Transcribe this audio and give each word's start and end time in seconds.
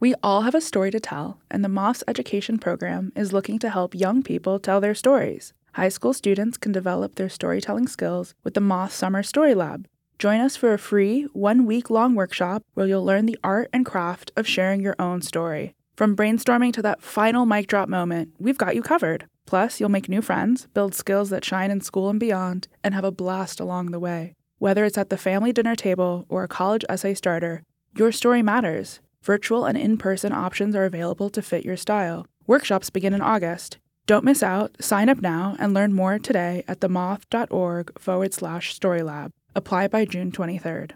We 0.00 0.14
all 0.22 0.42
have 0.42 0.54
a 0.54 0.60
story 0.60 0.90
to 0.90 1.00
tell, 1.00 1.38
and 1.50 1.64
the 1.64 1.68
Moth's 1.68 2.04
education 2.08 2.58
program 2.58 3.12
is 3.14 3.32
looking 3.32 3.58
to 3.60 3.70
help 3.70 3.94
young 3.94 4.22
people 4.22 4.58
tell 4.58 4.80
their 4.80 4.94
stories. 4.94 5.52
High 5.74 5.88
school 5.88 6.12
students 6.12 6.58
can 6.58 6.72
develop 6.72 7.14
their 7.14 7.28
storytelling 7.28 7.88
skills 7.88 8.34
with 8.42 8.54
the 8.54 8.60
Moth 8.60 8.92
Summer 8.92 9.22
Story 9.22 9.54
Lab. 9.54 9.86
Join 10.18 10.40
us 10.40 10.56
for 10.56 10.72
a 10.72 10.78
free, 10.78 11.24
one 11.32 11.64
week 11.64 11.90
long 11.90 12.14
workshop 12.14 12.62
where 12.74 12.86
you'll 12.86 13.04
learn 13.04 13.26
the 13.26 13.38
art 13.42 13.70
and 13.72 13.86
craft 13.86 14.30
of 14.36 14.46
sharing 14.46 14.80
your 14.80 14.96
own 14.98 15.22
story. 15.22 15.74
From 15.96 16.16
brainstorming 16.16 16.72
to 16.74 16.82
that 16.82 17.02
final 17.02 17.46
mic 17.46 17.66
drop 17.68 17.88
moment, 17.88 18.34
we've 18.38 18.58
got 18.58 18.74
you 18.74 18.82
covered. 18.82 19.26
Plus, 19.46 19.78
you'll 19.78 19.88
make 19.88 20.08
new 20.08 20.22
friends, 20.22 20.66
build 20.74 20.94
skills 20.94 21.30
that 21.30 21.44
shine 21.44 21.70
in 21.70 21.80
school 21.80 22.08
and 22.10 22.18
beyond, 22.18 22.66
and 22.82 22.94
have 22.94 23.04
a 23.04 23.12
blast 23.12 23.60
along 23.60 23.90
the 23.90 24.00
way. 24.00 24.34
Whether 24.58 24.84
it's 24.84 24.98
at 24.98 25.10
the 25.10 25.16
family 25.16 25.52
dinner 25.52 25.76
table 25.76 26.26
or 26.28 26.42
a 26.42 26.48
college 26.48 26.84
essay 26.88 27.14
starter, 27.14 27.62
your 27.96 28.10
story 28.10 28.42
matters. 28.42 29.00
Virtual 29.24 29.64
and 29.64 29.78
in 29.78 29.96
person 29.96 30.34
options 30.34 30.76
are 30.76 30.84
available 30.84 31.30
to 31.30 31.40
fit 31.40 31.64
your 31.64 31.78
style. 31.78 32.26
Workshops 32.46 32.90
begin 32.90 33.14
in 33.14 33.22
August. 33.22 33.78
Don't 34.04 34.22
miss 34.22 34.42
out. 34.42 34.76
Sign 34.80 35.08
up 35.08 35.22
now 35.22 35.56
and 35.58 35.72
learn 35.72 35.94
more 35.94 36.18
today 36.18 36.62
at 36.68 36.80
themoth.org 36.80 37.98
forward 37.98 38.34
slash 38.34 38.78
storylab. 38.78 39.30
Apply 39.54 39.88
by 39.88 40.04
June 40.04 40.30
23rd. 40.30 40.90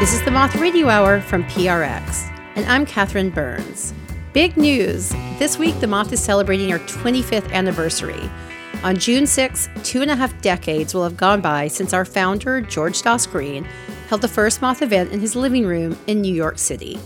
This 0.00 0.14
is 0.14 0.22
the 0.22 0.30
Moth 0.30 0.56
Radio 0.56 0.88
Hour 0.88 1.20
from 1.20 1.44
PRX, 1.44 2.34
and 2.54 2.64
I'm 2.64 2.86
Catherine 2.86 3.28
Burns. 3.28 3.92
Big 4.34 4.58
news! 4.58 5.08
This 5.38 5.58
week, 5.58 5.80
the 5.80 5.86
Moth 5.86 6.12
is 6.12 6.20
celebrating 6.20 6.70
our 6.70 6.78
25th 6.80 7.50
anniversary. 7.50 8.28
On 8.82 8.94
June 8.94 9.26
6, 9.26 9.70
two 9.82 10.02
and 10.02 10.10
a 10.10 10.16
half 10.16 10.38
decades 10.42 10.92
will 10.92 11.02
have 11.02 11.16
gone 11.16 11.40
by 11.40 11.66
since 11.66 11.94
our 11.94 12.04
founder, 12.04 12.60
George 12.60 13.00
Dawes 13.00 13.26
Green, 13.26 13.64
held 14.10 14.20
the 14.20 14.28
first 14.28 14.60
Moth 14.60 14.82
event 14.82 15.12
in 15.12 15.20
his 15.20 15.34
living 15.34 15.64
room 15.64 15.98
in 16.06 16.20
New 16.20 16.32
York 16.32 16.58
City. 16.58 16.98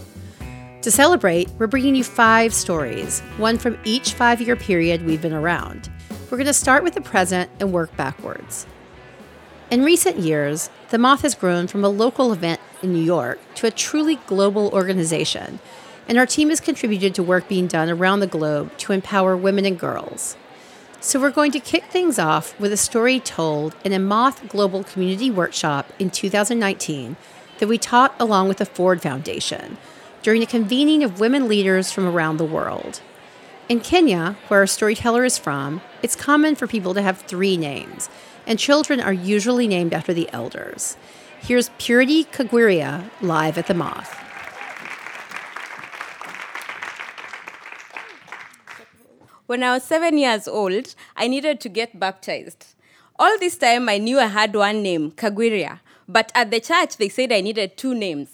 To 0.82 0.90
celebrate, 0.90 1.48
we're 1.60 1.68
bringing 1.68 1.94
you 1.94 2.02
five 2.02 2.52
stories, 2.52 3.20
one 3.36 3.56
from 3.56 3.78
each 3.84 4.14
five 4.14 4.40
year 4.40 4.56
period 4.56 5.06
we've 5.06 5.22
been 5.22 5.32
around. 5.32 5.92
We're 6.28 6.38
going 6.38 6.46
to 6.48 6.52
start 6.52 6.82
with 6.82 6.94
the 6.94 7.00
present 7.00 7.48
and 7.60 7.72
work 7.72 7.96
backwards. 7.96 8.66
In 9.70 9.84
recent 9.84 10.18
years, 10.18 10.70
the 10.90 10.98
Moth 10.98 11.22
has 11.22 11.36
grown 11.36 11.68
from 11.68 11.84
a 11.84 11.88
local 11.88 12.32
event 12.32 12.60
in 12.82 12.92
New 12.92 13.02
York 13.02 13.38
to 13.54 13.68
a 13.68 13.70
truly 13.70 14.16
global 14.26 14.70
organization, 14.70 15.60
and 16.08 16.18
our 16.18 16.26
team 16.26 16.48
has 16.48 16.60
contributed 16.60 17.14
to 17.14 17.22
work 17.22 17.48
being 17.48 17.66
done 17.66 17.88
around 17.88 18.20
the 18.20 18.26
globe 18.26 18.76
to 18.78 18.92
empower 18.92 19.36
women 19.36 19.64
and 19.64 19.78
girls. 19.78 20.36
So, 21.00 21.20
we're 21.20 21.30
going 21.30 21.50
to 21.52 21.60
kick 21.60 21.84
things 21.84 22.18
off 22.18 22.58
with 22.60 22.72
a 22.72 22.76
story 22.76 23.18
told 23.18 23.74
in 23.84 23.92
a 23.92 23.98
Moth 23.98 24.48
Global 24.48 24.84
Community 24.84 25.30
Workshop 25.30 25.92
in 25.98 26.10
2019 26.10 27.16
that 27.58 27.66
we 27.68 27.78
taught 27.78 28.14
along 28.20 28.48
with 28.48 28.58
the 28.58 28.66
Ford 28.66 29.02
Foundation 29.02 29.78
during 30.22 30.42
a 30.42 30.46
convening 30.46 31.02
of 31.02 31.18
women 31.18 31.48
leaders 31.48 31.90
from 31.90 32.06
around 32.06 32.36
the 32.36 32.44
world. 32.44 33.00
In 33.68 33.80
Kenya, 33.80 34.36
where 34.48 34.60
our 34.60 34.66
storyteller 34.66 35.24
is 35.24 35.38
from, 35.38 35.80
it's 36.02 36.14
common 36.14 36.54
for 36.54 36.66
people 36.66 36.94
to 36.94 37.02
have 37.02 37.22
three 37.22 37.56
names 37.56 38.08
and 38.46 38.58
children 38.58 39.00
are 39.00 39.12
usually 39.12 39.68
named 39.68 39.92
after 39.92 40.12
the 40.12 40.28
elders. 40.32 40.96
Here's 41.40 41.70
Purity 41.78 42.24
Kagwiria 42.24 43.10
live 43.20 43.58
at 43.58 43.66
the 43.66 43.74
Moth. 43.74 44.21
When 49.46 49.62
I 49.62 49.72
was 49.74 49.82
seven 49.82 50.18
years 50.18 50.46
old, 50.46 50.94
I 51.16 51.26
needed 51.28 51.60
to 51.60 51.68
get 51.68 51.98
baptized. 51.98 52.74
All 53.18 53.38
this 53.38 53.58
time, 53.58 53.88
I 53.88 53.98
knew 53.98 54.18
I 54.18 54.26
had 54.26 54.54
one 54.54 54.82
name, 54.82 55.10
Kagwiria, 55.12 55.80
but 56.08 56.30
at 56.34 56.50
the 56.50 56.60
church, 56.60 56.96
they 56.96 57.08
said 57.08 57.32
I 57.32 57.40
needed 57.40 57.76
two 57.76 57.94
names. 57.94 58.30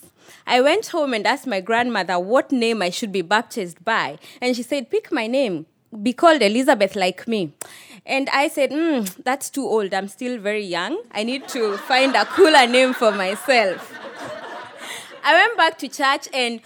I 0.46 0.60
went 0.60 0.88
home 0.88 1.14
and 1.14 1.26
asked 1.26 1.46
my 1.46 1.60
grandmother 1.60 2.18
what 2.18 2.52
name 2.52 2.82
I 2.82 2.90
should 2.90 3.12
be 3.12 3.22
baptized 3.22 3.84
by, 3.84 4.18
and 4.40 4.54
she 4.54 4.62
said, 4.62 4.90
Pick 4.90 5.10
my 5.10 5.26
name, 5.26 5.66
be 6.02 6.12
called 6.12 6.42
Elizabeth 6.42 6.94
like 6.94 7.26
me. 7.26 7.52
And 8.04 8.28
I 8.30 8.48
said, 8.48 8.70
mm, 8.70 9.22
that's 9.24 9.50
too 9.50 9.64
old. 9.64 9.92
I'm 9.92 10.08
still 10.08 10.38
very 10.38 10.64
young. 10.64 11.02
I 11.12 11.24
need 11.24 11.48
to 11.48 11.76
find 11.76 12.14
a 12.16 12.24
cooler 12.24 12.66
name 12.66 12.94
for 12.94 13.12
myself. 13.12 13.94
I 15.24 15.34
went 15.34 15.56
back 15.56 15.78
to 15.78 15.88
church 15.88 16.28
and 16.32 16.60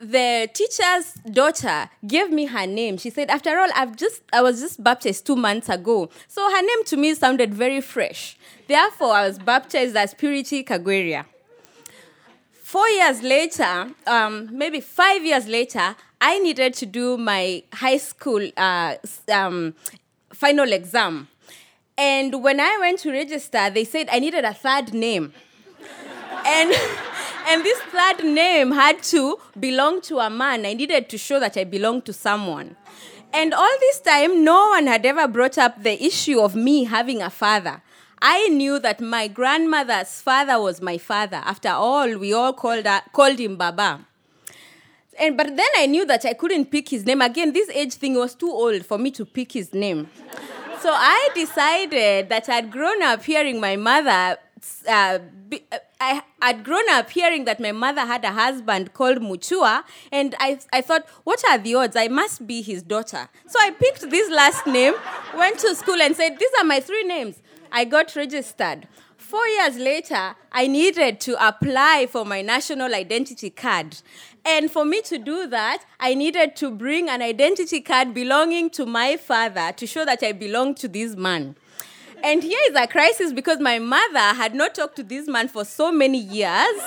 the 0.00 0.48
teacher's 0.52 1.14
daughter 1.32 1.90
gave 2.06 2.30
me 2.30 2.46
her 2.46 2.66
name. 2.66 2.98
She 2.98 3.10
said, 3.10 3.30
after 3.30 3.58
all, 3.58 3.68
I've 3.74 3.96
just 3.96 4.22
I 4.32 4.42
was 4.42 4.60
just 4.60 4.82
baptized 4.82 5.26
two 5.26 5.36
months 5.36 5.68
ago. 5.68 6.08
So 6.28 6.48
her 6.50 6.62
name 6.62 6.84
to 6.86 6.96
me 6.96 7.14
sounded 7.14 7.52
very 7.54 7.80
fresh. 7.80 8.36
Therefore, 8.66 9.12
I 9.12 9.26
was 9.26 9.38
baptized 9.38 9.96
as 9.96 10.14
Purity 10.14 10.62
Kagwiria. 10.62 11.24
Four 12.52 12.88
years 12.88 13.22
later, 13.22 13.88
um, 14.06 14.50
maybe 14.52 14.80
five 14.80 15.24
years 15.24 15.48
later, 15.48 15.96
I 16.20 16.38
needed 16.38 16.74
to 16.74 16.86
do 16.86 17.16
my 17.16 17.62
high 17.72 17.96
school 17.96 18.46
uh, 18.56 18.96
um, 19.32 19.74
final 20.32 20.72
exam. 20.72 21.28
And 21.96 22.42
when 22.42 22.60
I 22.60 22.76
went 22.78 23.00
to 23.00 23.10
register, 23.10 23.70
they 23.70 23.84
said 23.84 24.08
I 24.12 24.18
needed 24.18 24.44
a 24.44 24.54
third 24.54 24.92
name. 24.92 25.32
and, 26.46 26.74
and 27.48 27.64
this 27.64 27.78
third 27.80 28.24
name 28.24 28.72
had 28.72 29.02
to 29.04 29.38
belong 29.58 30.00
to 30.02 30.18
a 30.18 30.28
man. 30.28 30.66
I 30.66 30.74
needed 30.74 31.08
to 31.08 31.18
show 31.18 31.40
that 31.40 31.56
I 31.56 31.64
belonged 31.64 32.04
to 32.06 32.12
someone. 32.12 32.76
And 33.32 33.52
all 33.54 33.78
this 33.80 34.00
time, 34.00 34.44
no 34.44 34.68
one 34.68 34.86
had 34.86 35.04
ever 35.04 35.26
brought 35.28 35.58
up 35.58 35.82
the 35.82 36.02
issue 36.02 36.40
of 36.40 36.54
me 36.54 36.84
having 36.84 37.22
a 37.22 37.30
father. 37.30 37.82
I 38.20 38.48
knew 38.48 38.78
that 38.80 39.00
my 39.00 39.28
grandmother's 39.28 40.20
father 40.20 40.60
was 40.60 40.80
my 40.80 40.98
father. 40.98 41.40
After 41.44 41.70
all, 41.70 42.18
we 42.18 42.32
all 42.32 42.52
called, 42.52 42.84
her, 42.84 43.02
called 43.12 43.38
him 43.38 43.56
Baba. 43.56 44.04
And, 45.18 45.36
but 45.36 45.48
then 45.56 45.68
I 45.76 45.86
knew 45.86 46.04
that 46.06 46.24
I 46.24 46.34
couldn't 46.34 46.66
pick 46.66 46.88
his 46.88 47.04
name. 47.04 47.22
Again, 47.22 47.52
this 47.52 47.68
age 47.70 47.94
thing 47.94 48.14
was 48.14 48.34
too 48.34 48.50
old 48.50 48.84
for 48.86 48.98
me 48.98 49.10
to 49.12 49.24
pick 49.24 49.52
his 49.52 49.72
name. 49.72 50.08
So 50.80 50.90
I 50.92 51.28
decided 51.34 52.28
that 52.28 52.48
I'd 52.48 52.70
grown 52.70 53.02
up 53.02 53.24
hearing 53.24 53.60
my 53.60 53.76
mother. 53.76 54.38
Uh, 54.86 55.18
uh, 55.70 55.78
I 56.00 56.22
had 56.40 56.64
grown 56.64 56.88
up 56.90 57.10
hearing 57.10 57.44
that 57.44 57.60
my 57.60 57.72
mother 57.72 58.02
had 58.02 58.24
a 58.24 58.32
husband 58.32 58.94
called 58.94 59.18
Mutua, 59.18 59.84
and 60.12 60.34
I, 60.38 60.58
I 60.72 60.80
thought, 60.80 61.06
what 61.24 61.42
are 61.48 61.58
the 61.58 61.74
odds? 61.74 61.96
I 61.96 62.08
must 62.08 62.46
be 62.46 62.62
his 62.62 62.82
daughter. 62.82 63.28
So 63.46 63.58
I 63.60 63.70
picked 63.70 64.08
this 64.10 64.30
last 64.30 64.66
name, 64.66 64.94
went 65.36 65.58
to 65.60 65.74
school, 65.74 66.00
and 66.00 66.14
said, 66.14 66.38
These 66.38 66.50
are 66.60 66.64
my 66.64 66.80
three 66.80 67.04
names. 67.04 67.42
I 67.70 67.84
got 67.84 68.14
registered. 68.16 68.88
Four 69.16 69.46
years 69.46 69.76
later, 69.76 70.36
I 70.50 70.68
needed 70.68 71.20
to 71.20 71.46
apply 71.46 72.06
for 72.10 72.24
my 72.24 72.40
national 72.40 72.94
identity 72.94 73.50
card. 73.50 73.98
And 74.44 74.70
for 74.70 74.86
me 74.86 75.02
to 75.02 75.18
do 75.18 75.46
that, 75.48 75.84
I 76.00 76.14
needed 76.14 76.56
to 76.56 76.70
bring 76.70 77.10
an 77.10 77.20
identity 77.20 77.82
card 77.82 78.14
belonging 78.14 78.70
to 78.70 78.86
my 78.86 79.18
father 79.18 79.72
to 79.72 79.86
show 79.86 80.06
that 80.06 80.22
I 80.22 80.32
belong 80.32 80.74
to 80.76 80.88
this 80.88 81.14
man. 81.14 81.56
And 82.22 82.42
here 82.42 82.58
is 82.68 82.74
a 82.76 82.86
crisis 82.86 83.32
because 83.32 83.60
my 83.60 83.78
mother 83.78 84.18
had 84.18 84.54
not 84.54 84.74
talked 84.74 84.96
to 84.96 85.02
this 85.02 85.28
man 85.28 85.48
for 85.48 85.64
so 85.64 85.92
many 85.92 86.18
years. 86.18 86.80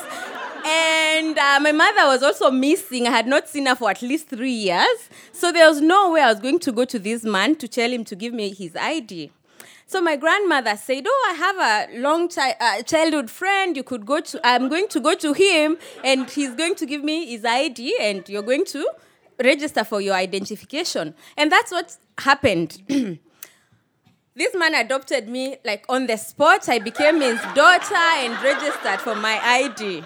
And 0.64 1.38
uh, 1.38 1.60
my 1.62 1.72
mother 1.72 2.08
was 2.08 2.22
also 2.22 2.52
missing. 2.52 3.08
I 3.08 3.12
had 3.12 3.28
not 3.28 3.48
seen 3.48 3.66
her 3.66 3.76
for 3.76 3.90
at 3.90 4.02
least 4.02 4.28
three 4.30 4.52
years. 4.52 5.10
So 5.32 5.52
there 5.52 5.68
was 5.68 5.82
no 5.82 6.12
way 6.12 6.22
I 6.22 6.30
was 6.30 6.40
going 6.40 6.60
to 6.60 6.72
go 6.72 6.86
to 6.86 7.00
this 7.00 7.24
man 7.24 7.56
to 7.56 7.68
tell 7.68 7.90
him 7.90 8.04
to 8.06 8.16
give 8.16 8.34
me 8.34 8.54
his 8.54 8.76
ID. 8.76 9.32
So 9.88 10.00
my 10.00 10.16
grandmother 10.16 10.78
said, 10.78 11.04
"Oh, 11.08 11.30
I 11.32 11.34
have 11.34 11.58
a 11.58 12.00
long 12.00 12.30
chi- 12.30 12.56
uh, 12.60 12.82
childhood 12.84 13.30
friend. 13.30 13.76
You 13.76 13.84
could 13.84 14.06
go 14.06 14.22
to. 14.22 14.40
I'm 14.48 14.70
going 14.70 14.88
to 14.90 15.02
go 15.02 15.16
to 15.16 15.34
him, 15.34 15.78
and 16.04 16.30
he's 16.30 16.56
going 16.56 16.76
to 16.76 16.86
give 16.86 17.04
me 17.04 17.26
his 17.26 17.44
ID, 17.44 17.98
and 18.00 18.28
you're 18.30 18.42
going 18.42 18.64
to 18.66 18.88
register 19.44 19.84
for 19.84 20.00
your 20.00 20.14
identification." 20.14 21.14
And 21.36 21.52
that's 21.52 21.72
what 21.72 21.98
happened. 22.20 22.82
this 24.36 24.56
man 24.56 24.74
adopted 24.76 25.28
me 25.28 25.58
like 25.66 25.86
on 25.90 26.08
the 26.08 26.18
spot. 26.18 26.70
I 26.70 26.80
became 26.80 27.22
his 27.22 27.40
daughter 27.54 27.96
and 27.96 28.42
registered 28.42 29.02
for 29.02 29.16
my 29.16 29.40
ID. 29.44 30.04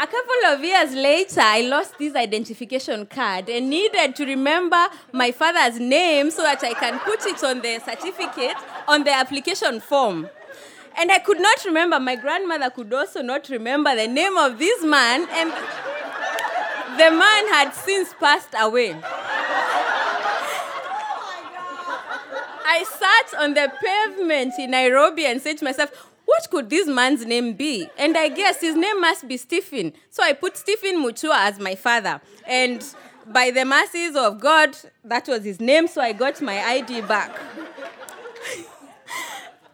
A 0.00 0.06
couple 0.06 0.46
of 0.46 0.62
years 0.62 0.94
later, 0.94 1.40
I 1.40 1.62
lost 1.62 1.98
this 1.98 2.14
identification 2.14 3.04
card 3.06 3.48
and 3.48 3.68
needed 3.68 4.14
to 4.16 4.24
remember 4.24 4.86
my 5.12 5.32
father's 5.32 5.80
name 5.80 6.30
so 6.30 6.42
that 6.42 6.62
I 6.62 6.72
can 6.74 7.00
put 7.00 7.26
it 7.26 7.42
on 7.42 7.60
the 7.62 7.80
certificate, 7.80 8.56
on 8.86 9.02
the 9.02 9.12
application 9.12 9.80
form. 9.80 10.28
And 10.96 11.10
I 11.10 11.18
could 11.18 11.40
not 11.40 11.64
remember, 11.64 11.98
my 11.98 12.14
grandmother 12.14 12.70
could 12.70 12.92
also 12.92 13.22
not 13.22 13.48
remember 13.48 13.94
the 13.96 14.06
name 14.06 14.36
of 14.36 14.58
this 14.58 14.84
man, 14.84 15.26
and 15.30 15.50
the 16.98 17.10
man 17.10 17.48
had 17.48 17.72
since 17.72 18.12
passed 18.14 18.54
away. 18.58 18.96
I 22.70 22.84
sat 22.84 23.40
on 23.40 23.54
the 23.54 23.72
pavement 23.82 24.52
in 24.58 24.72
Nairobi 24.72 25.24
and 25.24 25.40
said 25.40 25.56
to 25.58 25.64
myself, 25.64 25.90
what 26.26 26.50
could 26.50 26.68
this 26.68 26.86
man's 26.86 27.24
name 27.24 27.54
be? 27.54 27.88
And 27.96 28.14
I 28.14 28.28
guess 28.28 28.60
his 28.60 28.76
name 28.76 29.00
must 29.00 29.26
be 29.26 29.38
Stephen. 29.38 29.94
So 30.10 30.22
I 30.22 30.34
put 30.34 30.58
Stephen 30.58 31.02
Mutua 31.02 31.48
as 31.48 31.58
my 31.58 31.74
father. 31.74 32.20
And 32.46 32.84
by 33.26 33.50
the 33.50 33.64
mercies 33.64 34.14
of 34.14 34.38
God, 34.38 34.76
that 35.02 35.26
was 35.26 35.44
his 35.44 35.60
name, 35.60 35.88
so 35.88 36.02
I 36.02 36.12
got 36.12 36.42
my 36.42 36.62
ID 36.62 37.00
back. 37.00 37.34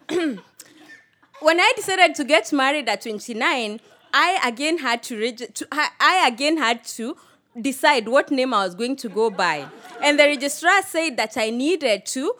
when 0.09 0.39
I 1.59 1.73
decided 1.75 2.15
to 2.15 2.23
get 2.23 2.53
married 2.53 2.87
at 2.87 3.01
29, 3.01 3.81
I 4.13 4.39
again 4.47 4.77
had 4.77 5.03
to, 5.03 5.19
reg- 5.19 5.53
to 5.53 5.67
I, 5.69 5.89
I 5.99 6.27
again 6.29 6.55
had 6.57 6.85
to 6.85 7.17
decide 7.59 8.07
what 8.07 8.31
name 8.31 8.53
I 8.53 8.63
was 8.63 8.73
going 8.73 8.95
to 8.97 9.09
go 9.09 9.29
by. 9.29 9.67
And 10.01 10.17
the 10.17 10.23
registrar 10.23 10.81
said 10.83 11.17
that 11.17 11.35
I 11.35 11.49
needed 11.49 12.05
to 12.07 12.35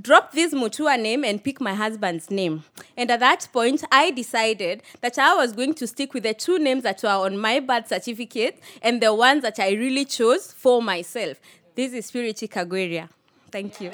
drop 0.00 0.32
this 0.32 0.54
Mutua 0.54 1.00
name 1.00 1.24
and 1.24 1.42
pick 1.42 1.60
my 1.60 1.74
husband's 1.74 2.30
name. 2.30 2.64
And 2.96 3.10
at 3.10 3.20
that 3.20 3.48
point, 3.52 3.84
I 3.90 4.10
decided 4.10 4.82
that 5.00 5.18
I 5.18 5.34
was 5.34 5.52
going 5.52 5.74
to 5.74 5.86
stick 5.86 6.14
with 6.14 6.22
the 6.22 6.34
two 6.34 6.58
names 6.58 6.82
that 6.82 7.02
were 7.02 7.08
on 7.08 7.38
my 7.38 7.60
birth 7.60 7.88
certificate 7.88 8.60
and 8.82 9.00
the 9.00 9.14
ones 9.14 9.42
that 9.42 9.58
I 9.58 9.70
really 9.70 10.04
chose 10.04 10.52
for 10.52 10.82
myself. 10.82 11.40
This 11.74 11.92
is 11.92 12.10
Purity 12.10 12.48
Kagwiria. 12.48 13.08
Thank 13.50 13.80
you. 13.80 13.90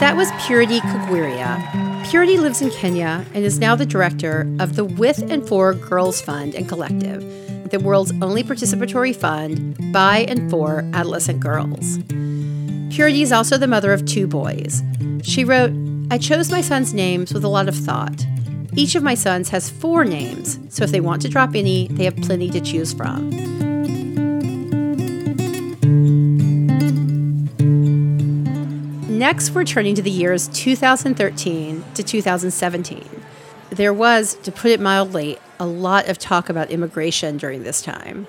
That 0.00 0.14
was 0.16 0.30
Purity 0.46 0.80
Kagwiria. 0.80 2.08
Purity 2.08 2.38
lives 2.38 2.62
in 2.62 2.70
Kenya 2.70 3.26
and 3.34 3.44
is 3.44 3.58
now 3.58 3.74
the 3.74 3.84
director 3.84 4.46
of 4.60 4.76
the 4.76 4.84
With 4.84 5.28
and 5.30 5.46
For 5.46 5.74
Girls 5.74 6.20
Fund 6.20 6.54
and 6.54 6.68
Collective 6.68 7.47
the 7.70 7.80
world's 7.80 8.12
only 8.22 8.42
participatory 8.42 9.14
fund 9.14 9.92
by 9.92 10.20
and 10.28 10.50
for 10.50 10.88
adolescent 10.92 11.40
girls. 11.40 11.98
Purity 12.94 13.22
is 13.22 13.32
also 13.32 13.58
the 13.58 13.66
mother 13.66 13.92
of 13.92 14.04
two 14.04 14.26
boys. 14.26 14.82
She 15.22 15.44
wrote, 15.44 15.72
I 16.10 16.18
chose 16.18 16.50
my 16.50 16.60
sons' 16.60 16.94
names 16.94 17.34
with 17.34 17.44
a 17.44 17.48
lot 17.48 17.68
of 17.68 17.76
thought. 17.76 18.26
Each 18.74 18.94
of 18.94 19.02
my 19.02 19.14
sons 19.14 19.48
has 19.50 19.68
four 19.68 20.04
names, 20.04 20.58
so 20.68 20.84
if 20.84 20.90
they 20.90 21.00
want 21.00 21.22
to 21.22 21.28
drop 21.28 21.54
any, 21.54 21.88
they 21.88 22.04
have 22.04 22.16
plenty 22.16 22.48
to 22.50 22.60
choose 22.60 22.92
from. 22.92 23.30
Next, 29.18 29.50
we're 29.50 29.64
turning 29.64 29.96
to 29.96 30.02
the 30.02 30.10
years 30.10 30.48
2013 30.48 31.84
to 31.94 32.02
2017. 32.02 33.04
There 33.70 33.92
was, 33.92 34.34
to 34.42 34.50
put 34.50 34.70
it 34.70 34.80
mildly, 34.80 35.38
a 35.60 35.66
lot 35.66 36.08
of 36.08 36.18
talk 36.18 36.48
about 36.48 36.70
immigration 36.70 37.36
during 37.36 37.64
this 37.64 37.82
time. 37.82 38.26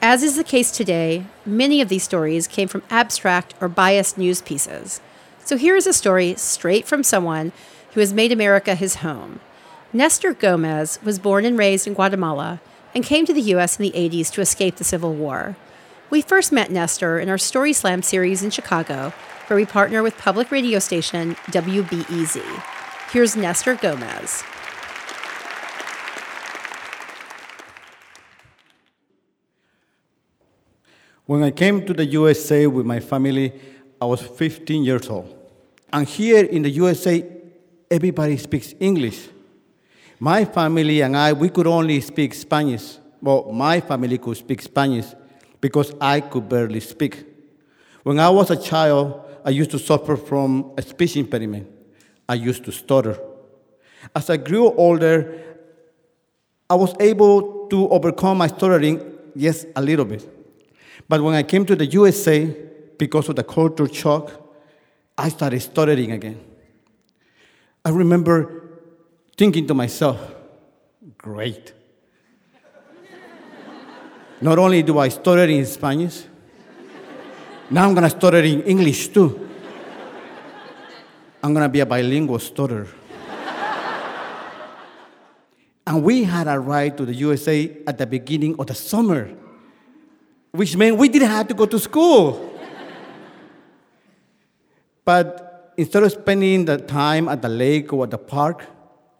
As 0.00 0.22
is 0.22 0.36
the 0.36 0.44
case 0.44 0.70
today, 0.70 1.26
many 1.44 1.82
of 1.82 1.90
these 1.90 2.04
stories 2.04 2.48
came 2.48 2.66
from 2.66 2.82
abstract 2.88 3.54
or 3.60 3.68
biased 3.68 4.16
news 4.16 4.40
pieces. 4.40 5.02
So 5.44 5.58
here 5.58 5.76
is 5.76 5.86
a 5.86 5.92
story 5.92 6.34
straight 6.36 6.86
from 6.86 7.02
someone 7.02 7.52
who 7.92 8.00
has 8.00 8.14
made 8.14 8.32
America 8.32 8.74
his 8.74 8.96
home. 8.96 9.40
Nestor 9.92 10.32
Gomez 10.32 10.98
was 11.02 11.18
born 11.18 11.44
and 11.44 11.58
raised 11.58 11.86
in 11.86 11.92
Guatemala 11.92 12.60
and 12.94 13.04
came 13.04 13.26
to 13.26 13.34
the 13.34 13.42
U.S. 13.42 13.78
in 13.78 13.82
the 13.82 13.92
80s 13.92 14.32
to 14.32 14.40
escape 14.40 14.76
the 14.76 14.84
Civil 14.84 15.12
War. 15.12 15.56
We 16.08 16.22
first 16.22 16.50
met 16.50 16.70
Nestor 16.70 17.18
in 17.18 17.28
our 17.28 17.38
Story 17.38 17.72
Slam 17.74 18.02
series 18.02 18.42
in 18.42 18.50
Chicago, 18.50 19.12
where 19.48 19.56
we 19.56 19.66
partner 19.66 20.02
with 20.02 20.16
public 20.16 20.50
radio 20.50 20.78
station 20.78 21.34
WBEZ. 21.50 22.79
Here's 23.12 23.34
Nestor 23.34 23.74
Gomez. 23.74 24.44
When 31.26 31.42
I 31.42 31.50
came 31.50 31.84
to 31.86 31.92
the 31.92 32.06
USA 32.06 32.68
with 32.68 32.86
my 32.86 33.00
family, 33.00 33.52
I 34.00 34.04
was 34.04 34.22
15 34.22 34.84
years 34.84 35.08
old. 35.08 35.36
And 35.92 36.06
here 36.06 36.44
in 36.44 36.62
the 36.62 36.70
USA, 36.70 37.26
everybody 37.90 38.36
speaks 38.36 38.74
English. 38.78 39.28
My 40.20 40.44
family 40.44 41.00
and 41.00 41.16
I, 41.16 41.32
we 41.32 41.48
could 41.48 41.66
only 41.66 42.00
speak 42.02 42.32
Spanish. 42.32 42.96
Well, 43.20 43.50
my 43.50 43.80
family 43.80 44.18
could 44.18 44.36
speak 44.36 44.62
Spanish 44.62 45.06
because 45.60 45.92
I 46.00 46.20
could 46.20 46.48
barely 46.48 46.78
speak. 46.78 47.26
When 48.04 48.20
I 48.20 48.30
was 48.30 48.52
a 48.52 48.56
child, 48.56 49.24
I 49.44 49.50
used 49.50 49.72
to 49.72 49.80
suffer 49.80 50.16
from 50.16 50.74
a 50.78 50.82
speech 50.82 51.16
impediment. 51.16 51.79
I 52.30 52.34
used 52.34 52.64
to 52.66 52.70
stutter. 52.70 53.18
As 54.14 54.30
I 54.30 54.36
grew 54.36 54.72
older, 54.74 55.42
I 56.70 56.76
was 56.76 56.94
able 57.00 57.66
to 57.66 57.88
overcome 57.88 58.38
my 58.38 58.46
stuttering, 58.46 59.02
yes, 59.34 59.66
a 59.74 59.82
little 59.82 60.04
bit. 60.04 60.22
But 61.08 61.22
when 61.22 61.34
I 61.34 61.42
came 61.42 61.66
to 61.66 61.74
the 61.74 61.86
USA, 61.86 62.56
because 62.96 63.28
of 63.28 63.34
the 63.34 63.42
culture 63.42 63.92
shock, 63.92 64.30
I 65.18 65.28
started 65.28 65.58
stuttering 65.58 66.12
again. 66.12 66.40
I 67.84 67.90
remember 67.90 68.78
thinking 69.36 69.66
to 69.66 69.74
myself, 69.74 70.20
great. 71.18 71.72
Not 74.40 74.56
only 74.60 74.84
do 74.84 75.00
I 75.00 75.08
stutter 75.08 75.46
in 75.46 75.66
Spanish, 75.66 76.22
now 77.70 77.88
I'm 77.88 77.94
gonna 77.94 78.08
stutter 78.08 78.38
in 78.38 78.62
English 78.62 79.08
too. 79.08 79.49
I'm 81.42 81.54
gonna 81.54 81.68
be 81.68 81.80
a 81.80 81.86
bilingual 81.86 82.38
stutterer. 82.38 82.88
and 85.86 86.02
we 86.02 86.24
had 86.24 86.46
arrived 86.46 86.98
to 86.98 87.04
the 87.06 87.14
USA 87.14 87.76
at 87.86 87.98
the 87.98 88.06
beginning 88.06 88.56
of 88.58 88.66
the 88.66 88.74
summer 88.74 89.30
which 90.52 90.76
meant 90.76 90.96
we 90.96 91.08
didn't 91.08 91.30
have 91.30 91.48
to 91.48 91.54
go 91.54 91.66
to 91.66 91.78
school. 91.78 92.50
but 95.04 95.72
instead 95.76 96.02
of 96.02 96.12
spending 96.12 96.64
the 96.64 96.76
time 96.76 97.28
at 97.28 97.42
the 97.42 97.48
lake 97.48 97.92
or 97.92 98.04
at 98.04 98.10
the 98.10 98.18
park, 98.18 98.66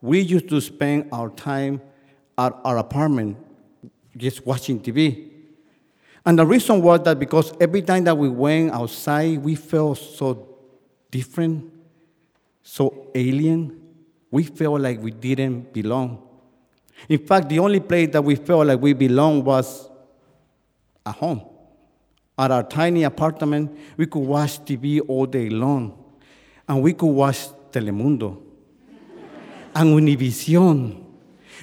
we 0.00 0.20
used 0.20 0.48
to 0.48 0.60
spend 0.60 1.08
our 1.12 1.30
time 1.30 1.80
at 2.38 2.52
our 2.64 2.78
apartment 2.78 3.36
just 4.16 4.44
watching 4.46 4.80
TV. 4.80 5.28
And 6.26 6.38
the 6.38 6.46
reason 6.46 6.82
was 6.82 7.02
that 7.04 7.18
because 7.18 7.52
every 7.60 7.82
time 7.82 8.04
that 8.04 8.16
we 8.16 8.28
went 8.28 8.72
outside, 8.72 9.38
we 9.38 9.54
felt 9.54 9.98
so 9.98 10.48
different, 11.10 11.69
so 12.62 13.10
alien. 13.14 13.80
We 14.30 14.44
felt 14.44 14.80
like 14.80 15.00
we 15.02 15.10
didn't 15.10 15.72
belong. 15.72 16.22
In 17.08 17.18
fact, 17.18 17.48
the 17.48 17.58
only 17.58 17.80
place 17.80 18.10
that 18.12 18.22
we 18.22 18.36
felt 18.36 18.66
like 18.66 18.80
we 18.80 18.92
belonged 18.92 19.44
was 19.44 19.88
at 21.04 21.14
home. 21.14 21.42
At 22.38 22.50
our 22.50 22.62
tiny 22.62 23.02
apartment, 23.02 23.76
we 23.96 24.06
could 24.06 24.20
watch 24.20 24.60
TV 24.60 25.00
all 25.06 25.26
day 25.26 25.48
long. 25.50 25.96
And 26.68 26.82
we 26.82 26.92
could 26.92 27.06
watch 27.06 27.48
Telemundo 27.72 28.40
and 29.74 30.00
Univision. 30.00 31.04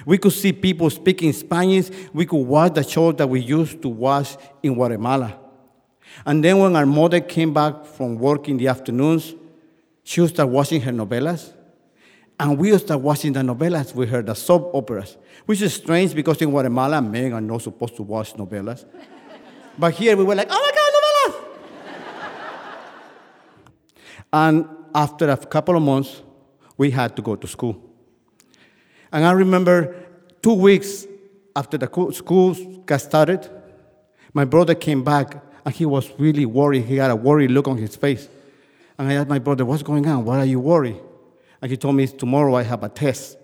We 0.06 0.18
could 0.18 0.32
see 0.32 0.52
people 0.52 0.88
speaking 0.90 1.32
Spanish. 1.32 1.90
We 2.12 2.26
could 2.26 2.36
watch 2.36 2.74
the 2.74 2.82
shows 2.82 3.16
that 3.16 3.28
we 3.28 3.40
used 3.40 3.82
to 3.82 3.88
watch 3.88 4.36
in 4.62 4.74
Guatemala. 4.74 5.38
And 6.24 6.44
then 6.44 6.58
when 6.58 6.76
our 6.76 6.86
mother 6.86 7.20
came 7.20 7.52
back 7.52 7.84
from 7.84 8.18
work 8.18 8.48
in 8.48 8.56
the 8.56 8.68
afternoons, 8.68 9.34
she 10.08 10.22
would 10.22 10.30
start 10.30 10.48
watching 10.48 10.80
her 10.80 10.90
novelas, 10.90 11.52
And 12.40 12.56
we 12.56 12.72
would 12.72 12.80
start 12.80 13.02
watching 13.02 13.34
the 13.34 13.40
novelas 13.40 13.94
with 13.94 14.08
her, 14.08 14.22
the 14.22 14.34
soap 14.34 14.70
operas, 14.72 15.18
which 15.44 15.60
is 15.60 15.74
strange 15.74 16.14
because 16.14 16.40
in 16.40 16.48
Guatemala, 16.48 17.02
men 17.02 17.34
are 17.34 17.42
not 17.42 17.60
supposed 17.60 17.94
to 17.96 18.02
watch 18.02 18.32
novelas. 18.32 18.86
But 19.78 19.92
here 19.92 20.16
we 20.16 20.24
were 20.24 20.34
like, 20.34 20.48
oh 20.50 20.62
my 20.64 20.72
God, 20.78 20.90
novelas! 20.96 21.34
and 24.32 24.68
after 24.94 25.28
a 25.28 25.36
couple 25.36 25.76
of 25.76 25.82
months, 25.82 26.22
we 26.78 26.90
had 26.90 27.14
to 27.16 27.20
go 27.20 27.36
to 27.36 27.46
school. 27.46 27.76
And 29.12 29.26
I 29.26 29.32
remember 29.32 29.94
two 30.40 30.54
weeks 30.54 31.06
after 31.54 31.76
the 31.76 32.12
school 32.14 32.54
got 32.86 33.02
started, 33.02 33.46
my 34.32 34.46
brother 34.46 34.74
came 34.74 35.04
back 35.04 35.36
and 35.66 35.74
he 35.74 35.84
was 35.84 36.10
really 36.18 36.46
worried. 36.46 36.86
He 36.86 36.96
had 36.96 37.10
a 37.10 37.16
worried 37.16 37.50
look 37.50 37.68
on 37.68 37.76
his 37.76 37.94
face. 37.94 38.26
And 38.98 39.08
I 39.08 39.14
asked 39.14 39.28
my 39.28 39.38
brother, 39.38 39.64
What's 39.64 39.82
going 39.82 40.06
on? 40.06 40.24
Why 40.24 40.38
are 40.38 40.44
you 40.44 40.60
worried? 40.60 41.00
And 41.62 41.70
he 41.70 41.76
told 41.76 41.94
me, 41.94 42.06
Tomorrow 42.06 42.54
I 42.54 42.62
have 42.62 42.82
a 42.82 42.88
test. 42.88 43.38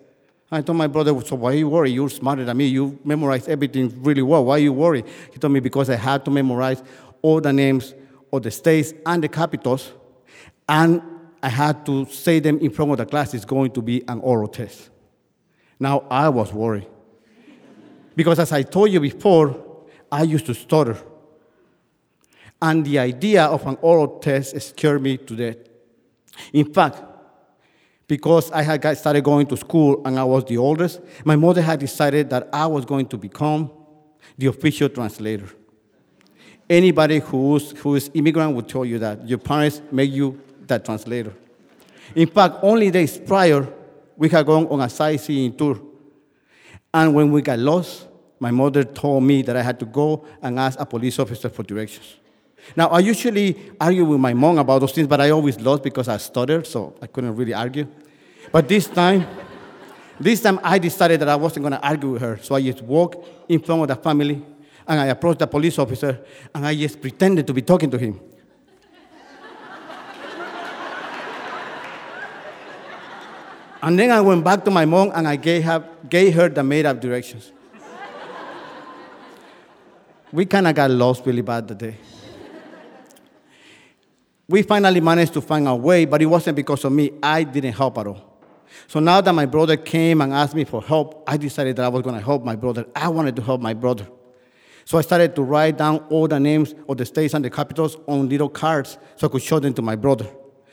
I 0.50 0.60
told 0.60 0.78
my 0.78 0.86
brother, 0.86 1.20
so 1.22 1.36
why 1.36 1.52
are 1.52 1.56
you 1.56 1.68
worried? 1.68 1.90
You're 1.90 2.08
smarter 2.08 2.44
than 2.44 2.56
me. 2.56 2.66
You 2.66 2.98
memorize 3.02 3.48
everything 3.48 3.92
really 4.04 4.22
well. 4.22 4.44
Why 4.44 4.56
are 4.56 4.60
you 4.60 4.72
worried? 4.72 5.04
He 5.32 5.38
told 5.38 5.52
me, 5.52 5.58
because 5.58 5.90
I 5.90 5.96
had 5.96 6.24
to 6.26 6.30
memorize 6.30 6.82
all 7.22 7.40
the 7.40 7.52
names 7.52 7.94
of 8.32 8.42
the 8.42 8.50
states 8.52 8.92
and 9.04 9.22
the 9.22 9.28
capitals. 9.28 9.92
And 10.68 11.02
I 11.42 11.48
had 11.48 11.84
to 11.86 12.06
say 12.06 12.38
them 12.38 12.58
in 12.58 12.70
front 12.70 12.92
of 12.92 12.98
the 12.98 13.06
class. 13.06 13.34
It's 13.34 13.44
going 13.44 13.72
to 13.72 13.82
be 13.82 14.04
an 14.06 14.20
oral 14.20 14.46
test. 14.46 14.90
Now 15.80 16.04
I 16.10 16.28
was 16.28 16.52
worried. 16.52 16.86
Because 18.14 18.38
as 18.38 18.52
I 18.52 18.62
told 18.62 18.90
you 18.90 19.00
before, 19.00 19.60
I 20.12 20.22
used 20.22 20.46
to 20.46 20.54
stutter. 20.54 20.96
And 22.64 22.82
the 22.82 22.98
idea 22.98 23.44
of 23.44 23.66
an 23.66 23.76
oral 23.82 24.18
test 24.20 24.58
scared 24.58 25.02
me 25.02 25.18
to 25.18 25.36
death. 25.36 25.58
In 26.50 26.72
fact, 26.72 26.96
because 28.06 28.50
I 28.52 28.62
had 28.62 28.96
started 28.96 29.22
going 29.22 29.46
to 29.48 29.56
school 29.58 30.00
and 30.06 30.18
I 30.18 30.24
was 30.24 30.46
the 30.46 30.56
oldest, 30.56 31.02
my 31.26 31.36
mother 31.36 31.60
had 31.60 31.78
decided 31.78 32.30
that 32.30 32.48
I 32.54 32.66
was 32.66 32.86
going 32.86 33.06
to 33.08 33.18
become 33.18 33.70
the 34.38 34.46
official 34.46 34.88
translator. 34.88 35.50
Anybody 36.70 37.18
who's, 37.18 37.72
who 37.72 37.96
is 37.96 38.10
immigrant 38.14 38.56
would 38.56 38.66
tell 38.66 38.86
you 38.86 38.98
that 38.98 39.28
your 39.28 39.36
parents 39.36 39.82
make 39.92 40.10
you 40.10 40.40
that 40.66 40.86
translator. 40.86 41.34
In 42.14 42.28
fact, 42.28 42.56
only 42.62 42.90
days 42.90 43.18
prior, 43.18 43.68
we 44.16 44.30
had 44.30 44.46
gone 44.46 44.68
on 44.68 44.80
a 44.80 44.88
sightseeing 44.88 45.54
tour. 45.54 45.78
And 46.94 47.14
when 47.14 47.30
we 47.30 47.42
got 47.42 47.58
lost, 47.58 48.06
my 48.40 48.50
mother 48.50 48.84
told 48.84 49.22
me 49.22 49.42
that 49.42 49.54
I 49.54 49.60
had 49.62 49.78
to 49.80 49.84
go 49.84 50.24
and 50.40 50.58
ask 50.58 50.80
a 50.80 50.86
police 50.86 51.18
officer 51.18 51.50
for 51.50 51.62
directions. 51.62 52.20
Now, 52.76 52.88
I 52.88 53.00
usually 53.00 53.72
argue 53.80 54.04
with 54.04 54.20
my 54.20 54.34
mom 54.34 54.58
about 54.58 54.80
those 54.80 54.92
things, 54.92 55.06
but 55.06 55.20
I 55.20 55.30
always 55.30 55.60
lost 55.60 55.82
because 55.82 56.08
I 56.08 56.16
stuttered, 56.16 56.66
so 56.66 56.96
I 57.00 57.06
couldn't 57.06 57.36
really 57.36 57.54
argue. 57.54 57.86
But 58.50 58.68
this 58.68 58.88
time, 58.88 59.26
this 60.18 60.40
time 60.40 60.58
I 60.62 60.78
decided 60.78 61.20
that 61.20 61.28
I 61.28 61.36
wasn't 61.36 61.64
going 61.64 61.72
to 61.72 61.86
argue 61.86 62.10
with 62.10 62.22
her, 62.22 62.38
so 62.42 62.54
I 62.54 62.62
just 62.62 62.82
walked 62.82 63.28
in 63.48 63.60
front 63.60 63.82
of 63.82 63.88
the 63.88 63.96
family 63.96 64.42
and 64.86 65.00
I 65.00 65.06
approached 65.06 65.38
the 65.38 65.46
police 65.46 65.78
officer 65.78 66.20
and 66.54 66.66
I 66.66 66.74
just 66.74 67.00
pretended 67.00 67.46
to 67.46 67.54
be 67.54 67.62
talking 67.62 67.90
to 67.90 67.98
him. 67.98 68.20
and 73.82 73.98
then 73.98 74.10
I 74.10 74.20
went 74.20 74.44
back 74.44 74.64
to 74.64 74.70
my 74.70 74.84
mom 74.84 75.10
and 75.14 75.26
I 75.26 75.36
gave 75.36 75.64
her, 75.64 75.88
gave 76.08 76.34
her 76.34 76.48
the 76.48 76.62
made 76.62 76.86
up 76.86 77.00
directions. 77.00 77.52
we 80.32 80.46
kind 80.46 80.66
of 80.66 80.74
got 80.74 80.90
lost 80.90 81.24
really 81.24 81.42
bad 81.42 81.68
that 81.68 81.78
day. 81.78 81.96
We 84.46 84.62
finally 84.62 85.00
managed 85.00 85.32
to 85.34 85.40
find 85.40 85.66
our 85.66 85.76
way, 85.76 86.04
but 86.04 86.20
it 86.20 86.26
wasn't 86.26 86.56
because 86.56 86.84
of 86.84 86.92
me. 86.92 87.12
I 87.22 87.44
didn't 87.44 87.72
help 87.72 87.96
at 87.98 88.06
all. 88.06 88.32
So 88.86 89.00
now 89.00 89.20
that 89.20 89.32
my 89.32 89.46
brother 89.46 89.76
came 89.76 90.20
and 90.20 90.32
asked 90.32 90.54
me 90.54 90.64
for 90.64 90.82
help, 90.82 91.24
I 91.26 91.36
decided 91.36 91.76
that 91.76 91.84
I 91.84 91.88
was 91.88 92.02
going 92.02 92.16
to 92.16 92.22
help 92.22 92.44
my 92.44 92.56
brother. 92.56 92.84
I 92.94 93.08
wanted 93.08 93.36
to 93.36 93.42
help 93.42 93.60
my 93.60 93.72
brother. 93.72 94.06
So 94.84 94.98
I 94.98 95.00
started 95.00 95.34
to 95.36 95.42
write 95.42 95.78
down 95.78 96.04
all 96.10 96.28
the 96.28 96.38
names 96.38 96.74
of 96.88 96.98
the 96.98 97.06
states 97.06 97.32
and 97.32 97.44
the 97.44 97.50
capitals 97.50 97.96
on 98.06 98.28
little 98.28 98.50
cards 98.50 98.98
so 99.16 99.26
I 99.26 99.30
could 99.30 99.42
show 99.42 99.58
them 99.58 99.72
to 99.74 99.82
my 99.82 99.96
brother. 99.96 100.26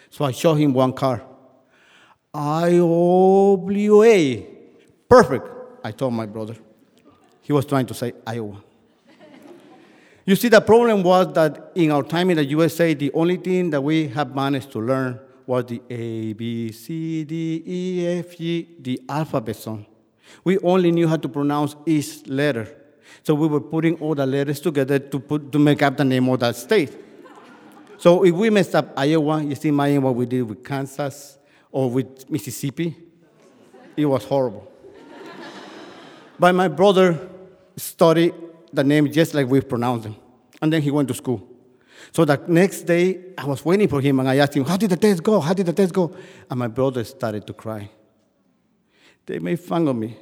So 0.10 0.26
I 0.26 0.32
showed 0.32 0.56
him 0.56 0.74
one 0.74 0.92
card. 0.92 1.22
IOWA. 2.34 4.46
Perfect, 5.08 5.48
I 5.84 5.92
told 5.92 6.14
my 6.14 6.26
brother. 6.26 6.56
He 7.42 7.54
was 7.54 7.66
trying 7.66 7.86
to 7.86 7.94
say 7.94 8.14
Iowa. 8.28 8.62
You 10.32 10.38
see, 10.38 10.48
the 10.48 10.62
problem 10.62 11.04
was 11.04 11.34
that 11.34 11.74
in 11.76 11.92
our 11.92 12.04
time 12.04 12.30
in 12.30 12.38
the 12.38 12.46
USA, 12.46 12.94
the 12.94 13.12
only 13.12 13.36
thing 13.36 13.70
that 13.72 13.82
we 13.82 14.08
have 14.08 14.34
managed 14.34 14.72
to 14.72 14.80
learn 14.80 15.20
was 15.46 15.66
the 15.66 15.82
A, 15.90 16.32
B, 16.32 16.72
C, 16.72 17.26
D, 17.26 17.62
E, 17.68 18.08
F, 18.20 18.38
G, 18.38 18.78
the 18.80 19.02
alphabet 19.10 19.58
song. 19.58 19.86
We 20.46 20.58
only 20.60 20.90
knew 20.94 21.10
how 21.10 21.18
to 21.18 21.28
pronounce 21.28 21.76
each 21.86 22.26
letter. 22.28 22.74
So 23.24 23.36
we 23.36 23.46
were 23.46 23.60
putting 23.60 23.96
all 23.96 24.16
the 24.16 24.26
letters 24.26 24.62
together 24.62 25.00
to, 25.00 25.20
put, 25.20 25.52
to 25.52 25.60
make 25.60 25.82
up 25.82 25.98
the 25.98 26.06
name 26.06 26.30
of 26.30 26.40
that 26.40 26.56
state. 26.56 26.98
So 27.98 28.24
if 28.24 28.34
we 28.34 28.50
messed 28.50 28.74
up 28.74 28.94
Iowa, 28.96 29.44
you 29.44 29.56
see, 29.56 29.68
imagine 29.68 30.02
what 30.02 30.16
we 30.16 30.26
did 30.28 30.44
with 30.44 30.64
Kansas 30.64 31.40
or 31.74 31.92
with 31.92 32.30
Mississippi. 32.30 32.96
It 33.98 34.06
was 34.06 34.24
horrible. 34.24 34.72
but 36.40 36.56
my 36.56 36.70
brother 36.70 37.20
studied 37.76 38.34
the 38.72 38.86
name 38.86 39.12
just 39.12 39.34
like 39.34 39.48
we 39.48 39.60
pronounce 39.60 40.04
them. 40.04 40.16
And 40.62 40.72
then 40.72 40.82
he 40.82 40.92
went 40.92 41.08
to 41.08 41.14
school. 41.14 41.48
So 42.12 42.26
the 42.26 42.42
next 42.48 42.82
day, 42.82 43.34
I 43.38 43.46
was 43.46 43.64
waiting 43.64 43.88
for 43.88 44.02
him 44.02 44.20
and 44.20 44.30
I 44.30 44.38
asked 44.38 44.56
him, 44.56 44.66
How 44.66 44.78
did 44.78 44.90
the 44.90 44.98
test 44.98 45.24
go? 45.24 45.40
How 45.40 45.54
did 45.54 45.66
the 45.66 45.74
test 45.74 45.94
go? 45.94 46.16
And 46.50 46.60
my 46.60 46.68
brother 46.68 47.04
started 47.04 47.46
to 47.48 47.54
cry. 47.54 47.90
They 49.26 49.40
made 49.40 49.60
fun 49.60 49.88
of 49.88 49.96
me. 49.96 50.18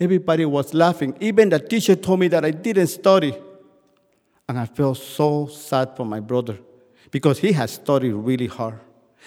Everybody 0.00 0.44
was 0.44 0.72
laughing. 0.72 1.16
Even 1.20 1.50
the 1.50 1.58
teacher 1.58 1.94
told 1.94 2.20
me 2.20 2.28
that 2.28 2.44
I 2.44 2.50
didn't 2.50 2.86
study. 2.88 3.34
And 4.48 4.58
I 4.58 4.66
felt 4.66 4.98
so 4.98 5.46
sad 5.46 5.96
for 5.96 6.04
my 6.04 6.20
brother 6.20 6.58
because 7.10 7.38
he 7.38 7.52
had 7.52 7.70
studied 7.70 8.12
really 8.12 8.46
hard. 8.46 8.80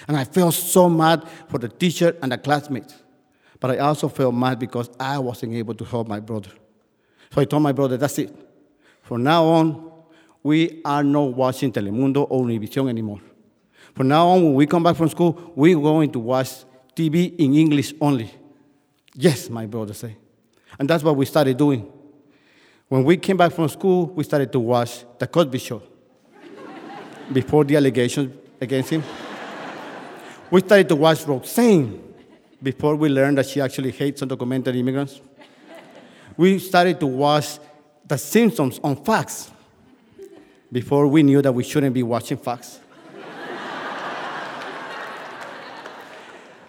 And 0.08 0.18
I 0.18 0.26
felt 0.26 0.54
so 0.54 0.90
mad 0.90 1.28
for 1.48 1.58
the 1.58 1.70
teacher 1.70 2.16
and 2.22 2.32
the 2.32 2.38
classmates. 2.38 2.94
But 3.60 3.72
I 3.72 3.78
also 3.80 4.08
felt 4.10 4.36
mad 4.36 4.60
because 4.60 4.90
I 5.00 5.18
wasn't 5.18 5.54
able 5.54 5.74
to 5.76 5.86
help 5.86 6.08
my 6.08 6.20
brother. 6.20 6.52
So 7.34 7.42
I 7.42 7.46
told 7.46 7.64
my 7.64 7.72
brother, 7.72 7.98
that's 7.98 8.20
it. 8.20 8.34
From 9.02 9.24
now 9.24 9.46
on, 9.46 9.87
we 10.48 10.82
are 10.86 11.04
not 11.04 11.34
watching 11.36 11.74
Telemundo 11.74 12.26
or 12.30 12.46
Univision 12.46 12.88
anymore. 12.88 13.20
From 13.94 14.08
now 14.08 14.30
on, 14.30 14.42
when 14.46 14.54
we 14.54 14.66
come 14.66 14.82
back 14.82 14.96
from 14.96 15.10
school, 15.10 15.52
we're 15.54 15.76
going 15.76 16.10
to 16.14 16.20
watch 16.20 16.64
TV 16.96 17.36
in 17.38 17.54
English 17.54 17.94
only. 18.00 18.32
Yes, 19.14 19.50
my 19.50 19.66
brother 19.66 19.94
said. 19.94 20.16
And 20.80 20.90
that's 20.90 21.04
what 21.04 21.18
we 21.18 21.26
started 21.26 21.58
doing. 21.58 21.92
When 22.88 23.04
we 23.04 23.18
came 23.18 23.36
back 23.36 23.52
from 23.52 23.68
school, 23.68 24.06
we 24.06 24.24
started 24.24 24.54
to 24.54 24.60
watch 24.62 25.04
The 25.20 25.28
Cosby 25.28 25.58
Show 25.58 25.84
before 27.34 27.66
the 27.66 27.76
allegations 27.76 28.34
against 28.62 28.92
him. 28.92 29.04
We 30.50 30.62
started 30.62 30.88
to 30.88 30.96
watch 30.96 31.28
Roseanne 31.28 32.02
before 32.64 32.96
we 32.96 33.10
learned 33.10 33.38
that 33.40 33.48
she 33.48 33.60
actually 33.60 33.92
hates 33.92 34.22
undocumented 34.22 34.74
immigrants. 34.78 35.20
We 36.38 36.58
started 36.60 37.02
to 37.02 37.08
watch 37.08 37.60
The 38.06 38.18
Simpsons 38.18 38.80
on 38.82 38.96
Fox 39.04 39.52
before 40.72 41.08
we 41.08 41.24
knew 41.24 41.42
that 41.42 41.52
we 41.52 41.64
shouldn't 41.64 41.94
be 41.94 42.04
watching 42.04 42.38
Fox. 42.38 42.80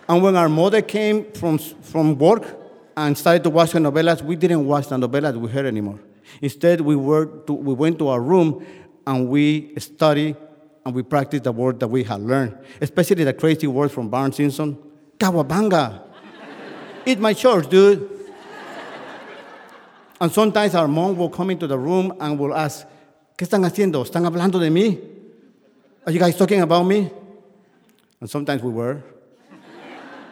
and 0.09 0.23
when 0.23 0.37
our 0.37 0.49
mother 0.49 0.83
came 0.83 1.31
from, 1.33 1.59
from 1.59 2.19
work, 2.19 2.59
and 2.99 3.17
started 3.17 3.45
to 3.45 3.50
watch 3.50 3.73
the 3.73 3.78
novelas, 3.78 4.23
we 4.23 4.35
didn't 4.35 4.67
watch 4.67 4.88
the 4.88 4.97
novelas 4.97 5.37
we 5.37 5.49
heard 5.49 5.67
anymore. 5.67 6.00
Instead, 6.43 6.81
we, 6.81 6.97
were 6.97 7.26
to, 7.47 7.52
we 7.52 7.73
went 7.73 7.97
to 7.97 8.09
our 8.09 8.21
room 8.21 8.67
and 9.07 9.28
we 9.28 9.73
studied 9.78 10.37
and 10.85 10.95
we 10.95 11.05
practiced 11.05 11.45
the 11.45 11.52
word 11.52 11.78
that 11.78 11.87
we 11.87 12.02
had 12.02 12.21
learned, 12.21 12.59
especially 12.81 13.23
the 13.23 13.33
crazy 13.33 13.69
words 13.69 13.95
from 13.95 14.09
Bart 14.09 14.35
Simpson. 14.35 14.76
Cowabunga. 15.17 16.02
Eat 17.07 17.21
my 17.21 17.33
shorts, 17.33 17.69
dude. 17.69 18.11
and 20.21 20.33
sometimes 20.33 20.75
our 20.75 20.88
mom 20.88 21.17
will 21.17 21.31
come 21.31 21.50
into 21.50 21.69
the 21.69 21.78
room 21.78 22.12
and 22.19 22.37
will 22.37 22.55
ask, 22.55 22.85
¿Qué 23.38 23.45
están 23.45 23.64
haciendo? 23.64 24.02
¿Están 24.02 24.26
hablando 24.26 24.59
de 24.59 24.68
mí? 24.68 24.99
Are 26.04 26.12
you 26.12 26.18
guys 26.18 26.37
talking 26.37 26.61
about 26.61 26.85
me? 26.85 27.09
And 28.21 28.28
sometimes 28.28 28.64
we 28.64 28.73
were. 28.73 29.00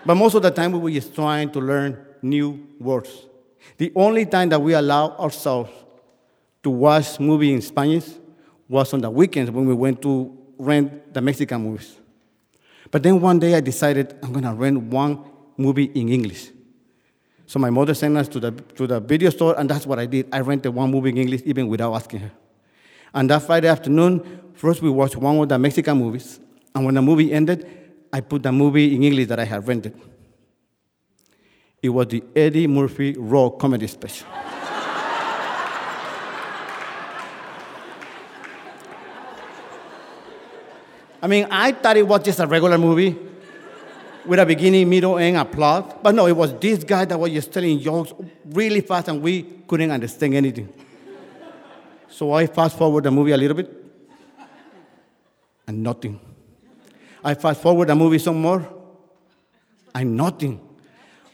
but 0.05 0.17
most 0.17 0.35
of 0.35 0.43
the 0.43 0.51
time 0.51 0.73
we 0.73 0.81
were 0.81 0.91
just 0.91 1.15
trying 1.15 1.49
to 1.53 1.61
learn 1.61 1.97
new 2.21 2.59
words. 2.81 3.29
The 3.79 3.93
only 3.95 4.27
time 4.27 4.49
that 4.49 4.61
we 4.61 4.75
allow 4.75 5.17
ourselves 5.19 5.71
to 6.65 6.71
watch 6.71 7.21
movie 7.21 7.53
in 7.53 7.63
Spanish 7.63 8.09
was 8.69 8.93
on 8.93 9.03
the 9.03 9.11
weekends 9.11 9.53
when 9.53 9.67
we 9.67 9.75
went 9.75 10.03
to 10.03 10.37
rent 10.59 11.15
the 11.15 11.21
Mexican 11.21 11.63
movies. 11.63 11.95
But 12.91 13.05
then 13.05 13.21
one 13.21 13.39
day 13.39 13.55
I 13.55 13.61
decided 13.61 14.17
I'm 14.21 14.33
gonna 14.33 14.53
rent 14.53 14.83
one 14.83 15.23
movie 15.57 15.93
in 15.95 16.09
English. 16.09 16.51
So 17.47 17.61
my 17.61 17.71
mother 17.71 17.95
sent 17.95 18.17
us 18.17 18.27
to 18.27 18.41
the, 18.41 18.51
to 18.51 18.89
the 18.89 18.99
video 18.99 19.31
store, 19.31 19.55
and 19.57 19.71
that's 19.71 19.87
what 19.87 20.01
I 20.01 20.07
did. 20.07 20.27
I 20.33 20.41
rented 20.41 20.75
one 20.75 20.91
movie 20.91 21.11
in 21.11 21.19
English 21.19 21.43
even 21.45 21.69
without 21.69 21.95
asking 21.95 22.19
her. 22.19 22.33
And 23.17 23.29
that 23.31 23.43
Friday 23.43 23.67
afternoon, 23.67 24.43
first 24.53 24.83
we 24.83 24.91
watched 24.91 25.17
one 25.17 25.39
of 25.39 25.49
the 25.49 25.59
Mexican 25.59 25.97
movies, 25.97 26.39
and 26.75 26.85
when 26.85 26.95
the 26.95 27.01
movie 27.01 27.33
ended, 27.33 27.67
I 28.13 28.21
put 28.21 28.43
the 28.43 28.53
movie 28.53 28.95
in 28.95 29.03
English 29.03 29.29
that 29.29 29.41
I 29.41 29.45
had 29.45 29.67
rented. 29.67 29.99
It 31.83 31.89
was 31.89 32.09
the 32.09 32.23
Eddie 32.37 32.67
Murphy 32.67 33.15
Raw 33.17 33.49
Comedy 33.49 33.87
Special. 33.87 34.27
I 41.23 41.27
mean, 41.27 41.47
I 41.51 41.73
thought 41.73 41.97
it 41.97 42.07
was 42.07 42.23
just 42.23 42.39
a 42.39 42.47
regular 42.47 42.77
movie 42.77 43.17
with 44.27 44.39
a 44.39 44.45
beginning, 44.45 44.91
middle, 44.91 45.17
and 45.17 45.39
a 45.39 45.45
plot. 45.47 46.03
But 46.03 46.15
no, 46.15 46.27
it 46.27 46.37
was 46.37 46.53
this 46.59 46.85
guy 46.85 47.07
that 47.07 47.19
was 47.19 47.33
just 47.33 47.51
telling 47.51 47.81
jokes 47.81 48.13
really 48.45 48.83
fast, 48.83 49.09
and 49.09 49.23
we 49.23 49.43
couldn't 49.67 49.91
understand 49.91 50.35
anything. 50.35 50.69
So 52.17 52.33
I 52.33 52.47
fast 52.47 52.79
forward 52.79 53.05
the 53.05 53.11
movie 53.11 53.33
a 53.33 53.37
little 53.37 53.55
bit, 53.55 53.71
and 55.69 55.83
nothing. 55.83 56.19
I 57.23 57.35
fast 57.35 57.61
forward 57.61 57.89
the 57.89 57.95
movie 57.95 58.19
some 58.19 58.41
more, 58.41 58.67
and 59.95 60.17
nothing. 60.17 60.59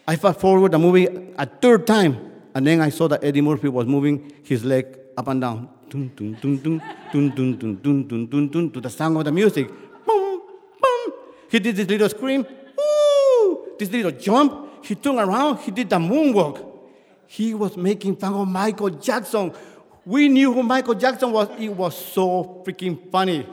I 0.08 0.16
fast 0.16 0.40
forward 0.40 0.72
the 0.72 0.80
movie 0.80 1.06
a 1.38 1.46
third 1.46 1.86
time, 1.86 2.32
and 2.52 2.66
then 2.66 2.80
I 2.80 2.88
saw 2.88 3.06
that 3.06 3.22
Eddie 3.22 3.42
Murphy 3.42 3.68
was 3.68 3.86
moving 3.86 4.32
his 4.42 4.64
leg 4.64 4.98
up 5.16 5.28
and 5.28 5.40
down. 5.40 5.68
Dun, 5.88 6.10
dun, 6.16 6.36
dun, 6.42 6.56
dun, 6.58 6.82
dun, 7.12 7.30
dun, 7.30 7.54
dun, 7.54 7.76
dun, 7.76 8.04
dun, 8.08 8.26
dun, 8.26 8.48
dun, 8.48 8.70
to 8.72 8.80
the 8.80 8.90
sound 8.90 9.16
of 9.18 9.24
the 9.24 9.30
music. 9.30 9.68
Boom, 10.04 10.42
boom. 10.82 11.12
He 11.48 11.60
did 11.60 11.76
this 11.76 11.88
little 11.88 12.08
scream! 12.08 12.44
This 13.78 13.88
little 13.88 14.10
jump. 14.10 14.84
He 14.84 14.96
turned 14.96 15.20
around. 15.20 15.58
He 15.58 15.70
did 15.70 15.88
the 15.88 15.98
moonwalk. 15.98 16.70
He 17.28 17.54
was 17.54 17.76
making 17.76 18.16
fun 18.16 18.34
of 18.34 18.48
Michael 18.48 18.90
Jackson. 18.90 19.54
We 20.04 20.28
knew 20.28 20.52
who 20.52 20.62
Michael 20.62 20.94
Jackson 20.94 21.30
was. 21.30 21.48
It 21.58 21.68
was 21.68 21.96
so 21.96 22.62
freaking 22.66 23.10
funny. 23.10 23.46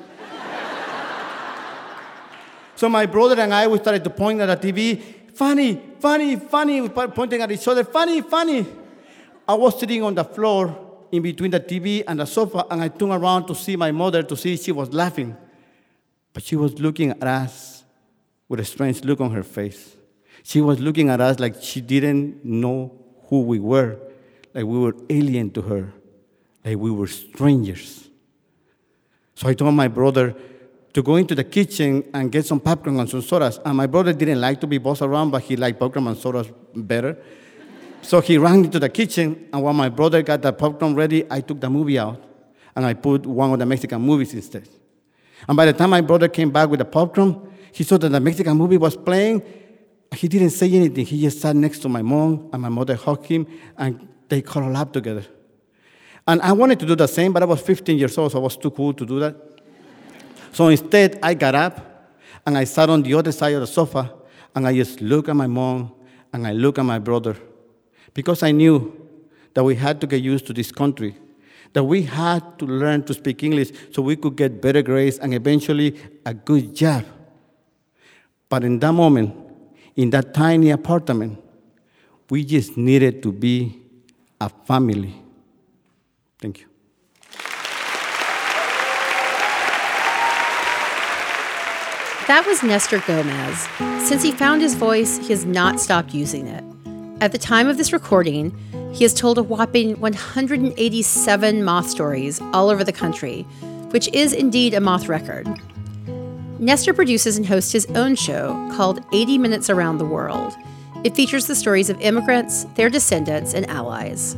so 2.75 2.89
my 2.89 3.05
brother 3.05 3.39
and 3.39 3.53
I, 3.53 3.67
we 3.67 3.77
started 3.77 4.03
to 4.03 4.09
point 4.09 4.41
at 4.41 4.61
the 4.61 4.71
TV, 4.73 5.01
funny, 5.33 5.79
funny, 5.99 6.35
funny, 6.37 6.81
we 6.81 6.89
pointing 6.89 7.41
at 7.41 7.51
each 7.51 7.67
other, 7.67 7.83
funny, 7.83 8.21
funny. 8.21 8.65
I 9.47 9.53
was 9.53 9.79
sitting 9.79 10.03
on 10.03 10.15
the 10.15 10.23
floor 10.23 10.87
in 11.11 11.21
between 11.21 11.51
the 11.51 11.59
TV 11.59 12.03
and 12.07 12.19
the 12.19 12.25
sofa, 12.25 12.65
and 12.69 12.81
I 12.81 12.87
turned 12.87 13.13
around 13.13 13.45
to 13.47 13.55
see 13.55 13.75
my 13.75 13.91
mother 13.91 14.23
to 14.23 14.35
see 14.35 14.57
she 14.57 14.71
was 14.71 14.93
laughing. 14.93 15.35
But 16.33 16.43
she 16.43 16.55
was 16.55 16.79
looking 16.79 17.11
at 17.11 17.23
us 17.23 17.83
with 18.47 18.59
a 18.59 18.65
strange 18.65 19.03
look 19.03 19.21
on 19.21 19.31
her 19.31 19.43
face. 19.43 19.95
She 20.43 20.61
was 20.61 20.79
looking 20.79 21.09
at 21.09 21.21
us 21.21 21.39
like 21.39 21.61
she 21.61 21.81
didn't 21.81 22.43
know 22.43 22.95
who 23.27 23.41
we 23.41 23.59
were, 23.59 23.99
like 24.53 24.65
we 24.65 24.79
were 24.79 24.95
alien 25.09 25.51
to 25.51 25.61
her, 25.63 25.93
like 26.63 26.77
we 26.77 26.91
were 26.91 27.07
strangers. 27.07 28.07
So 29.35 29.47
I 29.47 29.53
told 29.53 29.73
my 29.73 29.87
brother 29.87 30.35
to 30.93 31.03
go 31.03 31.15
into 31.15 31.35
the 31.35 31.43
kitchen 31.43 32.03
and 32.13 32.31
get 32.31 32.45
some 32.45 32.59
popcorn 32.59 32.99
and 32.99 33.09
some 33.09 33.21
sodas. 33.21 33.59
And 33.63 33.77
my 33.77 33.87
brother 33.87 34.11
didn't 34.11 34.41
like 34.41 34.59
to 34.61 34.67
be 34.67 34.77
bossed 34.77 35.01
around, 35.01 35.31
but 35.31 35.43
he 35.43 35.55
liked 35.55 35.79
popcorn 35.79 36.07
and 36.07 36.17
sodas 36.17 36.51
better. 36.75 37.17
So 38.01 38.21
he 38.21 38.37
ran 38.37 38.65
into 38.65 38.79
the 38.79 38.89
kitchen, 38.89 39.47
and 39.51 39.61
while 39.61 39.73
my 39.73 39.89
brother 39.89 40.21
got 40.21 40.41
the 40.41 40.53
popcorn 40.53 40.95
ready, 40.95 41.25
I 41.29 41.41
took 41.41 41.59
the 41.59 41.69
movie 41.69 41.99
out 41.99 42.23
and 42.75 42.85
I 42.85 42.93
put 42.93 43.25
one 43.25 43.51
of 43.51 43.59
the 43.59 43.65
Mexican 43.65 44.01
movies 44.01 44.33
instead. 44.33 44.67
And 45.47 45.55
by 45.57 45.65
the 45.65 45.73
time 45.73 45.89
my 45.89 46.01
brother 46.01 46.27
came 46.27 46.49
back 46.49 46.69
with 46.69 46.79
the 46.79 46.85
popcorn, 46.85 47.51
he 47.71 47.83
saw 47.83 47.97
that 47.97 48.09
the 48.09 48.19
Mexican 48.19 48.57
movie 48.57 48.77
was 48.77 48.95
playing. 48.95 49.43
He 50.15 50.27
didn't 50.27 50.51
say 50.51 50.71
anything. 50.71 51.05
He 51.05 51.21
just 51.21 51.39
sat 51.39 51.55
next 51.55 51.79
to 51.79 51.89
my 51.89 52.01
mom, 52.01 52.49
and 52.51 52.61
my 52.61 52.69
mother 52.69 52.95
hugged 52.95 53.25
him, 53.25 53.47
and 53.77 54.07
they 54.27 54.41
cuddled 54.41 54.75
up 54.75 54.93
together. 54.93 55.25
And 56.27 56.41
I 56.41 56.51
wanted 56.51 56.79
to 56.79 56.85
do 56.85 56.95
the 56.95 57.07
same, 57.07 57.33
but 57.33 57.41
I 57.41 57.45
was 57.45 57.61
15 57.61 57.97
years 57.97 58.17
old, 58.17 58.31
so 58.31 58.39
I 58.39 58.41
was 58.41 58.55
too 58.55 58.71
cool 58.71 58.93
to 58.93 59.05
do 59.05 59.19
that. 59.19 59.35
So 60.51 60.67
instead, 60.67 61.19
I 61.23 61.33
got 61.33 61.55
up 61.55 62.17
and 62.45 62.57
I 62.57 62.63
sat 62.63 62.89
on 62.89 63.01
the 63.03 63.13
other 63.13 63.31
side 63.31 63.53
of 63.53 63.61
the 63.61 63.67
sofa, 63.67 64.13
and 64.55 64.67
I 64.67 64.73
just 64.75 65.01
looked 65.01 65.29
at 65.29 65.35
my 65.35 65.47
mom 65.47 65.93
and 66.33 66.45
I 66.45 66.53
looked 66.53 66.79
at 66.79 66.85
my 66.85 66.99
brother 66.99 67.35
because 68.13 68.43
I 68.43 68.51
knew 68.51 68.95
that 69.53 69.63
we 69.63 69.75
had 69.75 70.01
to 70.01 70.07
get 70.07 70.21
used 70.21 70.47
to 70.47 70.53
this 70.53 70.71
country, 70.71 71.15
that 71.73 71.83
we 71.83 72.03
had 72.03 72.57
to 72.59 72.65
learn 72.65 73.03
to 73.03 73.13
speak 73.13 73.43
English 73.43 73.71
so 73.91 74.01
we 74.01 74.15
could 74.15 74.35
get 74.35 74.61
better 74.61 74.81
grades 74.81 75.19
and 75.19 75.33
eventually 75.33 75.95
a 76.25 76.33
good 76.33 76.75
job. 76.75 77.05
But 78.47 78.63
in 78.63 78.79
that 78.79 78.93
moment, 78.93 79.35
in 79.95 80.09
that 80.11 80.33
tiny 80.33 80.71
apartment, 80.71 81.41
we 82.29 82.43
just 82.43 82.77
needed 82.77 83.21
to 83.23 83.31
be 83.31 83.79
a 84.41 84.49
family. 84.49 85.13
Thank 86.39 86.59
you. 86.59 86.65
That 92.27 92.45
was 92.45 92.61
Nestor 92.61 92.99
Gomez. 93.07 93.67
Since 94.07 94.21
he 94.21 94.31
found 94.31 94.61
his 94.61 94.75
voice, 94.75 95.17
he 95.17 95.29
has 95.29 95.45
not 95.45 95.79
stopped 95.79 96.13
using 96.13 96.47
it. 96.47 96.63
At 97.21 97.31
the 97.31 97.39
time 97.39 97.67
of 97.67 97.77
this 97.77 97.91
recording, 97.91 98.55
he 98.93 99.03
has 99.03 99.13
told 99.13 99.37
a 99.37 99.43
whopping 99.43 99.99
187 99.99 101.63
moth 101.63 101.89
stories 101.89 102.39
all 102.53 102.69
over 102.69 102.83
the 102.83 102.93
country, 102.93 103.41
which 103.89 104.07
is 104.09 104.31
indeed 104.31 104.73
a 104.75 104.79
moth 104.79 105.09
record. 105.09 105.47
Nestor 106.59 106.93
produces 106.93 107.35
and 107.37 107.47
hosts 107.47 107.71
his 107.71 107.87
own 107.95 108.15
show 108.15 108.53
called 108.73 109.03
80 109.11 109.39
Minutes 109.39 109.69
Around 109.69 109.97
the 109.97 110.05
World. 110.05 110.55
It 111.03 111.15
features 111.15 111.47
the 111.47 111.55
stories 111.55 111.89
of 111.89 111.99
immigrants, 111.99 112.65
their 112.75 112.89
descendants, 112.89 113.53
and 113.53 113.67
allies. 113.69 114.35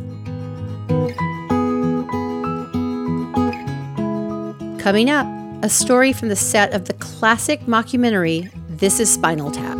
Coming 4.81 5.11
up, 5.11 5.27
a 5.61 5.69
story 5.69 6.11
from 6.11 6.29
the 6.29 6.35
set 6.35 6.73
of 6.73 6.85
the 6.85 6.93
classic 6.93 7.61
mockumentary 7.67 8.49
This 8.67 8.99
is 8.99 9.13
Spinal 9.13 9.51
Tap. 9.51 9.77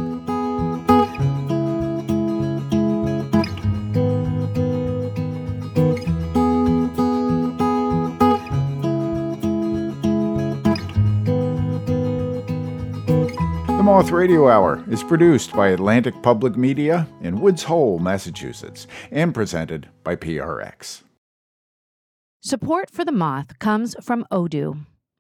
The 13.66 13.82
Moth 13.84 14.12
Radio 14.12 14.50
Hour 14.50 14.86
is 14.88 15.02
produced 15.02 15.54
by 15.54 15.70
Atlantic 15.70 16.14
Public 16.22 16.56
Media 16.56 17.08
in 17.22 17.42
Woods 17.42 17.64
Hole, 17.64 17.98
Massachusetts, 17.98 18.86
and 19.10 19.34
presented 19.34 19.90
by 20.04 20.16
PRX. 20.16 21.02
Support 22.44 22.92
for 22.92 23.04
the 23.04 23.12
Moth 23.12 23.58
comes 23.58 23.96
from 24.00 24.28
Odoo. 24.32 24.86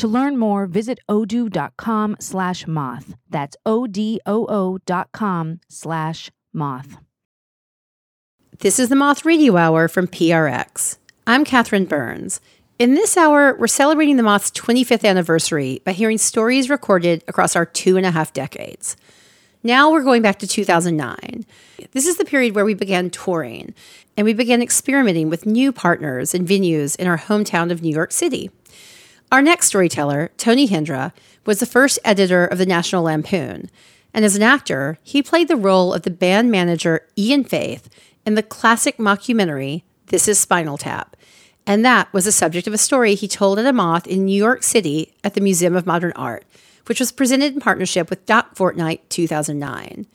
To 0.00 0.08
learn 0.08 0.38
more, 0.38 0.64
visit 0.66 0.98
odoo.com 1.10 2.16
slash 2.20 2.66
moth. 2.66 3.12
That's 3.28 3.54
O-D-O-O 3.66 4.78
dot 4.86 5.12
com 5.12 5.60
slash 5.68 6.30
moth. 6.54 6.96
This 8.60 8.78
is 8.78 8.88
the 8.88 8.96
Moth 8.96 9.26
Radio 9.26 9.58
Hour 9.58 9.88
from 9.88 10.06
PRX. 10.06 10.96
I'm 11.26 11.44
Catherine 11.44 11.84
Burns. 11.84 12.40
In 12.78 12.94
this 12.94 13.18
hour, 13.18 13.54
we're 13.58 13.66
celebrating 13.66 14.16
the 14.16 14.22
Moth's 14.22 14.50
25th 14.52 15.06
anniversary 15.06 15.82
by 15.84 15.92
hearing 15.92 16.16
stories 16.16 16.70
recorded 16.70 17.22
across 17.28 17.54
our 17.54 17.66
two 17.66 17.98
and 17.98 18.06
a 18.06 18.10
half 18.10 18.32
decades. 18.32 18.96
Now 19.62 19.92
we're 19.92 20.02
going 20.02 20.22
back 20.22 20.38
to 20.38 20.46
2009. 20.46 21.44
This 21.92 22.06
is 22.06 22.16
the 22.16 22.24
period 22.24 22.54
where 22.54 22.64
we 22.64 22.72
began 22.72 23.10
touring 23.10 23.74
and 24.16 24.24
we 24.24 24.32
began 24.32 24.62
experimenting 24.62 25.28
with 25.28 25.44
new 25.44 25.72
partners 25.72 26.32
and 26.32 26.48
venues 26.48 26.96
in 26.96 27.06
our 27.06 27.18
hometown 27.18 27.70
of 27.70 27.82
New 27.82 27.94
York 27.94 28.12
City. 28.12 28.50
Our 29.30 29.42
next 29.42 29.66
storyteller, 29.66 30.30
Tony 30.36 30.68
Hendra, 30.68 31.12
was 31.46 31.60
the 31.60 31.66
first 31.66 31.98
editor 32.04 32.44
of 32.44 32.58
the 32.58 32.66
National 32.66 33.04
Lampoon. 33.04 33.70
And 34.12 34.24
as 34.24 34.34
an 34.36 34.42
actor, 34.42 34.98
he 35.02 35.22
played 35.22 35.48
the 35.48 35.56
role 35.56 35.94
of 35.94 36.02
the 36.02 36.10
band 36.10 36.50
manager 36.50 37.06
Ian 37.16 37.44
Faith 37.44 37.88
in 38.26 38.34
the 38.34 38.42
classic 38.42 38.98
mockumentary 38.98 39.82
This 40.06 40.26
is 40.26 40.38
Spinal 40.38 40.78
Tap. 40.78 41.16
And 41.66 41.84
that 41.84 42.12
was 42.12 42.24
the 42.24 42.32
subject 42.32 42.66
of 42.66 42.74
a 42.74 42.78
story 42.78 43.14
he 43.14 43.28
told 43.28 43.58
at 43.58 43.66
a 43.66 43.72
moth 43.72 44.06
in 44.06 44.24
New 44.24 44.36
York 44.36 44.62
City 44.64 45.14
at 45.22 45.34
the 45.34 45.40
Museum 45.40 45.76
of 45.76 45.86
Modern 45.86 46.12
Art 46.16 46.44
which 46.90 46.98
was 46.98 47.12
presented 47.12 47.54
in 47.54 47.60
partnership 47.60 48.10
with 48.10 48.26
Doc 48.26 48.56
Fortnight 48.56 49.08
2009. 49.10 50.06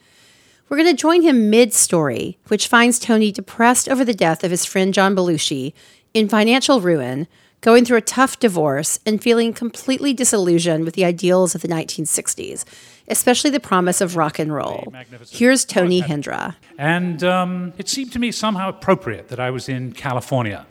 We're 0.68 0.76
going 0.76 0.94
to 0.94 1.00
join 1.00 1.22
him 1.22 1.48
mid 1.48 1.72
story, 1.72 2.38
which 2.48 2.68
finds 2.68 2.98
Tony 2.98 3.32
depressed 3.32 3.88
over 3.88 4.04
the 4.04 4.12
death 4.12 4.44
of 4.44 4.50
his 4.50 4.66
friend 4.66 4.92
John 4.92 5.16
Belushi, 5.16 5.72
in 6.12 6.28
financial 6.28 6.82
ruin, 6.82 7.28
going 7.66 7.84
through 7.84 7.98
a 7.98 8.00
tough 8.00 8.38
divorce, 8.38 9.00
and 9.04 9.20
feeling 9.20 9.52
completely 9.52 10.14
disillusioned 10.14 10.84
with 10.84 10.94
the 10.94 11.04
ideals 11.04 11.56
of 11.56 11.62
the 11.62 11.68
1960s, 11.68 12.64
especially 13.08 13.50
the 13.50 13.58
promise 13.58 14.00
of 14.00 14.16
rock 14.16 14.38
and 14.38 14.54
roll. 14.54 14.94
Here's 15.28 15.64
Tony 15.64 16.00
Hendra. 16.00 16.54
And 16.78 17.24
um, 17.24 17.72
it 17.76 17.88
seemed 17.88 18.12
to 18.12 18.20
me 18.20 18.30
somehow 18.30 18.68
appropriate 18.68 19.26
that 19.30 19.40
I 19.40 19.50
was 19.50 19.68
in 19.68 19.90
California. 19.92 20.64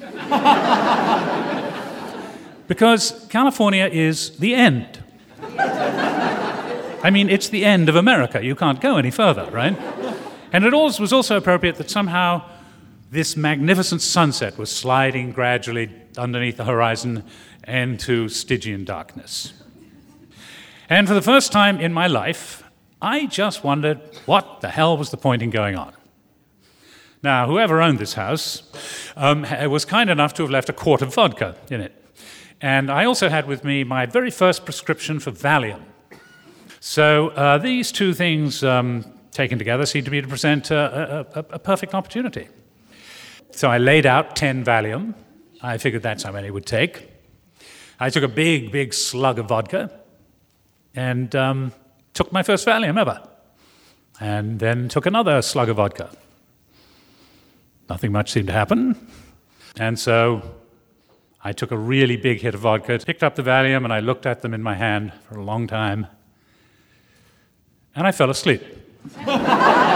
because 2.66 3.24
California 3.30 3.86
is 3.86 4.36
the 4.38 4.54
end 4.54 5.04
I 7.06 7.10
mean, 7.10 7.28
it's 7.28 7.50
the 7.50 7.64
end 7.64 7.88
of 7.88 7.96
America. 7.96 8.44
You 8.44 8.56
can't 8.56 8.80
go 8.80 8.96
any 8.96 9.12
further, 9.12 9.48
right? 9.50 9.78
And 10.52 10.64
it 10.64 10.72
was 10.72 11.12
also 11.12 11.36
appropriate 11.36 11.76
that 11.76 11.88
somehow 11.88 12.42
this 13.10 13.36
magnificent 13.36 14.02
sunset 14.02 14.58
was 14.58 14.70
sliding 14.70 15.30
gradually 15.30 15.88
underneath 16.18 16.56
the 16.56 16.64
horizon 16.64 17.24
into 17.66 18.28
Stygian 18.28 18.84
darkness. 18.84 19.52
And 20.88 21.08
for 21.08 21.14
the 21.14 21.22
first 21.22 21.52
time 21.52 21.80
in 21.80 21.92
my 21.92 22.06
life, 22.06 22.62
I 23.02 23.26
just 23.26 23.64
wondered 23.64 24.00
what 24.24 24.60
the 24.60 24.68
hell 24.68 24.96
was 24.96 25.10
the 25.10 25.16
point 25.16 25.42
in 25.42 25.50
going 25.50 25.76
on. 25.76 25.92
Now, 27.22 27.46
whoever 27.46 27.80
owned 27.80 27.98
this 27.98 28.14
house 28.14 28.62
um, 29.16 29.42
was 29.68 29.84
kind 29.84 30.10
enough 30.10 30.34
to 30.34 30.42
have 30.42 30.50
left 30.50 30.68
a 30.68 30.72
quart 30.72 31.02
of 31.02 31.14
vodka 31.14 31.56
in 31.70 31.80
it. 31.80 31.92
And 32.60 32.90
I 32.90 33.04
also 33.04 33.28
had 33.28 33.46
with 33.46 33.64
me 33.64 33.84
my 33.84 34.06
very 34.06 34.30
first 34.30 34.64
prescription 34.64 35.18
for 35.20 35.30
Valium. 35.30 35.82
So 36.80 37.28
uh, 37.30 37.58
these 37.58 37.90
two 37.90 38.14
things 38.14 38.62
um, 38.62 39.04
taken 39.32 39.58
together, 39.58 39.84
seemed 39.86 40.04
to 40.06 40.10
me 40.10 40.20
to 40.20 40.28
present 40.28 40.70
a, 40.70 41.26
a, 41.34 41.38
a 41.50 41.58
perfect 41.58 41.94
opportunity. 41.94 42.48
So 43.50 43.70
I 43.70 43.78
laid 43.78 44.06
out 44.06 44.36
10 44.36 44.64
Valium. 44.64 45.14
I 45.62 45.78
figured 45.78 46.02
that's 46.02 46.22
how 46.22 46.32
many 46.32 46.48
it 46.48 46.54
would 46.54 46.66
take. 46.66 47.08
I 47.98 48.10
took 48.10 48.22
a 48.22 48.28
big, 48.28 48.70
big 48.70 48.92
slug 48.92 49.38
of 49.38 49.46
vodka 49.46 49.90
and 50.94 51.34
um, 51.34 51.72
took 52.14 52.32
my 52.32 52.42
first 52.42 52.66
Valium 52.66 52.98
ever. 52.98 53.26
And 54.20 54.58
then 54.58 54.88
took 54.88 55.06
another 55.06 55.42
slug 55.42 55.68
of 55.68 55.76
vodka. 55.76 56.10
Nothing 57.88 58.12
much 58.12 58.32
seemed 58.32 58.46
to 58.46 58.52
happen. 58.52 59.08
And 59.78 59.98
so 59.98 60.42
I 61.44 61.52
took 61.52 61.70
a 61.70 61.76
really 61.76 62.16
big 62.16 62.40
hit 62.40 62.54
of 62.54 62.60
vodka, 62.60 62.98
picked 62.98 63.22
up 63.22 63.34
the 63.34 63.42
Valium, 63.42 63.84
and 63.84 63.92
I 63.92 64.00
looked 64.00 64.26
at 64.26 64.42
them 64.42 64.54
in 64.54 64.62
my 64.62 64.74
hand 64.74 65.12
for 65.28 65.38
a 65.38 65.44
long 65.44 65.66
time. 65.66 66.06
And 67.94 68.06
I 68.06 68.12
fell 68.12 68.30
asleep. 68.30 68.62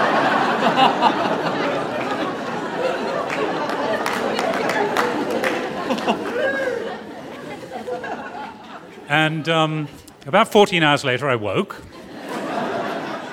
and 9.10 9.48
um, 9.48 9.88
about 10.24 10.52
14 10.52 10.84
hours 10.84 11.04
later, 11.04 11.28
I 11.28 11.34
woke. 11.34 11.82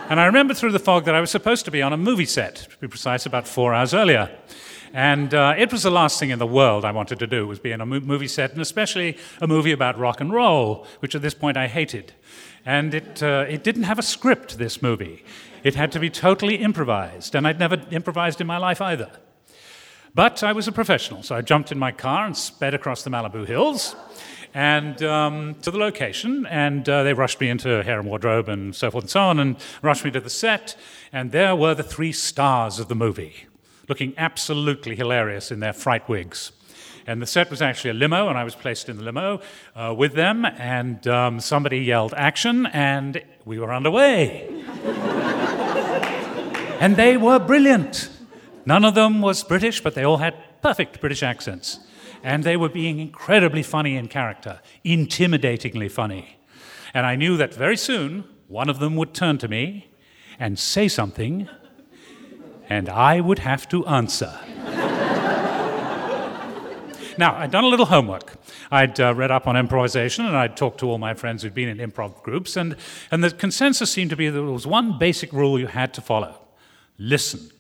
And 0.10 0.20
I 0.20 0.26
remember 0.26 0.56
through 0.56 0.72
the 0.72 0.80
fog 0.80 1.06
that 1.06 1.14
I 1.14 1.22
was 1.22 1.30
supposed 1.30 1.66
to 1.66 1.72
be 1.72 1.84
on 1.84 1.94
a 1.94 1.98
movie 1.98 2.26
set, 2.26 2.56
to 2.56 2.78
be 2.78 2.88
precise, 2.88 3.28
about 3.28 3.48
four 3.48 3.76
hours 3.76 3.94
earlier. 3.94 4.36
And 4.92 5.36
uh, 5.36 5.54
it 5.56 5.72
was 5.72 5.84
the 5.84 5.92
last 5.92 6.20
thing 6.20 6.32
in 6.32 6.40
the 6.40 6.48
world 6.48 6.84
I 6.84 6.92
wanted 6.92 7.20
to 7.20 7.28
do 7.28 7.46
was 7.46 7.60
be 7.60 7.72
in 7.72 7.82
a 7.82 7.86
movie 7.86 8.28
set, 8.28 8.54
and 8.54 8.62
especially 8.62 9.18
a 9.40 9.46
movie 9.46 9.72
about 9.72 10.00
rock 10.00 10.20
and 10.20 10.34
roll, 10.34 10.88
which 11.00 11.14
at 11.14 11.22
this 11.22 11.36
point 11.36 11.58
I 11.58 11.68
hated. 11.68 12.14
And 12.66 12.96
it, 12.96 13.22
uh, 13.22 13.46
it 13.48 13.64
didn't 13.64 13.84
have 13.84 14.00
a 14.00 14.04
script, 14.04 14.58
this 14.58 14.82
movie. 14.82 15.24
It 15.64 15.76
had 15.76 15.92
to 15.92 16.00
be 16.00 16.10
totally 16.10 16.56
improvised, 16.56 17.36
and 17.36 17.46
I'd 17.46 17.60
never 17.60 17.84
improvised 17.92 18.42
in 18.42 18.48
my 18.48 18.58
life 18.58 18.82
either. 18.82 19.12
But 20.16 20.42
I 20.42 20.54
was 20.54 20.68
a 20.68 20.72
professional, 20.72 21.22
so 21.22 21.36
I 21.36 21.42
jumped 21.42 21.72
in 21.72 21.78
my 21.78 21.92
car 21.92 22.26
and 22.26 22.36
sped 22.36 22.74
across 22.74 23.04
the 23.04 23.12
Malibu 23.12 23.46
Hills 23.46 23.96
and 24.58 25.04
um, 25.04 25.54
to 25.62 25.70
the 25.70 25.78
location. 25.78 26.48
And 26.48 26.90
uh, 26.90 27.04
they 27.04 27.14
rushed 27.14 27.40
me 27.40 27.48
into 27.48 27.84
hair 27.84 28.00
and 28.00 28.10
wardrobe 28.10 28.50
and 28.50 28.76
so 28.76 28.90
forth 28.90 29.04
and 29.04 29.12
so 29.12 29.22
on, 29.22 29.40
and 29.40 29.56
rushed 29.84 30.04
me 30.04 30.10
to 30.12 30.20
the 30.20 30.32
set. 30.32 30.76
And 31.14 31.32
there 31.32 31.56
were 31.56 31.76
the 31.76 31.84
three 31.84 32.12
stars 32.12 32.80
of 32.80 32.88
the 32.88 32.96
movie, 32.96 33.46
looking 33.88 34.16
absolutely 34.18 34.96
hilarious 34.96 35.52
in 35.52 35.60
their 35.60 35.74
fright 35.74 36.10
wigs. 36.10 36.54
And 37.06 37.22
the 37.22 37.28
set 37.28 37.52
was 37.52 37.62
actually 37.62 37.92
a 37.92 37.94
limo, 37.94 38.30
and 38.30 38.38
I 38.38 38.44
was 38.44 38.56
placed 38.56 38.90
in 38.90 38.98
the 38.98 39.04
limo 39.04 39.42
uh, 39.76 39.94
with 39.96 40.14
them. 40.14 40.44
And 40.44 41.08
um, 41.08 41.40
somebody 41.40 41.78
yelled 41.78 42.16
action, 42.18 42.66
and 42.66 43.24
we 43.46 43.60
were 43.60 43.72
underway. 43.72 44.50
and 46.80 46.96
they 46.96 47.16
were 47.16 47.38
brilliant. 47.38 48.10
None 48.66 48.84
of 48.84 48.96
them 48.96 49.22
was 49.22 49.44
British, 49.44 49.82
but 49.82 49.94
they 49.94 50.04
all 50.04 50.18
had 50.18 50.34
perfect 50.64 51.00
British 51.00 51.22
accents. 51.22 51.80
And 52.24 52.44
they 52.44 52.58
were 52.58 52.70
being 52.70 53.00
incredibly 53.00 53.64
funny 53.64 53.96
in 53.96 54.08
character, 54.08 54.62
intimidatingly 54.86 55.90
funny. 55.92 56.38
And 56.94 57.06
I 57.06 57.16
knew 57.16 57.38
that 57.38 57.54
very 57.54 57.78
soon 57.78 58.24
one 58.48 58.70
of 58.70 58.80
them 58.80 58.96
would 58.96 59.14
turn 59.14 59.38
to 59.40 59.48
me 59.48 59.92
and 60.40 60.58
say 60.58 60.88
something, 60.88 61.50
and 62.70 62.90
I 62.90 63.20
would 63.22 63.40
have 63.40 63.68
to 63.70 63.86
answer. 63.86 64.40
now, 67.18 67.36
I'd 67.36 67.52
done 67.52 67.64
a 67.64 67.68
little 67.68 67.88
homework. 67.88 68.34
I'd 68.72 69.00
uh, 69.00 69.14
read 69.14 69.32
up 69.32 69.48
on 69.48 69.56
improvisation 69.58 70.26
and 70.26 70.36
I'd 70.36 70.58
talked 70.58 70.80
to 70.80 70.90
all 70.90 70.98
my 70.98 71.14
friends 71.14 71.44
who'd 71.44 71.54
been 71.54 71.70
in 71.70 71.92
improv 71.92 72.24
groups, 72.24 72.58
and, 72.58 72.76
and 73.12 73.24
the 73.24 73.32
consensus 73.32 73.92
seemed 73.92 74.10
to 74.12 74.16
be 74.16 74.30
that 74.30 74.40
there 74.40 74.44
was 74.44 74.68
one 74.68 74.98
basic 74.98 75.32
rule 75.34 75.60
you 75.60 75.68
had 75.68 75.94
to 75.96 76.02
follow 76.02 76.42
listen. 76.98 77.52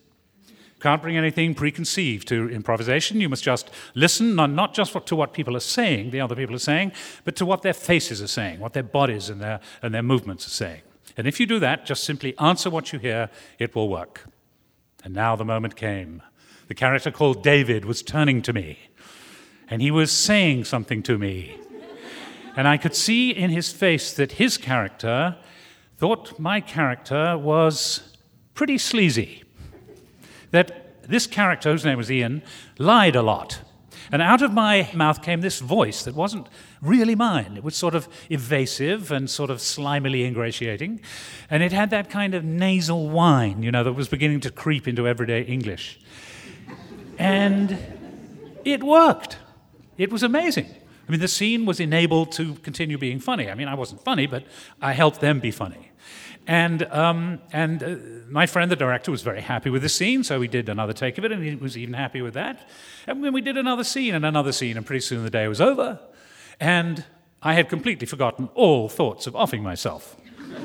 Can't 0.79 1.01
bring 1.01 1.17
anything 1.17 1.55
preconceived 1.55 2.27
to 2.27 2.49
improvisation. 2.49 3.19
You 3.19 3.29
must 3.29 3.43
just 3.43 3.71
listen, 3.95 4.35
not 4.35 4.75
just 4.75 4.95
to 5.07 5.15
what 5.15 5.33
people 5.33 5.57
are 5.57 5.61
saying, 5.61 6.11
the 6.11 6.21
other 6.21 6.35
people 6.35 6.55
are 6.55 6.59
saying, 6.59 6.91
but 7.23 7.35
to 7.37 7.45
what 7.47 7.63
their 7.63 7.73
faces 7.73 8.21
are 8.21 8.27
saying, 8.27 8.59
what 8.59 8.73
their 8.73 8.83
bodies 8.83 9.29
and 9.29 9.41
their, 9.41 9.59
and 9.81 9.93
their 9.93 10.03
movements 10.03 10.45
are 10.45 10.51
saying. 10.51 10.81
And 11.15 11.25
if 11.25 11.39
you 11.39 11.47
do 11.47 11.59
that, 11.59 11.87
just 11.87 12.03
simply 12.03 12.37
answer 12.37 12.69
what 12.69 12.93
you 12.93 12.99
hear, 12.99 13.31
it 13.57 13.73
will 13.73 13.89
work. 13.89 14.25
And 15.03 15.15
now 15.15 15.35
the 15.35 15.45
moment 15.45 15.75
came. 15.75 16.21
The 16.67 16.75
character 16.75 17.09
called 17.09 17.41
David 17.41 17.85
was 17.85 18.03
turning 18.03 18.43
to 18.43 18.53
me, 18.53 18.77
and 19.69 19.81
he 19.81 19.89
was 19.89 20.11
saying 20.11 20.65
something 20.65 21.01
to 21.03 21.17
me. 21.17 21.57
And 22.55 22.67
I 22.67 22.77
could 22.77 22.95
see 22.95 23.31
in 23.31 23.49
his 23.49 23.71
face 23.71 24.13
that 24.13 24.33
his 24.33 24.57
character 24.57 25.37
thought 25.97 26.37
my 26.39 26.61
character 26.61 27.35
was 27.35 28.15
pretty 28.53 28.77
sleazy 28.77 29.43
that 30.51 31.03
this 31.09 31.27
character, 31.27 31.71
whose 31.71 31.85
name 31.85 31.97
was 31.97 32.11
Ian, 32.11 32.43
lied 32.77 33.15
a 33.15 33.21
lot. 33.21 33.61
And 34.11 34.21
out 34.21 34.41
of 34.41 34.53
my 34.53 34.89
mouth 34.93 35.21
came 35.21 35.41
this 35.41 35.59
voice 35.59 36.03
that 36.03 36.15
wasn't 36.15 36.47
really 36.81 37.15
mine. 37.15 37.57
It 37.57 37.63
was 37.63 37.75
sort 37.75 37.93
of 37.93 38.07
evasive 38.29 39.11
and 39.11 39.29
sort 39.29 39.49
of 39.49 39.57
slimily 39.57 40.25
ingratiating. 40.25 41.01
And 41.49 41.61
it 41.61 41.73
had 41.73 41.89
that 41.89 42.09
kind 42.09 42.33
of 42.33 42.43
nasal 42.43 43.09
whine, 43.09 43.63
you 43.63 43.71
know, 43.71 43.83
that 43.83 43.93
was 43.93 44.07
beginning 44.07 44.39
to 44.41 44.51
creep 44.51 44.87
into 44.87 45.07
everyday 45.07 45.41
English. 45.41 45.99
And 47.17 47.77
it 48.63 48.83
worked. 48.83 49.37
It 49.97 50.11
was 50.11 50.23
amazing. 50.23 50.67
I 51.07 51.11
mean, 51.11 51.19
the 51.19 51.27
scene 51.27 51.65
was 51.65 51.79
enabled 51.79 52.31
to 52.33 52.55
continue 52.55 52.97
being 52.97 53.19
funny. 53.19 53.49
I 53.49 53.55
mean, 53.55 53.67
I 53.67 53.75
wasn't 53.75 54.03
funny, 54.03 54.27
but 54.27 54.45
I 54.81 54.93
helped 54.93 55.21
them 55.21 55.39
be 55.39 55.51
funny. 55.51 55.86
And, 56.47 56.83
um, 56.83 57.41
and 57.51 57.83
uh, 57.83 57.95
my 58.29 58.45
friend, 58.45 58.71
the 58.71 58.77
director, 58.77 59.11
was 59.11 59.21
very 59.21 59.41
happy 59.41 59.69
with 59.69 59.81
the 59.81 59.89
scene, 59.89 60.23
so 60.23 60.39
we 60.39 60.47
did 60.47 60.69
another 60.69 60.93
take 60.93 61.17
of 61.17 61.25
it, 61.25 61.33
and 61.33 61.43
he 61.43 61.55
was 61.55 61.77
even 61.77 61.93
happy 61.93 62.21
with 62.21 62.35
that. 62.35 62.69
And 63.05 63.21
then 63.21 63.33
we 63.33 63.41
did 63.41 63.57
another 63.57 63.83
scene 63.83 64.15
and 64.15 64.25
another 64.25 64.53
scene, 64.53 64.77
and 64.77 64.85
pretty 64.85 65.01
soon 65.01 65.23
the 65.23 65.29
day 65.29 65.49
was 65.49 65.59
over. 65.59 65.99
And 66.57 67.03
I 67.43 67.53
had 67.53 67.67
completely 67.67 68.07
forgotten 68.07 68.49
all 68.55 68.87
thoughts 68.87 69.27
of 69.27 69.35
offing 69.35 69.61
myself. 69.61 70.15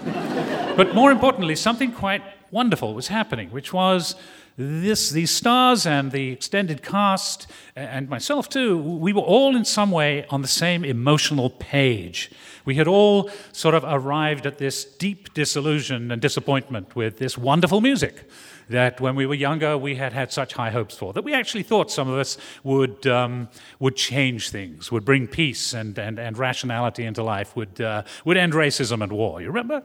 but 0.77 0.95
more 0.95 1.11
importantly, 1.11 1.57
something 1.57 1.91
quite 1.91 2.23
wonderful 2.53 2.95
was 2.95 3.09
happening, 3.09 3.51
which 3.51 3.73
was 3.73 4.15
this, 4.57 5.11
these 5.11 5.31
stars 5.31 5.87
and 5.87 6.13
the 6.13 6.31
extended 6.31 6.83
cast, 6.83 7.47
and 7.75 8.09
myself 8.09 8.49
too, 8.49 8.79
we 8.79 9.13
were 9.13 9.23
all 9.23 9.57
in 9.57 9.65
some 9.65 9.91
way 9.91 10.27
on 10.29 10.43
the 10.43 10.49
same 10.49 10.85
emotional 10.85 11.51
page. 11.51 12.31
We 12.65 12.75
had 12.77 12.87
all 12.87 13.31
sort 13.53 13.75
of 13.75 13.85
arrived 13.87 14.47
at 14.47 14.59
this 14.59 14.85
deep 14.85 15.35
disillusion 15.35 16.11
and 16.11 16.21
disappointment 16.21 16.95
with 16.95 17.19
this 17.19 17.37
wonderful 17.37 17.81
music 17.81 18.29
that 18.69 19.01
when 19.01 19.15
we 19.17 19.27
were 19.27 19.35
younger 19.35 19.77
we 19.77 19.97
had 19.97 20.13
had 20.13 20.33
such 20.33 20.55
high 20.55 20.71
hopes 20.71 20.97
for, 20.97 21.13
that 21.13 21.25
we 21.25 21.35
actually 21.35 21.63
thought 21.63 21.91
some 21.91 22.09
of 22.09 22.19
us 22.19 22.39
would, 22.63 23.07
um, 23.07 23.49
would 23.79 23.97
change 23.97 24.51
things, 24.51 24.93
would 24.93 25.05
bring 25.05 25.27
peace 25.27 25.73
and, 25.73 25.99
and, 25.99 26.19
and 26.19 26.39
rationality 26.39 27.05
into 27.05 27.23
life, 27.23 27.57
would, 27.57 27.81
uh, 27.81 28.03
would 28.25 28.37
end 28.37 28.53
racism 28.53 29.03
and 29.03 29.13
war. 29.13 29.41
You 29.41 29.49
remember? 29.49 29.83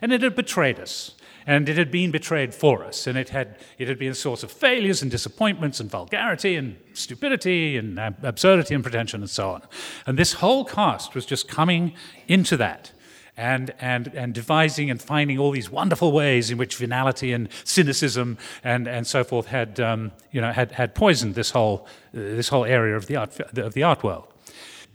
And 0.00 0.12
it 0.12 0.22
had 0.22 0.36
betrayed 0.36 0.78
us. 0.78 1.14
And 1.46 1.68
it 1.68 1.76
had 1.76 1.90
been 1.90 2.10
betrayed 2.10 2.54
for 2.54 2.84
us, 2.84 3.06
and 3.06 3.18
it 3.18 3.28
had, 3.28 3.56
it 3.78 3.86
had 3.88 3.98
been 3.98 4.12
a 4.12 4.14
source 4.14 4.42
of 4.42 4.50
failures 4.50 5.02
and 5.02 5.10
disappointments 5.10 5.78
and 5.78 5.90
vulgarity 5.90 6.56
and 6.56 6.76
stupidity 6.94 7.76
and 7.76 7.98
absurdity 8.22 8.74
and 8.74 8.82
pretension 8.82 9.20
and 9.20 9.30
so 9.30 9.50
on. 9.50 9.62
And 10.06 10.18
this 10.18 10.34
whole 10.34 10.64
cast 10.64 11.14
was 11.14 11.26
just 11.26 11.48
coming 11.48 11.94
into 12.28 12.56
that 12.56 12.92
and, 13.36 13.74
and, 13.80 14.08
and 14.14 14.32
devising 14.32 14.90
and 14.90 15.02
finding 15.02 15.38
all 15.38 15.50
these 15.50 15.68
wonderful 15.68 16.12
ways 16.12 16.50
in 16.50 16.58
which 16.58 16.76
venality 16.76 17.32
and 17.32 17.48
cynicism 17.64 18.38
and, 18.62 18.86
and 18.86 19.06
so 19.06 19.24
forth 19.24 19.46
had, 19.46 19.80
um, 19.80 20.12
you 20.30 20.40
know, 20.40 20.52
had, 20.52 20.72
had 20.72 20.94
poisoned 20.94 21.34
this 21.34 21.50
whole, 21.50 21.86
uh, 22.14 22.20
this 22.20 22.48
whole 22.48 22.64
area 22.64 22.96
of 22.96 23.06
the, 23.06 23.16
art, 23.16 23.38
of 23.58 23.74
the 23.74 23.82
art 23.82 24.02
world. 24.02 24.28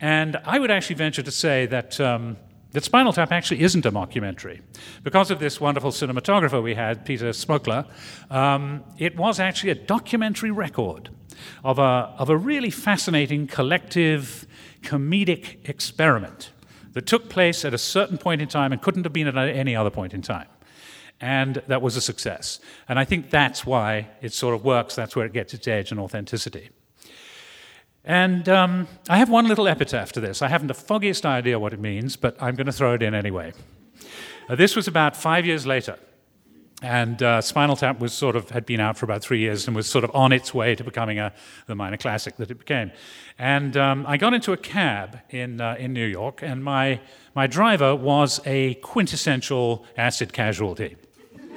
And 0.00 0.36
I 0.44 0.58
would 0.58 0.70
actually 0.70 0.96
venture 0.96 1.22
to 1.22 1.30
say 1.30 1.66
that. 1.66 2.00
Um, 2.00 2.36
that 2.72 2.84
Spinal 2.84 3.12
Tap 3.12 3.32
actually 3.32 3.62
isn't 3.62 3.84
a 3.84 3.92
mockumentary. 3.92 4.60
Because 5.02 5.30
of 5.30 5.38
this 5.40 5.60
wonderful 5.60 5.90
cinematographer 5.90 6.62
we 6.62 6.74
had, 6.74 7.04
Peter 7.04 7.30
Smokler, 7.30 7.86
um, 8.30 8.84
it 8.98 9.16
was 9.16 9.40
actually 9.40 9.70
a 9.70 9.74
documentary 9.74 10.50
record 10.50 11.10
of 11.64 11.78
a, 11.78 12.14
of 12.18 12.30
a 12.30 12.36
really 12.36 12.70
fascinating 12.70 13.46
collective 13.46 14.46
comedic 14.82 15.68
experiment 15.68 16.50
that 16.92 17.06
took 17.06 17.28
place 17.28 17.64
at 17.64 17.74
a 17.74 17.78
certain 17.78 18.18
point 18.18 18.42
in 18.42 18.48
time 18.48 18.72
and 18.72 18.82
couldn't 18.82 19.04
have 19.04 19.12
been 19.12 19.26
at 19.26 19.36
any 19.36 19.76
other 19.76 19.90
point 19.90 20.14
in 20.14 20.22
time. 20.22 20.48
And 21.20 21.62
that 21.66 21.82
was 21.82 21.96
a 21.96 22.00
success. 22.00 22.60
And 22.88 22.98
I 22.98 23.04
think 23.04 23.30
that's 23.30 23.66
why 23.66 24.08
it 24.22 24.32
sort 24.32 24.54
of 24.54 24.64
works, 24.64 24.94
that's 24.94 25.14
where 25.14 25.26
it 25.26 25.32
gets 25.32 25.52
its 25.54 25.68
edge 25.68 25.90
and 25.90 26.00
authenticity. 26.00 26.70
And 28.04 28.48
um, 28.48 28.88
I 29.08 29.18
have 29.18 29.28
one 29.28 29.46
little 29.46 29.68
epitaph 29.68 30.12
to 30.12 30.20
this. 30.20 30.42
I 30.42 30.48
haven't 30.48 30.68
the 30.68 30.74
foggiest 30.74 31.26
idea 31.26 31.58
what 31.58 31.72
it 31.72 31.80
means, 31.80 32.16
but 32.16 32.36
I'm 32.40 32.54
going 32.54 32.66
to 32.66 32.72
throw 32.72 32.94
it 32.94 33.02
in 33.02 33.14
anyway. 33.14 33.52
Uh, 34.48 34.54
this 34.54 34.74
was 34.74 34.88
about 34.88 35.16
five 35.16 35.44
years 35.44 35.66
later. 35.66 35.98
And 36.82 37.22
uh, 37.22 37.42
Spinal 37.42 37.76
Tap 37.76 38.00
was 38.00 38.14
sort 38.14 38.36
of 38.36 38.48
had 38.50 38.64
been 38.64 38.80
out 38.80 38.96
for 38.96 39.04
about 39.04 39.20
three 39.20 39.38
years 39.38 39.66
and 39.66 39.76
was 39.76 39.86
sort 39.86 40.02
of 40.02 40.10
on 40.14 40.32
its 40.32 40.54
way 40.54 40.74
to 40.74 40.82
becoming 40.82 41.18
a, 41.18 41.34
the 41.66 41.74
minor 41.74 41.98
classic 41.98 42.36
that 42.38 42.50
it 42.50 42.58
became. 42.58 42.90
And 43.38 43.76
um, 43.76 44.06
I 44.08 44.16
got 44.16 44.32
into 44.32 44.54
a 44.54 44.56
cab 44.56 45.20
in, 45.28 45.60
uh, 45.60 45.76
in 45.78 45.92
New 45.92 46.06
York, 46.06 46.40
and 46.42 46.64
my, 46.64 47.00
my 47.34 47.46
driver 47.46 47.94
was 47.94 48.40
a 48.46 48.74
quintessential 48.76 49.84
acid 49.98 50.32
casualty. 50.32 50.96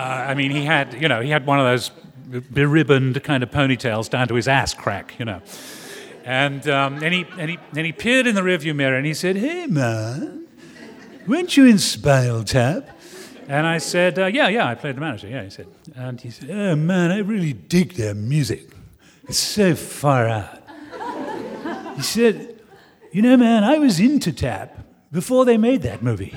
I 0.00 0.34
mean, 0.34 0.50
he 0.50 0.64
had, 0.64 0.94
you 1.00 1.08
know, 1.08 1.20
he 1.20 1.30
had 1.30 1.46
one 1.46 1.60
of 1.60 1.66
those 1.66 1.90
beribboned 2.30 3.22
kind 3.24 3.42
of 3.42 3.50
ponytails 3.50 4.08
down 4.08 4.28
to 4.28 4.34
his 4.34 4.48
ass 4.48 4.74
crack, 4.74 5.14
you 5.18 5.24
know. 5.24 5.42
And, 6.24 6.68
um, 6.68 7.02
and, 7.02 7.14
he, 7.14 7.26
and, 7.38 7.50
he, 7.50 7.58
and 7.76 7.86
he 7.86 7.92
peered 7.92 8.26
in 8.26 8.34
the 8.34 8.42
rearview 8.42 8.74
mirror 8.74 8.96
and 8.96 9.06
he 9.06 9.14
said, 9.14 9.36
Hey, 9.36 9.66
man, 9.66 10.46
weren't 11.26 11.56
you 11.56 11.66
in 11.66 11.78
Spinal 11.78 12.44
Tap? 12.44 12.88
And 13.48 13.66
I 13.66 13.78
said, 13.78 14.18
uh, 14.18 14.26
Yeah, 14.26 14.48
yeah, 14.48 14.66
I 14.66 14.74
played 14.74 14.96
the 14.96 15.00
manager. 15.00 15.28
Yeah, 15.28 15.44
he 15.44 15.50
said. 15.50 15.66
And 15.96 16.20
he 16.20 16.30
said, 16.30 16.50
Oh, 16.50 16.76
man, 16.76 17.10
I 17.10 17.18
really 17.18 17.52
dig 17.52 17.94
their 17.94 18.14
music. 18.14 18.70
It's 19.24 19.38
so 19.38 19.74
far 19.74 20.28
out. 20.28 20.62
He 21.96 22.02
said, 22.02 22.60
You 23.12 23.22
know, 23.22 23.36
man, 23.36 23.64
I 23.64 23.78
was 23.78 23.98
into 23.98 24.32
Tap 24.32 24.78
before 25.10 25.44
they 25.44 25.56
made 25.56 25.82
that 25.82 26.02
movie. 26.02 26.34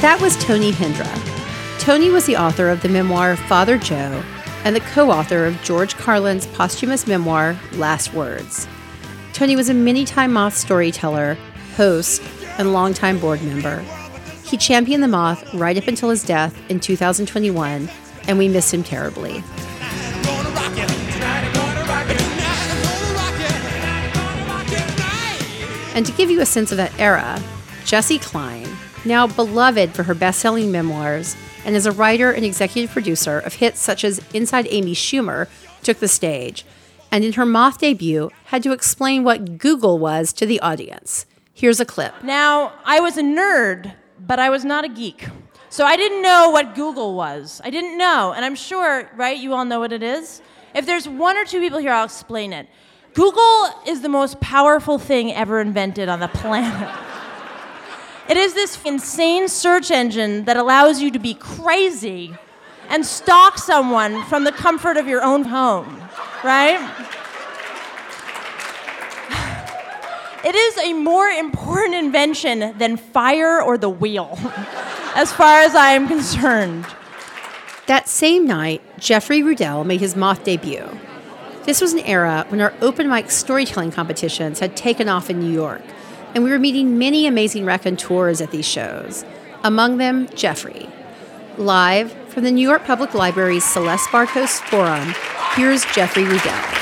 That 0.00 0.18
was 0.18 0.34
Tony 0.42 0.72
Hendra. 0.72 1.78
Tony 1.78 2.08
was 2.08 2.24
the 2.24 2.38
author 2.38 2.70
of 2.70 2.80
the 2.80 2.88
memoir 2.88 3.36
Father 3.36 3.76
Joe 3.76 4.24
and 4.64 4.74
the 4.74 4.80
co 4.80 5.10
author 5.10 5.44
of 5.44 5.60
George 5.62 5.94
Carlin's 5.94 6.46
posthumous 6.46 7.06
memoir 7.06 7.54
Last 7.72 8.14
Words. 8.14 8.66
Tony 9.34 9.56
was 9.56 9.68
a 9.68 9.74
many 9.74 10.06
time 10.06 10.32
Moth 10.32 10.56
storyteller, 10.56 11.36
host, 11.76 12.22
and 12.56 12.72
longtime 12.72 13.18
board 13.18 13.42
member. 13.42 13.84
He 14.42 14.56
championed 14.56 15.02
the 15.02 15.08
Moth 15.08 15.52
right 15.52 15.76
up 15.76 15.86
until 15.86 16.08
his 16.08 16.24
death 16.24 16.58
in 16.70 16.80
2021, 16.80 17.90
and 18.26 18.38
we 18.38 18.48
miss 18.48 18.72
him 18.72 18.82
terribly. 18.82 19.44
And 25.94 26.06
to 26.06 26.12
give 26.12 26.30
you 26.30 26.40
a 26.40 26.46
sense 26.46 26.70
of 26.70 26.78
that 26.78 26.98
era, 26.98 27.38
Jessi 27.84 28.18
Klein, 28.18 28.59
now 29.04 29.26
beloved 29.26 29.92
for 29.92 30.04
her 30.04 30.14
best 30.14 30.40
selling 30.40 30.70
memoirs, 30.70 31.36
and 31.64 31.76
as 31.76 31.86
a 31.86 31.92
writer 31.92 32.30
and 32.30 32.44
executive 32.44 32.90
producer 32.90 33.38
of 33.38 33.54
hits 33.54 33.80
such 33.80 34.04
as 34.04 34.20
Inside 34.32 34.66
Amy 34.70 34.94
Schumer, 34.94 35.48
took 35.82 35.98
the 35.98 36.08
stage, 36.08 36.64
and 37.10 37.24
in 37.24 37.34
her 37.34 37.46
Moth 37.46 37.78
debut, 37.78 38.30
had 38.46 38.62
to 38.62 38.72
explain 38.72 39.24
what 39.24 39.58
Google 39.58 39.98
was 39.98 40.32
to 40.34 40.46
the 40.46 40.60
audience. 40.60 41.26
Here's 41.52 41.80
a 41.80 41.84
clip. 41.84 42.22
Now, 42.22 42.72
I 42.84 43.00
was 43.00 43.16
a 43.18 43.22
nerd, 43.22 43.94
but 44.18 44.38
I 44.38 44.50
was 44.50 44.64
not 44.64 44.84
a 44.84 44.88
geek. 44.88 45.26
So 45.68 45.84
I 45.84 45.96
didn't 45.96 46.22
know 46.22 46.50
what 46.50 46.74
Google 46.74 47.14
was. 47.14 47.60
I 47.62 47.70
didn't 47.70 47.96
know. 47.96 48.32
And 48.34 48.44
I'm 48.44 48.56
sure, 48.56 49.08
right, 49.14 49.38
you 49.38 49.54
all 49.54 49.64
know 49.64 49.78
what 49.78 49.92
it 49.92 50.02
is? 50.02 50.42
If 50.74 50.86
there's 50.86 51.08
one 51.08 51.36
or 51.36 51.44
two 51.44 51.60
people 51.60 51.78
here, 51.78 51.92
I'll 51.92 52.04
explain 52.04 52.52
it. 52.52 52.68
Google 53.14 53.68
is 53.86 54.02
the 54.02 54.08
most 54.08 54.40
powerful 54.40 54.98
thing 54.98 55.32
ever 55.32 55.60
invented 55.60 56.08
on 56.08 56.20
the 56.20 56.28
planet. 56.28 56.88
It 58.30 58.36
is 58.36 58.54
this 58.54 58.78
insane 58.84 59.48
search 59.48 59.90
engine 59.90 60.44
that 60.44 60.56
allows 60.56 61.02
you 61.02 61.10
to 61.10 61.18
be 61.18 61.34
crazy 61.34 62.32
and 62.88 63.04
stalk 63.04 63.58
someone 63.58 64.22
from 64.26 64.44
the 64.44 64.52
comfort 64.52 64.96
of 64.96 65.08
your 65.08 65.20
own 65.20 65.42
home, 65.42 66.00
right? 66.44 66.78
It 70.42 70.54
is 70.54 70.78
a 70.78 70.94
more 70.94 71.26
important 71.26 71.96
invention 71.96 72.78
than 72.78 72.96
fire 72.96 73.60
or 73.60 73.76
the 73.76 73.90
wheel, 73.90 74.38
as 75.14 75.30
far 75.32 75.60
as 75.60 75.74
I 75.74 75.90
am 75.90 76.08
concerned. 76.08 76.86
That 77.88 78.08
same 78.08 78.46
night, 78.46 78.80
Jeffery 78.98 79.42
Rudell 79.42 79.84
made 79.84 80.00
his 80.00 80.16
Moth 80.16 80.44
debut. 80.44 80.88
This 81.64 81.82
was 81.82 81.92
an 81.92 81.98
era 82.00 82.46
when 82.48 82.62
our 82.62 82.72
open 82.80 83.08
mic 83.08 83.30
storytelling 83.30 83.90
competitions 83.90 84.60
had 84.60 84.76
taken 84.76 85.08
off 85.10 85.28
in 85.28 85.40
New 85.40 85.52
York 85.52 85.82
and 86.34 86.44
we 86.44 86.50
were 86.50 86.58
meeting 86.58 86.98
many 86.98 87.26
amazing 87.26 87.64
raconteurs 87.64 88.40
at 88.40 88.50
these 88.50 88.66
shows, 88.66 89.24
among 89.64 89.96
them 89.98 90.28
Jeffery. 90.34 90.88
Live 91.58 92.12
from 92.28 92.44
the 92.44 92.50
New 92.50 92.66
York 92.66 92.84
Public 92.84 93.14
Library's 93.14 93.64
Celeste 93.64 94.08
Bartos 94.10 94.60
Forum, 94.68 95.14
here's 95.54 95.84
Jeffery 95.86 96.24
Rudell. 96.24 96.76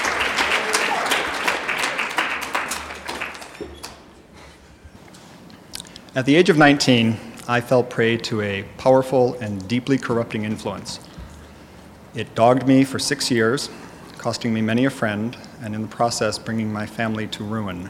At 6.15 6.27
the 6.27 6.35
age 6.35 6.51
of 6.51 6.59
19, 6.59 7.17
I 7.47 7.61
fell 7.61 7.83
prey 7.83 8.17
to 8.19 8.43
a 8.43 8.65
powerful 8.77 9.35
and 9.35 9.67
deeply 9.69 9.97
corrupting 9.97 10.45
influence. 10.45 11.01
It 12.15 12.35
dogged 12.35 12.67
me 12.67 12.85
for 12.85 12.99
six 12.99 13.31
years, 13.31 13.71
costing 14.19 14.53
me 14.53 14.61
many 14.61 14.85
a 14.85 14.91
friend, 14.91 15.37
and 15.63 15.75
in 15.75 15.83
the 15.83 15.89
process, 15.89 16.39
bringing 16.39 16.73
my 16.73 16.87
family 16.87 17.27
to 17.29 17.45
ruin. 17.45 17.89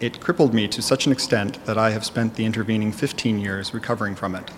It 0.00 0.18
crippled 0.18 0.54
me 0.54 0.66
to 0.68 0.80
such 0.80 1.04
an 1.04 1.12
extent 1.12 1.62
that 1.66 1.76
I 1.76 1.90
have 1.90 2.06
spent 2.06 2.34
the 2.34 2.46
intervening 2.46 2.90
15 2.90 3.38
years 3.38 3.74
recovering 3.74 4.14
from 4.14 4.34
it. 4.34 4.50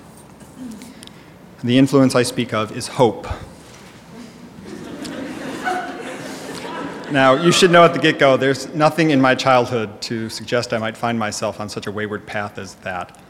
The 1.65 1.79
influence 1.79 2.15
I 2.15 2.23
speak 2.23 2.55
of 2.55 2.77
is 2.77 2.87
hope. 2.87 3.27
Now, 7.11 7.35
you 7.35 7.51
should 7.51 7.73
know 7.73 7.85
at 7.85 7.93
the 7.93 7.99
get 7.99 8.21
go, 8.21 8.37
there's 8.37 8.73
nothing 8.73 9.11
in 9.11 9.21
my 9.21 9.35
childhood 9.35 10.01
to 10.03 10.31
suggest 10.31 10.73
I 10.73 10.79
might 10.79 10.97
find 10.97 11.19
myself 11.19 11.59
on 11.59 11.69
such 11.69 11.89
a 11.89 11.91
wayward 11.93 12.25
path 12.25 12.57
as 12.57 12.77
that. 12.77 13.21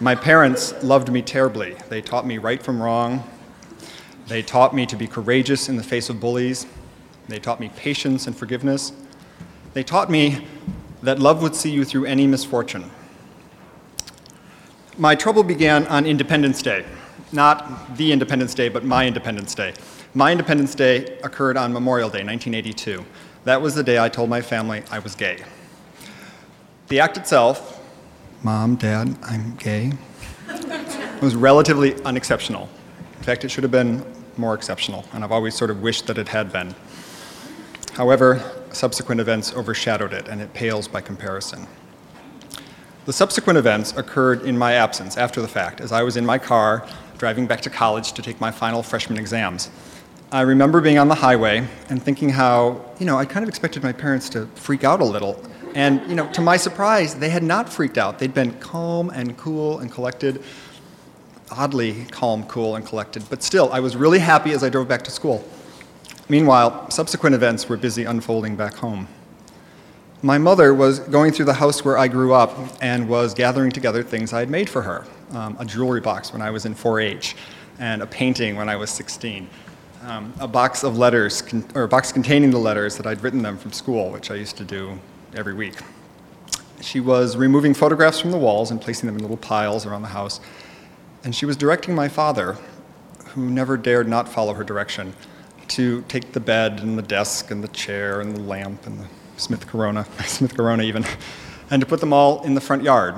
My 0.00 0.14
parents 0.14 0.74
loved 0.84 1.10
me 1.10 1.22
terribly. 1.22 1.76
They 1.88 2.02
taught 2.02 2.26
me 2.26 2.36
right 2.36 2.62
from 2.62 2.80
wrong. 2.80 3.24
They 4.28 4.42
taught 4.42 4.74
me 4.74 4.84
to 4.84 4.96
be 4.96 5.06
courageous 5.06 5.70
in 5.70 5.76
the 5.76 5.82
face 5.82 6.10
of 6.10 6.20
bullies. 6.20 6.66
They 7.28 7.38
taught 7.38 7.58
me 7.58 7.70
patience 7.74 8.26
and 8.26 8.36
forgiveness. 8.36 8.92
They 9.72 9.82
taught 9.82 10.10
me 10.10 10.46
that 11.02 11.18
love 11.18 11.42
would 11.42 11.54
see 11.54 11.70
you 11.70 11.84
through 11.84 12.04
any 12.06 12.26
misfortune. 12.26 12.90
My 14.98 15.14
trouble 15.14 15.42
began 15.42 15.86
on 15.86 16.06
Independence 16.06 16.62
Day. 16.62 16.84
Not 17.32 17.96
the 17.96 18.12
Independence 18.12 18.54
Day, 18.54 18.68
but 18.68 18.84
my 18.84 19.06
Independence 19.06 19.54
Day. 19.54 19.74
My 20.14 20.30
Independence 20.30 20.74
Day 20.74 21.18
occurred 21.24 21.56
on 21.56 21.72
Memorial 21.72 22.10
Day, 22.10 22.22
1982. 22.24 23.04
That 23.44 23.60
was 23.60 23.74
the 23.74 23.82
day 23.82 23.98
I 23.98 24.08
told 24.08 24.28
my 24.28 24.42
family 24.42 24.82
I 24.90 24.98
was 24.98 25.14
gay. 25.14 25.38
The 26.88 27.00
act 27.00 27.16
itself, 27.16 27.80
Mom, 28.42 28.76
Dad, 28.76 29.16
I'm 29.22 29.56
gay, 29.56 29.92
was 31.22 31.34
relatively 31.34 31.94
unexceptional. 32.04 32.68
In 33.16 33.24
fact, 33.24 33.44
it 33.44 33.50
should 33.50 33.64
have 33.64 33.70
been 33.70 34.04
more 34.36 34.54
exceptional, 34.54 35.04
and 35.12 35.24
I've 35.24 35.32
always 35.32 35.54
sort 35.54 35.70
of 35.70 35.80
wished 35.80 36.06
that 36.08 36.18
it 36.18 36.28
had 36.28 36.52
been. 36.52 36.74
However, 37.92 38.42
subsequent 38.72 39.20
events 39.20 39.54
overshadowed 39.54 40.12
it, 40.12 40.28
and 40.28 40.40
it 40.40 40.54
pales 40.54 40.88
by 40.88 41.00
comparison. 41.02 41.66
The 43.04 43.12
subsequent 43.12 43.58
events 43.58 43.92
occurred 43.96 44.42
in 44.42 44.56
my 44.56 44.74
absence 44.74 45.16
after 45.16 45.42
the 45.42 45.48
fact, 45.48 45.80
as 45.80 45.92
I 45.92 46.02
was 46.02 46.16
in 46.16 46.24
my 46.24 46.38
car 46.38 46.86
driving 47.18 47.46
back 47.46 47.60
to 47.62 47.70
college 47.70 48.12
to 48.12 48.22
take 48.22 48.40
my 48.40 48.50
final 48.50 48.82
freshman 48.82 49.18
exams. 49.18 49.70
I 50.32 50.40
remember 50.40 50.80
being 50.80 50.98
on 50.98 51.08
the 51.08 51.14
highway 51.14 51.66
and 51.90 52.02
thinking 52.02 52.30
how, 52.30 52.84
you 52.98 53.04
know, 53.04 53.18
I 53.18 53.26
kind 53.26 53.42
of 53.42 53.48
expected 53.48 53.82
my 53.82 53.92
parents 53.92 54.30
to 54.30 54.46
freak 54.54 54.82
out 54.82 55.00
a 55.00 55.04
little. 55.04 55.40
And, 55.74 56.00
you 56.08 56.14
know, 56.14 56.26
to 56.32 56.40
my 56.40 56.56
surprise, 56.56 57.14
they 57.14 57.28
had 57.28 57.42
not 57.42 57.68
freaked 57.68 57.98
out. 57.98 58.18
They'd 58.18 58.32
been 58.32 58.58
calm 58.58 59.10
and 59.10 59.36
cool 59.36 59.80
and 59.80 59.92
collected, 59.92 60.42
oddly 61.50 62.06
calm, 62.10 62.44
cool, 62.44 62.76
and 62.76 62.86
collected. 62.86 63.24
But 63.28 63.42
still, 63.42 63.70
I 63.72 63.80
was 63.80 63.94
really 63.94 64.18
happy 64.18 64.52
as 64.52 64.64
I 64.64 64.70
drove 64.70 64.88
back 64.88 65.02
to 65.02 65.10
school. 65.10 65.44
Meanwhile, 66.28 66.90
subsequent 66.90 67.34
events 67.34 67.68
were 67.68 67.76
busy 67.76 68.04
unfolding 68.04 68.56
back 68.56 68.74
home. 68.74 69.08
My 70.22 70.38
mother 70.38 70.72
was 70.72 71.00
going 71.00 71.32
through 71.32 71.46
the 71.46 71.54
house 71.54 71.84
where 71.84 71.98
I 71.98 72.06
grew 72.06 72.32
up 72.32 72.56
and 72.80 73.08
was 73.08 73.34
gathering 73.34 73.72
together 73.72 74.04
things 74.04 74.32
I 74.32 74.38
had 74.38 74.50
made 74.50 74.70
for 74.70 74.82
her 74.82 75.04
um, 75.32 75.56
a 75.58 75.64
jewelry 75.64 76.00
box 76.00 76.32
when 76.32 76.40
I 76.40 76.50
was 76.50 76.64
in 76.64 76.74
4 76.74 77.00
H, 77.00 77.36
and 77.78 78.02
a 78.02 78.06
painting 78.06 78.56
when 78.56 78.68
I 78.68 78.76
was 78.76 78.90
16, 78.90 79.48
um, 80.04 80.32
a 80.38 80.46
box 80.46 80.84
of 80.84 80.96
letters, 80.96 81.42
con- 81.42 81.64
or 81.74 81.84
a 81.84 81.88
box 81.88 82.12
containing 82.12 82.50
the 82.50 82.58
letters 82.58 82.96
that 82.96 83.06
I'd 83.06 83.22
written 83.22 83.42
them 83.42 83.58
from 83.58 83.72
school, 83.72 84.10
which 84.10 84.30
I 84.30 84.34
used 84.34 84.56
to 84.58 84.64
do 84.64 84.98
every 85.34 85.54
week. 85.54 85.80
She 86.80 87.00
was 87.00 87.36
removing 87.36 87.74
photographs 87.74 88.20
from 88.20 88.30
the 88.30 88.38
walls 88.38 88.70
and 88.70 88.80
placing 88.80 89.06
them 89.06 89.16
in 89.16 89.22
little 89.22 89.36
piles 89.36 89.86
around 89.86 90.02
the 90.02 90.08
house, 90.08 90.40
and 91.24 91.34
she 91.34 91.46
was 91.46 91.56
directing 91.56 91.94
my 91.94 92.08
father, 92.08 92.58
who 93.28 93.50
never 93.50 93.76
dared 93.76 94.08
not 94.08 94.28
follow 94.28 94.54
her 94.54 94.64
direction 94.64 95.14
to 95.68 96.02
take 96.02 96.32
the 96.32 96.40
bed 96.40 96.80
and 96.80 96.98
the 96.98 97.02
desk 97.02 97.50
and 97.50 97.62
the 97.62 97.68
chair 97.68 98.20
and 98.20 98.36
the 98.36 98.40
lamp 98.40 98.86
and 98.86 98.98
the 98.98 99.06
Smith 99.36 99.66
Corona, 99.66 100.06
Smith 100.26 100.56
Corona 100.56 100.82
even, 100.82 101.04
and 101.70 101.80
to 101.80 101.86
put 101.86 102.00
them 102.00 102.12
all 102.12 102.42
in 102.42 102.54
the 102.54 102.60
front 102.60 102.82
yard, 102.82 103.14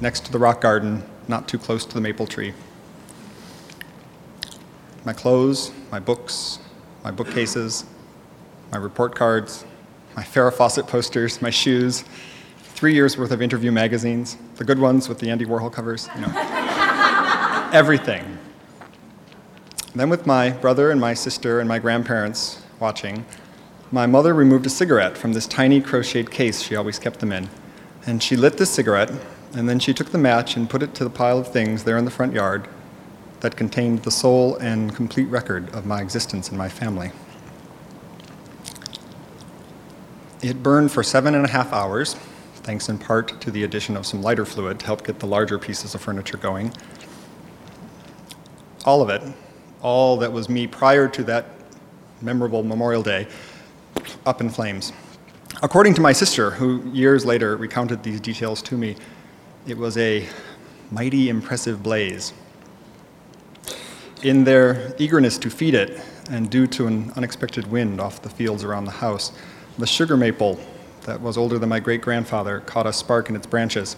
next 0.00 0.24
to 0.26 0.32
the 0.32 0.38
rock 0.38 0.60
garden, 0.60 1.02
not 1.28 1.48
too 1.48 1.58
close 1.58 1.84
to 1.84 1.94
the 1.94 2.00
maple 2.00 2.26
tree. 2.26 2.52
My 5.04 5.12
clothes, 5.12 5.72
my 5.90 5.98
books, 5.98 6.58
my 7.02 7.10
bookcases, 7.10 7.84
my 8.70 8.78
report 8.78 9.14
cards, 9.14 9.64
my 10.16 10.22
Farrah 10.22 10.52
Fawcett 10.52 10.86
posters, 10.86 11.42
my 11.42 11.50
shoes, 11.50 12.04
three 12.58 12.94
years 12.94 13.16
worth 13.16 13.30
of 13.30 13.42
interview 13.42 13.72
magazines, 13.72 14.36
the 14.56 14.64
good 14.64 14.78
ones 14.78 15.08
with 15.08 15.18
the 15.18 15.30
Andy 15.30 15.44
Warhol 15.44 15.72
covers, 15.72 16.08
you 16.14 16.20
know. 16.20 17.70
Everything 17.72 18.38
then, 19.94 20.08
with 20.08 20.26
my 20.26 20.50
brother 20.50 20.90
and 20.90 21.00
my 21.00 21.14
sister 21.14 21.60
and 21.60 21.68
my 21.68 21.78
grandparents, 21.78 22.62
watching, 22.80 23.26
my 23.90 24.06
mother 24.06 24.32
removed 24.32 24.64
a 24.64 24.70
cigarette 24.70 25.18
from 25.18 25.34
this 25.34 25.46
tiny 25.46 25.80
crocheted 25.80 26.30
case 26.30 26.62
she 26.62 26.74
always 26.74 26.98
kept 26.98 27.20
them 27.20 27.30
in. 27.30 27.50
And 28.06 28.22
she 28.22 28.36
lit 28.36 28.56
this 28.56 28.70
cigarette, 28.70 29.12
and 29.54 29.68
then 29.68 29.78
she 29.78 29.92
took 29.92 30.10
the 30.10 30.18
match 30.18 30.56
and 30.56 30.70
put 30.70 30.82
it 30.82 30.94
to 30.94 31.04
the 31.04 31.10
pile 31.10 31.38
of 31.38 31.52
things 31.52 31.84
there 31.84 31.98
in 31.98 32.06
the 32.06 32.10
front 32.10 32.32
yard 32.32 32.68
that 33.40 33.56
contained 33.56 34.02
the 34.04 34.10
sole 34.10 34.56
and 34.56 34.94
complete 34.94 35.26
record 35.26 35.68
of 35.74 35.84
my 35.84 36.00
existence 36.00 36.48
and 36.48 36.56
my 36.56 36.68
family. 36.68 37.10
It 40.42 40.62
burned 40.62 40.90
for 40.90 41.02
seven 41.02 41.34
and 41.34 41.44
a 41.44 41.48
half 41.48 41.72
hours, 41.72 42.14
thanks 42.62 42.88
in 42.88 42.98
part 42.98 43.40
to 43.42 43.50
the 43.50 43.64
addition 43.64 43.96
of 43.96 44.06
some 44.06 44.22
lighter 44.22 44.44
fluid 44.44 44.80
to 44.80 44.86
help 44.86 45.04
get 45.04 45.18
the 45.18 45.26
larger 45.26 45.58
pieces 45.58 45.94
of 45.94 46.00
furniture 46.00 46.36
going. 46.36 46.72
All 48.84 49.02
of 49.02 49.10
it, 49.10 49.22
all 49.82 50.16
that 50.18 50.32
was 50.32 50.48
me 50.48 50.66
prior 50.66 51.08
to 51.08 51.24
that 51.24 51.46
memorable 52.20 52.62
Memorial 52.62 53.02
Day, 53.02 53.26
up 54.24 54.40
in 54.40 54.48
flames. 54.48 54.92
According 55.62 55.94
to 55.94 56.00
my 56.00 56.12
sister, 56.12 56.50
who 56.50 56.88
years 56.92 57.26
later 57.26 57.56
recounted 57.56 58.02
these 58.02 58.20
details 58.20 58.62
to 58.62 58.76
me, 58.76 58.96
it 59.66 59.76
was 59.76 59.96
a 59.98 60.26
mighty 60.90 61.28
impressive 61.28 61.82
blaze. 61.82 62.32
In 64.22 64.44
their 64.44 64.94
eagerness 64.98 65.36
to 65.38 65.50
feed 65.50 65.74
it, 65.74 66.00
and 66.30 66.48
due 66.48 66.66
to 66.68 66.86
an 66.86 67.12
unexpected 67.16 67.70
wind 67.70 68.00
off 68.00 68.22
the 68.22 68.30
fields 68.30 68.62
around 68.64 68.84
the 68.84 68.92
house, 68.92 69.32
the 69.78 69.86
sugar 69.86 70.16
maple 70.16 70.60
that 71.02 71.20
was 71.20 71.36
older 71.36 71.58
than 71.58 71.68
my 71.68 71.80
great 71.80 72.00
grandfather 72.00 72.60
caught 72.60 72.86
a 72.86 72.92
spark 72.92 73.28
in 73.28 73.36
its 73.36 73.46
branches 73.46 73.96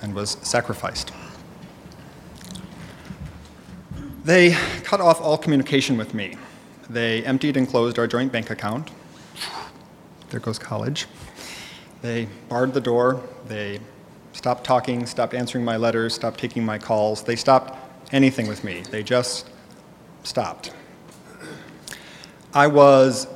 and 0.00 0.14
was 0.14 0.36
sacrificed. 0.42 1.12
They 4.24 4.52
cut 4.84 5.00
off 5.00 5.20
all 5.20 5.36
communication 5.36 5.96
with 5.96 6.14
me. 6.14 6.36
They 6.88 7.24
emptied 7.24 7.56
and 7.56 7.68
closed 7.68 7.98
our 7.98 8.06
joint 8.06 8.30
bank 8.30 8.50
account. 8.50 8.90
There 10.30 10.38
goes 10.38 10.58
college. 10.58 11.06
They 12.02 12.28
barred 12.48 12.72
the 12.72 12.80
door. 12.80 13.22
They 13.48 13.80
stopped 14.32 14.64
talking, 14.64 15.06
stopped 15.06 15.34
answering 15.34 15.64
my 15.64 15.76
letters, 15.76 16.14
stopped 16.14 16.38
taking 16.38 16.64
my 16.64 16.78
calls. 16.78 17.22
They 17.24 17.36
stopped 17.36 17.76
anything 18.12 18.46
with 18.46 18.62
me. 18.62 18.82
They 18.90 19.02
just 19.02 19.48
stopped. 20.22 20.72
I 22.54 22.68
was 22.68 23.26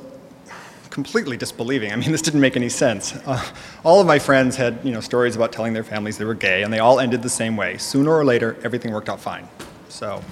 completely 0.89 1.35
disbelieving. 1.35 1.91
I 1.91 1.97
mean, 1.97 2.11
this 2.13 2.21
didn't 2.21 2.41
make 2.41 2.55
any 2.55 2.69
sense. 2.69 3.13
Uh, 3.25 3.43
all 3.83 3.99
of 3.99 4.07
my 4.07 4.19
friends 4.19 4.55
had, 4.55 4.79
you 4.83 4.91
know, 4.91 5.01
stories 5.01 5.35
about 5.35 5.51
telling 5.51 5.73
their 5.73 5.83
families 5.83 6.17
they 6.17 6.25
were 6.25 6.33
gay, 6.33 6.63
and 6.63 6.71
they 6.71 6.79
all 6.79 6.99
ended 6.99 7.23
the 7.23 7.29
same 7.29 7.57
way. 7.57 7.77
Sooner 7.77 8.11
or 8.11 8.23
later, 8.23 8.57
everything 8.63 8.93
worked 8.93 9.09
out 9.09 9.19
fine. 9.19 9.47
So, 9.89 10.23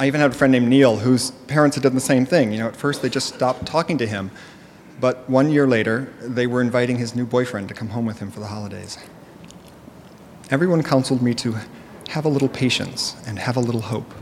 I 0.00 0.06
even 0.06 0.20
had 0.20 0.30
a 0.30 0.34
friend 0.34 0.52
named 0.52 0.68
Neil 0.68 0.98
whose 0.98 1.32
parents 1.48 1.74
had 1.74 1.82
done 1.82 1.96
the 1.96 2.00
same 2.00 2.24
thing. 2.24 2.52
You 2.52 2.58
know, 2.58 2.68
at 2.68 2.76
first 2.76 3.02
they 3.02 3.08
just 3.08 3.34
stopped 3.34 3.66
talking 3.66 3.98
to 3.98 4.06
him, 4.06 4.30
but 5.00 5.28
one 5.28 5.50
year 5.50 5.66
later, 5.66 6.12
they 6.20 6.46
were 6.46 6.60
inviting 6.60 6.98
his 6.98 7.16
new 7.16 7.26
boyfriend 7.26 7.68
to 7.68 7.74
come 7.74 7.88
home 7.88 8.06
with 8.06 8.20
him 8.20 8.30
for 8.30 8.38
the 8.38 8.46
holidays. 8.46 8.96
Everyone 10.50 10.84
counseled 10.84 11.20
me 11.20 11.34
to 11.34 11.56
have 12.10 12.24
a 12.24 12.28
little 12.28 12.48
patience 12.48 13.16
and 13.26 13.40
have 13.40 13.56
a 13.56 13.60
little 13.60 13.80
hope. 13.80 14.14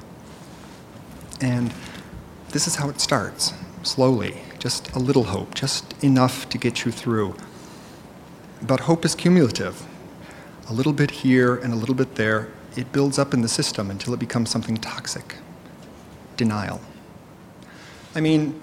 And 1.42 1.74
this 2.50 2.66
is 2.66 2.76
how 2.76 2.88
it 2.88 2.98
starts 2.98 3.52
slowly, 3.82 4.38
just 4.58 4.90
a 4.92 4.98
little 4.98 5.24
hope, 5.24 5.54
just 5.54 6.02
enough 6.02 6.48
to 6.48 6.58
get 6.58 6.86
you 6.86 6.90
through. 6.90 7.36
But 8.62 8.80
hope 8.80 9.04
is 9.04 9.14
cumulative. 9.14 9.86
A 10.70 10.72
little 10.72 10.94
bit 10.94 11.10
here 11.10 11.54
and 11.54 11.74
a 11.74 11.76
little 11.76 11.94
bit 11.94 12.14
there, 12.14 12.48
it 12.76 12.92
builds 12.92 13.18
up 13.18 13.34
in 13.34 13.42
the 13.42 13.48
system 13.48 13.90
until 13.90 14.14
it 14.14 14.18
becomes 14.18 14.50
something 14.50 14.78
toxic 14.78 15.36
denial. 16.36 16.80
I 18.14 18.20
mean, 18.20 18.60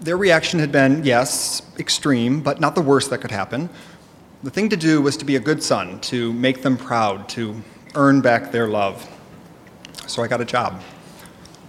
their 0.00 0.16
reaction 0.16 0.60
had 0.60 0.72
been, 0.72 1.04
yes, 1.04 1.62
extreme, 1.78 2.40
but 2.40 2.60
not 2.60 2.74
the 2.74 2.80
worst 2.80 3.10
that 3.10 3.18
could 3.18 3.30
happen. 3.30 3.68
The 4.42 4.50
thing 4.50 4.68
to 4.68 4.76
do 4.76 5.02
was 5.02 5.16
to 5.16 5.24
be 5.24 5.36
a 5.36 5.40
good 5.40 5.62
son, 5.62 6.00
to 6.02 6.32
make 6.32 6.62
them 6.62 6.76
proud, 6.76 7.28
to 7.30 7.62
earn 7.94 8.20
back 8.20 8.52
their 8.52 8.68
love. 8.68 9.08
So 10.06 10.22
I 10.22 10.28
got 10.28 10.40
a 10.40 10.44
job, 10.44 10.80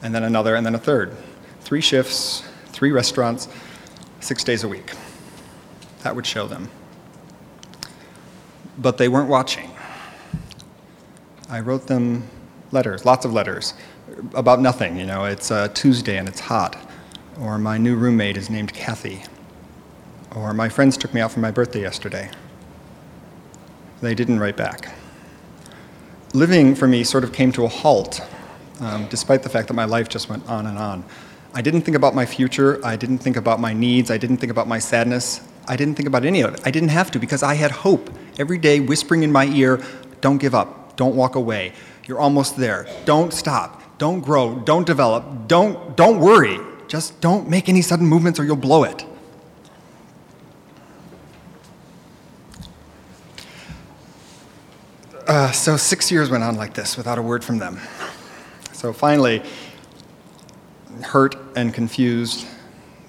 and 0.02 0.13
then 0.13 0.23
another, 0.23 0.56
and 0.56 0.65
then 0.65 0.75
a 0.75 0.80
third. 0.80 1.15
Three 1.62 1.82
shifts, 1.82 2.43
three 2.67 2.91
restaurants, 2.91 3.47
six 4.19 4.43
days 4.43 4.63
a 4.63 4.67
week. 4.67 4.91
That 6.04 6.15
would 6.15 6.25
show 6.25 6.47
them. 6.47 6.69
But 8.78 8.97
they 8.97 9.10
weren't 9.10 9.30
watching. 9.30 9.71
I 11.49 11.60
wrote 11.60 11.88
them 11.88 12.30
letters, 12.71 13.04
lots 13.04 13.25
of 13.25 13.34
letters, 13.34 13.73
about 14.33 14.59
nothing. 14.61 14.97
You 14.97 15.05
know, 15.05 15.25
it's 15.25 15.51
uh, 15.51 15.69
Tuesday 15.69 16.17
and 16.17 16.27
it's 16.27 16.39
hot. 16.39 16.77
Or 17.39 17.57
my 17.57 17.77
new 17.77 17.95
roommate 17.95 18.37
is 18.37 18.49
named 18.49 18.73
Kathy. 18.73 19.23
Or 20.35 20.53
my 20.53 20.69
friends 20.69 20.97
took 20.97 21.13
me 21.13 21.21
out 21.21 21.31
for 21.31 21.39
my 21.39 21.51
birthday 21.51 21.81
yesterday. 21.81 22.29
They 24.01 24.15
didn't 24.15 24.39
write 24.39 24.57
back. 24.57 24.93
Living 26.33 26.75
for 26.75 26.87
me 26.87 27.03
sort 27.03 27.23
of 27.23 27.33
came 27.33 27.51
to 27.53 27.65
a 27.65 27.67
halt, 27.67 28.21
um, 28.81 29.07
despite 29.09 29.43
the 29.43 29.49
fact 29.49 29.67
that 29.67 29.73
my 29.73 29.85
life 29.85 30.09
just 30.09 30.29
went 30.29 30.47
on 30.47 30.67
and 30.67 30.77
on. 30.77 31.03
I 31.53 31.61
didn't 31.61 31.81
think 31.81 31.97
about 31.97 32.13
my 32.13 32.25
future. 32.25 32.79
I 32.85 32.95
didn't 32.95 33.17
think 33.17 33.35
about 33.35 33.59
my 33.59 33.73
needs. 33.73 34.11
I 34.11 34.17
didn't 34.17 34.37
think 34.37 34.51
about 34.51 34.67
my 34.67 34.77
sadness. 34.77 35.41
I 35.67 35.75
didn't 35.75 35.95
think 35.95 36.07
about 36.07 36.23
any 36.23 36.41
of 36.41 36.53
it. 36.53 36.61
I 36.65 36.71
didn't 36.71 36.89
have 36.89 37.09
to 37.11 37.19
because 37.19 37.41
I 37.41 37.55
had 37.55 37.71
hope 37.71 38.09
every 38.37 38.57
day 38.57 38.79
whispering 38.79 39.23
in 39.23 39.31
my 39.31 39.45
ear 39.45 39.81
don't 40.21 40.37
give 40.37 40.53
up, 40.53 40.95
don't 40.95 41.15
walk 41.15 41.35
away. 41.35 41.73
You're 42.05 42.19
almost 42.19 42.57
there. 42.57 42.87
Don't 43.05 43.33
stop. 43.33 43.81
Don't 43.99 44.21
grow. 44.21 44.55
Don't 44.55 44.88
develop. 44.88 45.47
Don't, 45.47 45.95
don't 45.95 46.19
worry. 46.19 46.57
Just 46.88 47.19
don't 47.21 47.47
make 47.49 47.69
any 47.69 47.81
sudden 47.81 48.07
movements 48.07 48.39
or 48.39 48.45
you'll 48.45 48.55
blow 48.55 48.83
it. 48.85 49.05
Uh, 55.27 55.51
so 55.51 55.77
six 55.77 56.12
years 56.12 56.31
went 56.31 56.43
on 56.43 56.55
like 56.55 56.73
this 56.73 56.97
without 56.97 57.19
a 57.19 57.21
word 57.21 57.43
from 57.43 57.59
them. 57.59 57.79
So 58.71 58.93
finally, 58.93 59.43
hurt 61.03 61.35
and 61.55 61.73
confused 61.73 62.47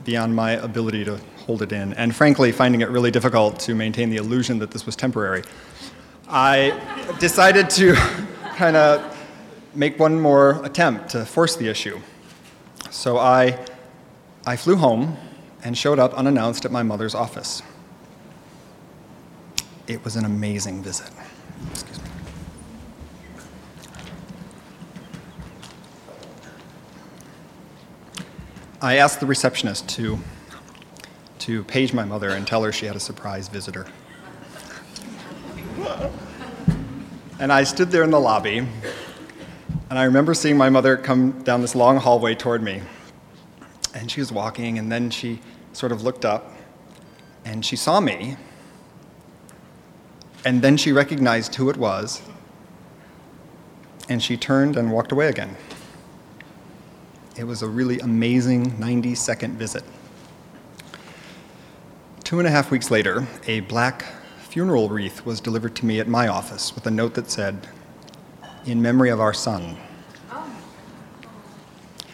beyond 0.04 0.34
my 0.34 0.52
ability 0.52 1.04
to 1.04 1.18
hold 1.46 1.62
it 1.62 1.72
in, 1.72 1.94
and 1.94 2.14
frankly, 2.14 2.52
finding 2.52 2.80
it 2.80 2.90
really 2.90 3.10
difficult 3.10 3.58
to 3.60 3.74
maintain 3.74 4.10
the 4.10 4.16
illusion 4.16 4.58
that 4.58 4.70
this 4.70 4.84
was 4.84 4.96
temporary, 4.96 5.44
I 6.28 6.78
decided 7.20 7.70
to 7.70 7.94
kind 8.56 8.76
of 8.76 9.09
make 9.74 9.98
one 9.98 10.20
more 10.20 10.64
attempt 10.64 11.10
to 11.10 11.24
force 11.24 11.56
the 11.56 11.68
issue. 11.68 12.00
So 12.90 13.18
I, 13.18 13.58
I 14.46 14.56
flew 14.56 14.76
home 14.76 15.16
and 15.62 15.76
showed 15.76 15.98
up 15.98 16.14
unannounced 16.14 16.64
at 16.64 16.72
my 16.72 16.82
mother's 16.82 17.14
office. 17.14 17.62
It 19.86 20.04
was 20.04 20.16
an 20.16 20.24
amazing 20.24 20.82
visit. 20.82 21.10
Excuse 21.70 22.00
me. 22.00 22.08
I 28.82 28.96
asked 28.96 29.20
the 29.20 29.26
receptionist 29.26 29.88
to, 29.90 30.18
to 31.40 31.64
page 31.64 31.92
my 31.92 32.04
mother 32.04 32.30
and 32.30 32.46
tell 32.46 32.62
her 32.62 32.72
she 32.72 32.86
had 32.86 32.96
a 32.96 33.00
surprise 33.00 33.48
visitor. 33.48 33.86
And 37.38 37.52
I 37.52 37.64
stood 37.64 37.90
there 37.90 38.02
in 38.04 38.10
the 38.10 38.20
lobby, 38.20 38.66
and 39.90 39.98
I 39.98 40.04
remember 40.04 40.34
seeing 40.34 40.56
my 40.56 40.70
mother 40.70 40.96
come 40.96 41.42
down 41.42 41.62
this 41.62 41.74
long 41.74 41.96
hallway 41.96 42.36
toward 42.36 42.62
me. 42.62 42.80
And 43.92 44.08
she 44.08 44.20
was 44.20 44.30
walking, 44.30 44.78
and 44.78 44.90
then 44.90 45.10
she 45.10 45.40
sort 45.72 45.90
of 45.90 46.04
looked 46.04 46.24
up, 46.24 46.54
and 47.44 47.66
she 47.66 47.74
saw 47.74 47.98
me, 48.00 48.36
and 50.44 50.62
then 50.62 50.76
she 50.76 50.92
recognized 50.92 51.56
who 51.56 51.68
it 51.70 51.76
was, 51.76 52.22
and 54.08 54.22
she 54.22 54.36
turned 54.36 54.76
and 54.76 54.92
walked 54.92 55.10
away 55.10 55.28
again. 55.28 55.56
It 57.36 57.44
was 57.44 57.62
a 57.62 57.68
really 57.68 57.98
amazing 57.98 58.78
90 58.78 59.16
second 59.16 59.58
visit. 59.58 59.82
Two 62.22 62.38
and 62.38 62.46
a 62.46 62.50
half 62.50 62.70
weeks 62.70 62.92
later, 62.92 63.26
a 63.48 63.60
black 63.60 64.04
funeral 64.38 64.88
wreath 64.88 65.26
was 65.26 65.40
delivered 65.40 65.74
to 65.76 65.86
me 65.86 65.98
at 65.98 66.06
my 66.06 66.28
office 66.28 66.76
with 66.76 66.86
a 66.86 66.90
note 66.92 67.14
that 67.14 67.28
said, 67.28 67.66
In 68.66 68.82
memory 68.82 69.10
of 69.10 69.20
our 69.20 69.32
son. 69.32 69.76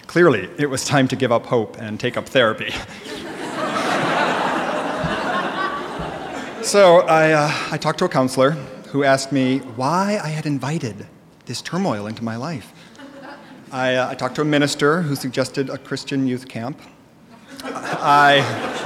Clearly, 0.07 0.49
it 0.59 0.71
was 0.71 0.85
time 0.85 1.09
to 1.09 1.17
give 1.17 1.33
up 1.33 1.47
hope 1.47 1.77
and 1.79 1.99
take 1.99 2.17
up 2.17 2.29
therapy. 2.29 2.71
so 6.63 7.01
I, 7.01 7.33
uh, 7.33 7.51
I 7.73 7.77
talked 7.77 7.99
to 7.99 8.05
a 8.05 8.09
counselor 8.09 8.53
who 8.93 9.05
asked 9.05 9.33
me 9.33 9.59
why 9.59 10.21
I 10.23 10.29
had 10.29 10.47
invited 10.47 11.07
this 11.45 11.61
turmoil 11.61 12.07
into 12.07 12.25
my 12.25 12.37
life. 12.37 12.73
I, 13.73 13.97
uh, 13.97 14.11
I 14.11 14.15
talked 14.15 14.37
to 14.37 14.43
a 14.43 14.45
minister 14.45 15.03
who 15.03 15.17
suggested 15.17 15.69
a 15.69 15.77
Christian 15.77 16.27
youth 16.27 16.49
camp. 16.49 16.81
I, 17.63 18.86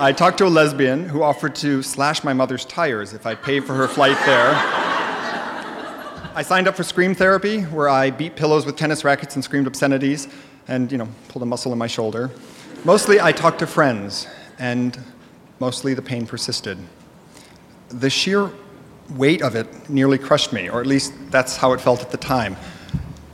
I 0.00 0.12
talked 0.12 0.38
to 0.38 0.46
a 0.46 0.48
lesbian 0.48 1.08
who 1.08 1.24
offered 1.24 1.56
to 1.56 1.82
slash 1.82 2.22
my 2.22 2.32
mother's 2.32 2.64
tires 2.64 3.14
if 3.14 3.26
I 3.26 3.34
paid 3.34 3.64
for 3.64 3.74
her 3.74 3.88
flight 3.88 4.16
there. 4.24 4.52
I 6.36 6.42
signed 6.46 6.68
up 6.68 6.76
for 6.76 6.84
scream 6.84 7.16
therapy, 7.16 7.62
where 7.62 7.88
I 7.88 8.10
beat 8.10 8.36
pillows 8.36 8.64
with 8.64 8.76
tennis 8.76 9.02
rackets 9.02 9.34
and 9.34 9.42
screamed 9.42 9.66
obscenities. 9.66 10.28
and, 10.68 10.92
you 10.92 10.98
know, 10.98 11.08
pulled 11.28 11.42
a 11.42 11.46
muscle 11.46 11.72
in 11.72 11.78
my 11.78 11.86
shoulder. 11.86 12.30
Mostly 12.84 13.20
I 13.20 13.32
talked 13.32 13.58
to 13.60 13.66
friends, 13.66 14.28
and 14.58 14.98
mostly 15.58 15.94
the 15.94 16.02
pain 16.02 16.26
persisted. 16.26 16.78
The 17.88 18.10
sheer 18.10 18.52
weight 19.10 19.42
of 19.42 19.56
it 19.56 19.88
nearly 19.88 20.18
crushed 20.18 20.52
me, 20.52 20.68
or 20.68 20.80
at 20.80 20.86
least 20.86 21.12
that's 21.30 21.56
how 21.56 21.72
it 21.72 21.80
felt 21.80 22.02
at 22.02 22.10
the 22.10 22.18
time. 22.18 22.56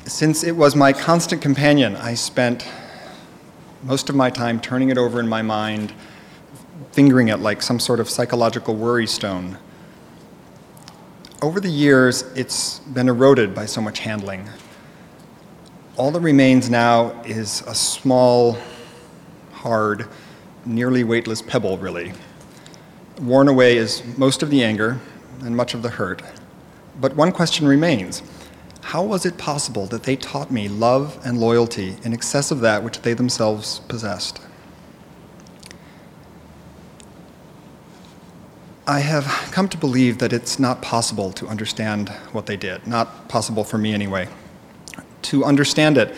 Since 0.07 0.45
it 0.45 0.53
was 0.53 0.77
my 0.77 0.93
constant 0.93 1.43
companion, 1.43 1.97
I 1.97 2.15
spent 2.15 2.67
most 3.83 4.09
of 4.09 4.15
my 4.15 4.31
time 4.31 4.61
turning 4.61 4.89
it 4.91 4.97
over 4.97 5.21
in 5.21 5.29
my 5.29 5.43
mind, 5.43 5.93
fingering 6.93 7.29
it 7.29 7.39
like 7.39 7.63
some 7.63 7.79
sort 7.79 8.01
of 8.01 8.09
psychological 8.09 8.75
worry 8.75 9.07
stone. 9.07 9.59
Over 11.43 11.61
the 11.61 11.69
years, 11.69 12.23
it's 12.35 12.79
been 12.81 13.09
eroded 13.09 13.55
by 13.55 13.67
so 13.67 13.81
much 13.81 13.99
handling. 14.01 14.49
All 15.97 16.11
that 16.11 16.21
remains 16.21 16.71
now 16.71 17.23
is 17.25 17.63
a 17.67 17.75
small, 17.75 18.59
hard, 19.53 20.09
nearly 20.65 21.05
weightless 21.05 21.43
pebble, 21.43 21.79
really. 21.79 22.13
Worn 23.21 23.49
away 23.49 23.77
is 23.77 24.03
most 24.17 24.43
of 24.43 24.51
the 24.51 24.65
anger 24.65 24.99
and 25.43 25.57
much 25.57 25.75
of 25.75 25.83
the 25.83 25.91
hurt. 25.91 26.23
But 27.01 27.15
one 27.15 27.33
question 27.33 27.67
remains 27.67 28.23
How 28.81 29.03
was 29.05 29.27
it 29.27 29.39
possible 29.39 29.87
that 29.87 30.05
they 30.05 30.17
taught 30.17 30.51
me 30.51 30.69
love 30.69 31.21
and 31.25 31.39
loyalty 31.39 31.97
in 32.03 32.13
excess 32.13 32.51
of 32.51 32.61
that 32.61 32.83
which 32.83 33.03
they 33.03 33.15
themselves 33.15 33.81
possessed? 33.81 34.41
I 38.87 39.01
have 39.01 39.25
come 39.51 39.67
to 39.71 39.79
believe 39.79 40.19
that 40.19 40.35
it's 40.35 40.59
not 40.59 40.83
possible 40.83 41.33
to 41.33 41.47
understand 41.47 42.11
what 42.33 42.45
they 42.45 42.57
did, 42.57 42.87
not 42.87 43.29
possible 43.29 43.65
for 43.65 43.79
me 43.79 43.95
anyway. 43.95 44.29
To 45.23 45.43
understand 45.43 45.97
it 45.97 46.15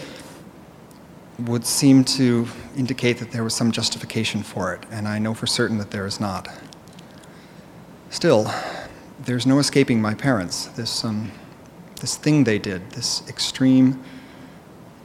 would 1.39 1.65
seem 1.65 2.03
to 2.03 2.49
indicate 2.77 3.19
that 3.19 3.31
there 3.31 3.45
was 3.45 3.55
some 3.55 3.71
justification 3.71 4.43
for 4.43 4.75
it, 4.75 4.85
and 4.91 5.07
I 5.07 5.21
know 5.21 5.33
for 5.33 5.47
certain 5.47 5.79
that 5.79 5.93
there 5.93 6.07
is 6.07 6.19
not. 6.19 6.49
Still, 8.11 8.53
there's 9.21 9.47
no 9.47 9.61
escaping 9.61 10.03
my 10.03 10.15
parents. 10.15 10.67
This, 10.67 11.05
um, 11.05 11.31
this 12.01 12.17
thing 12.17 12.43
they 12.43 12.59
did, 12.59 12.91
this 12.91 13.23
extreme 13.29 14.03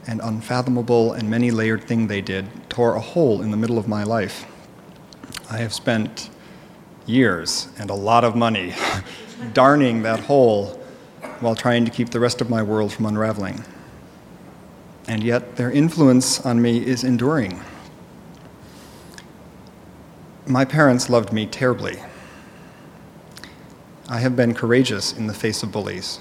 and 0.08 0.20
unfathomable 0.20 1.12
and 1.12 1.30
many 1.30 1.52
layered 1.52 1.84
thing 1.84 2.08
they 2.08 2.22
did, 2.22 2.48
tore 2.68 2.96
a 2.96 3.00
hole 3.00 3.40
in 3.40 3.52
the 3.52 3.56
middle 3.56 3.78
of 3.78 3.86
my 3.86 4.02
life. 4.02 4.46
I 5.48 5.58
have 5.58 5.72
spent 5.72 6.28
years 7.06 7.68
and 7.78 7.90
a 7.90 7.94
lot 7.94 8.24
of 8.24 8.36
money 8.36 8.74
darning 9.52 10.02
that 10.02 10.20
hole 10.20 10.80
while 11.40 11.54
trying 11.54 11.84
to 11.84 11.90
keep 11.90 12.10
the 12.10 12.20
rest 12.20 12.40
of 12.40 12.48
my 12.48 12.62
world 12.62 12.92
from 12.92 13.06
unraveling. 13.06 13.64
And 15.08 15.24
yet, 15.24 15.56
their 15.56 15.70
influence 15.70 16.44
on 16.46 16.62
me 16.62 16.84
is 16.84 17.02
enduring. 17.02 17.60
My 20.46 20.64
parents 20.64 21.10
loved 21.10 21.32
me 21.32 21.46
terribly. 21.46 21.98
I 24.08 24.18
have 24.18 24.36
been 24.36 24.54
courageous 24.54 25.12
in 25.12 25.26
the 25.26 25.34
face 25.34 25.62
of 25.62 25.72
bullies. 25.72 26.20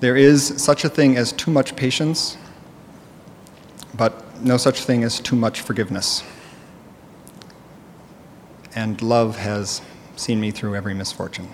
There 0.00 0.16
is 0.16 0.62
such 0.62 0.84
a 0.84 0.88
thing 0.88 1.16
as 1.16 1.32
too 1.32 1.50
much 1.50 1.76
patience, 1.76 2.36
but 3.94 4.40
no 4.42 4.56
such 4.56 4.82
thing 4.82 5.04
as 5.04 5.20
too 5.20 5.36
much 5.36 5.60
forgiveness 5.60 6.22
and 8.78 9.02
love 9.02 9.36
has 9.36 9.82
seen 10.14 10.38
me 10.38 10.52
through 10.52 10.76
every 10.76 10.94
misfortune. 10.94 11.48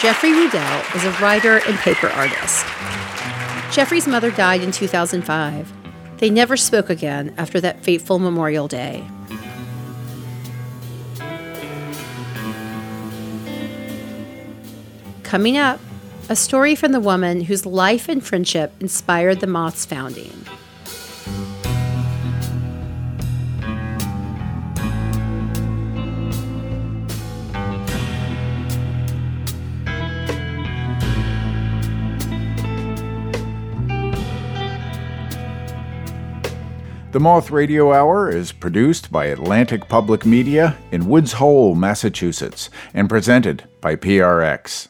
Jeffery 0.00 0.30
Rudell 0.30 0.96
is 0.96 1.04
a 1.04 1.12
writer 1.22 1.58
and 1.68 1.78
paper 1.78 2.08
artist. 2.08 2.66
Jeffery's 3.72 4.08
mother 4.08 4.32
died 4.32 4.60
in 4.60 4.72
2005. 4.72 5.72
They 6.18 6.28
never 6.28 6.56
spoke 6.56 6.90
again 6.90 7.32
after 7.38 7.60
that 7.60 7.84
fateful 7.84 8.18
Memorial 8.18 8.66
Day. 8.66 9.04
Coming 15.22 15.56
up, 15.56 15.78
a 16.28 16.34
story 16.34 16.74
from 16.74 16.90
the 16.90 17.00
woman 17.00 17.42
whose 17.42 17.64
life 17.64 18.08
and 18.08 18.22
friendship 18.22 18.72
inspired 18.80 19.38
the 19.38 19.46
Moth's 19.46 19.86
founding. 19.86 20.32
The 37.12 37.20
Moth 37.20 37.50
Radio 37.50 37.92
Hour 37.92 38.30
is 38.30 38.52
produced 38.52 39.12
by 39.12 39.26
Atlantic 39.26 39.86
Public 39.86 40.24
Media 40.24 40.78
in 40.90 41.10
Woods 41.10 41.34
Hole, 41.34 41.74
Massachusetts, 41.74 42.70
and 42.94 43.06
presented 43.06 43.64
by 43.82 43.96
PRX. 43.96 44.88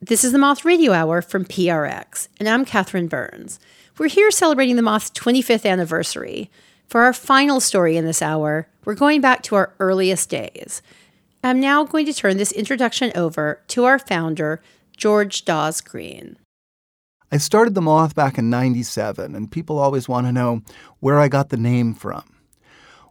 This 0.00 0.24
is 0.24 0.32
the 0.32 0.38
Moth 0.38 0.64
Radio 0.64 0.94
Hour 0.94 1.20
from 1.20 1.44
PRX, 1.44 2.28
and 2.40 2.48
I'm 2.48 2.64
Catherine 2.64 3.08
Burns. 3.08 3.60
We're 3.98 4.08
here 4.08 4.30
celebrating 4.30 4.76
the 4.76 4.80
Moth's 4.80 5.10
25th 5.10 5.70
anniversary. 5.70 6.50
For 6.86 7.02
our 7.02 7.12
final 7.12 7.60
story 7.60 7.98
in 7.98 8.06
this 8.06 8.22
hour, 8.22 8.68
we're 8.86 8.94
going 8.94 9.20
back 9.20 9.42
to 9.42 9.54
our 9.54 9.74
earliest 9.80 10.30
days. 10.30 10.80
I'm 11.44 11.60
now 11.60 11.84
going 11.84 12.06
to 12.06 12.14
turn 12.14 12.38
this 12.38 12.52
introduction 12.52 13.12
over 13.14 13.60
to 13.68 13.84
our 13.84 13.98
founder, 13.98 14.62
George 14.96 15.44
Dawes 15.44 15.82
Green. 15.82 16.38
I 17.30 17.36
started 17.36 17.74
the 17.74 17.82
Moth 17.82 18.14
back 18.14 18.38
in 18.38 18.48
97, 18.48 19.34
and 19.34 19.52
people 19.52 19.78
always 19.78 20.08
want 20.08 20.26
to 20.26 20.32
know 20.32 20.62
where 21.00 21.18
I 21.18 21.28
got 21.28 21.50
the 21.50 21.58
name 21.58 21.92
from. 21.92 22.24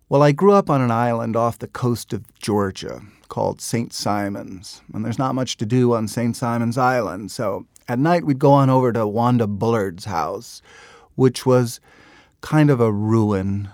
Well, 0.09 0.23
I 0.23 0.31
grew 0.31 0.53
up 0.53 0.71
on 0.71 0.81
an 0.81 0.89
island 0.89 1.35
off 1.35 1.59
the 1.59 1.67
coast 1.67 2.13
of 2.13 2.25
Georgia 2.39 3.03
called 3.27 3.61
St. 3.61 3.93
Simons, 3.93 4.81
and 4.91 5.05
there's 5.05 5.19
not 5.19 5.35
much 5.35 5.55
to 5.57 5.67
do 5.67 5.93
on 5.93 6.07
St. 6.07 6.35
Simons 6.35 6.79
Island, 6.79 7.29
so 7.29 7.67
at 7.87 7.99
night 7.99 8.25
we'd 8.25 8.39
go 8.39 8.53
on 8.53 8.71
over 8.71 8.91
to 8.91 9.05
Wanda 9.05 9.45
Bullard's 9.45 10.05
house, 10.05 10.63
which 11.13 11.45
was 11.45 11.79
kind 12.41 12.71
of 12.71 12.81
a 12.81 12.91
ruin, 12.91 13.69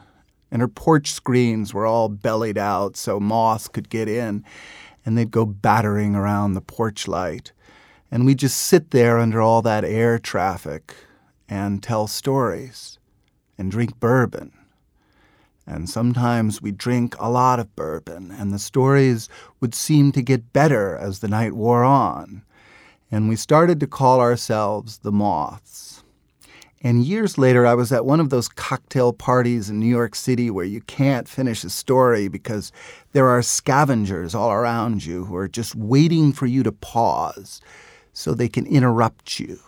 and 0.51 0.61
her 0.61 0.67
porch 0.67 1.13
screens 1.13 1.73
were 1.73 1.85
all 1.85 2.09
bellied 2.09 2.57
out 2.57 2.97
so 2.97 3.17
moths 3.17 3.69
could 3.69 3.87
get 3.87 4.09
in, 4.09 4.43
and 5.05 5.17
they'd 5.17 5.31
go 5.31 5.45
battering 5.45 6.15
around 6.15 6.53
the 6.53 6.61
porch 6.61 7.07
light. 7.07 7.53
And 8.13 8.27
we 8.27 8.35
just 8.35 8.57
sit 8.57 8.91
there 8.91 9.17
under 9.17 9.41
all 9.41 9.63
that 9.63 9.83
air 9.83 10.19
traffic 10.19 10.93
and 11.49 11.81
tell 11.81 12.05
stories 12.05 12.99
and 13.57 13.71
drink 13.71 13.99
bourbon. 13.99 14.51
And 15.65 15.89
sometimes 15.89 16.61
we 16.61 16.71
drink 16.71 17.15
a 17.17 17.31
lot 17.31 17.59
of 17.59 17.75
bourbon, 17.75 18.29
and 18.29 18.53
the 18.53 18.59
stories 18.59 19.29
would 19.59 19.73
seem 19.73 20.11
to 20.11 20.21
get 20.21 20.53
better 20.53 20.95
as 20.95 21.19
the 21.21 21.27
night 21.27 21.53
wore 21.53 21.83
on. 21.83 22.43
And 23.11 23.29
we 23.29 23.35
started 23.35 23.79
to 23.79 23.87
call 23.87 24.19
ourselves 24.19 24.99
the 24.99 25.11
Moths. 25.11 26.03
And 26.83 27.03
years 27.03 27.39
later, 27.39 27.65
I 27.65 27.73
was 27.73 27.91
at 27.91 28.05
one 28.05 28.19
of 28.19 28.29
those 28.29 28.47
cocktail 28.47 29.11
parties 29.11 29.71
in 29.71 29.79
New 29.79 29.87
York 29.87 30.13
City 30.13 30.51
where 30.51 30.65
you 30.65 30.81
can't 30.81 31.27
finish 31.27 31.63
a 31.63 31.69
story 31.71 32.27
because 32.27 32.71
there 33.13 33.29
are 33.29 33.41
scavengers 33.41 34.35
all 34.35 34.51
around 34.51 35.03
you 35.03 35.25
who 35.25 35.35
are 35.35 35.47
just 35.47 35.73
waiting 35.73 36.31
for 36.31 36.45
you 36.45 36.61
to 36.61 36.71
pause 36.71 37.59
so 38.13 38.33
they 38.33 38.47
can 38.47 38.65
interrupt 38.65 39.39
you. 39.39 39.59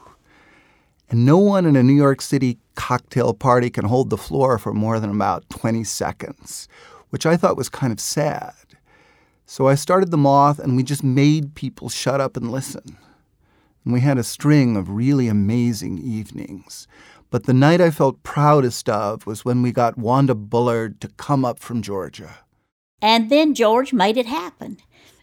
And 1.10 1.26
no 1.26 1.38
one 1.38 1.66
in 1.66 1.76
a 1.76 1.84
New 1.84 1.94
York 1.94 2.22
City 2.22 2.58
cocktail 2.76 3.34
party 3.34 3.70
can 3.70 3.86
hold 3.86 4.10
the 4.10 4.18
floor 4.18 4.58
for 4.58 4.74
more 4.74 5.00
than 5.00 5.12
about 5.12 5.50
20 5.50 5.84
seconds, 5.84 6.68
which 7.10 7.26
I 7.26 7.38
thought 7.38 7.58
was 7.58 7.70
kind 7.70 7.92
of 7.92 8.00
sad. 8.00 8.54
So 9.46 9.68
I 9.68 9.76
started 9.76 10.10
The 10.10 10.18
Moth 10.18 10.58
and 10.60 10.76
we 10.76 10.84
just 10.84 11.04
made 11.04 11.54
people 11.56 11.90
shut 11.90 12.20
up 12.20 12.36
and 12.36 12.52
listen. 12.52 12.98
And 13.84 13.94
we 13.94 14.00
had 14.00 14.18
a 14.18 14.24
string 14.24 14.76
of 14.76 14.90
really 14.90 15.28
amazing 15.28 16.00
evenings. 16.00 16.88
But 17.30 17.44
the 17.44 17.54
night 17.54 17.82
I 17.82 17.92
felt 17.92 18.24
proudest 18.24 18.90
of 18.90 19.28
was 19.28 19.46
when 19.46 19.62
we 19.62 19.72
got 19.72 19.98
Wanda 19.98 20.34
Bullard 20.34 21.00
to 21.02 21.08
come 21.10 21.46
up 21.46 21.60
from 21.60 21.82
Georgia. 21.82 22.38
And 23.02 23.30
then 23.30 23.54
George 23.54 23.94
made 23.94 24.18
it 24.18 24.26
happen. 24.26 24.78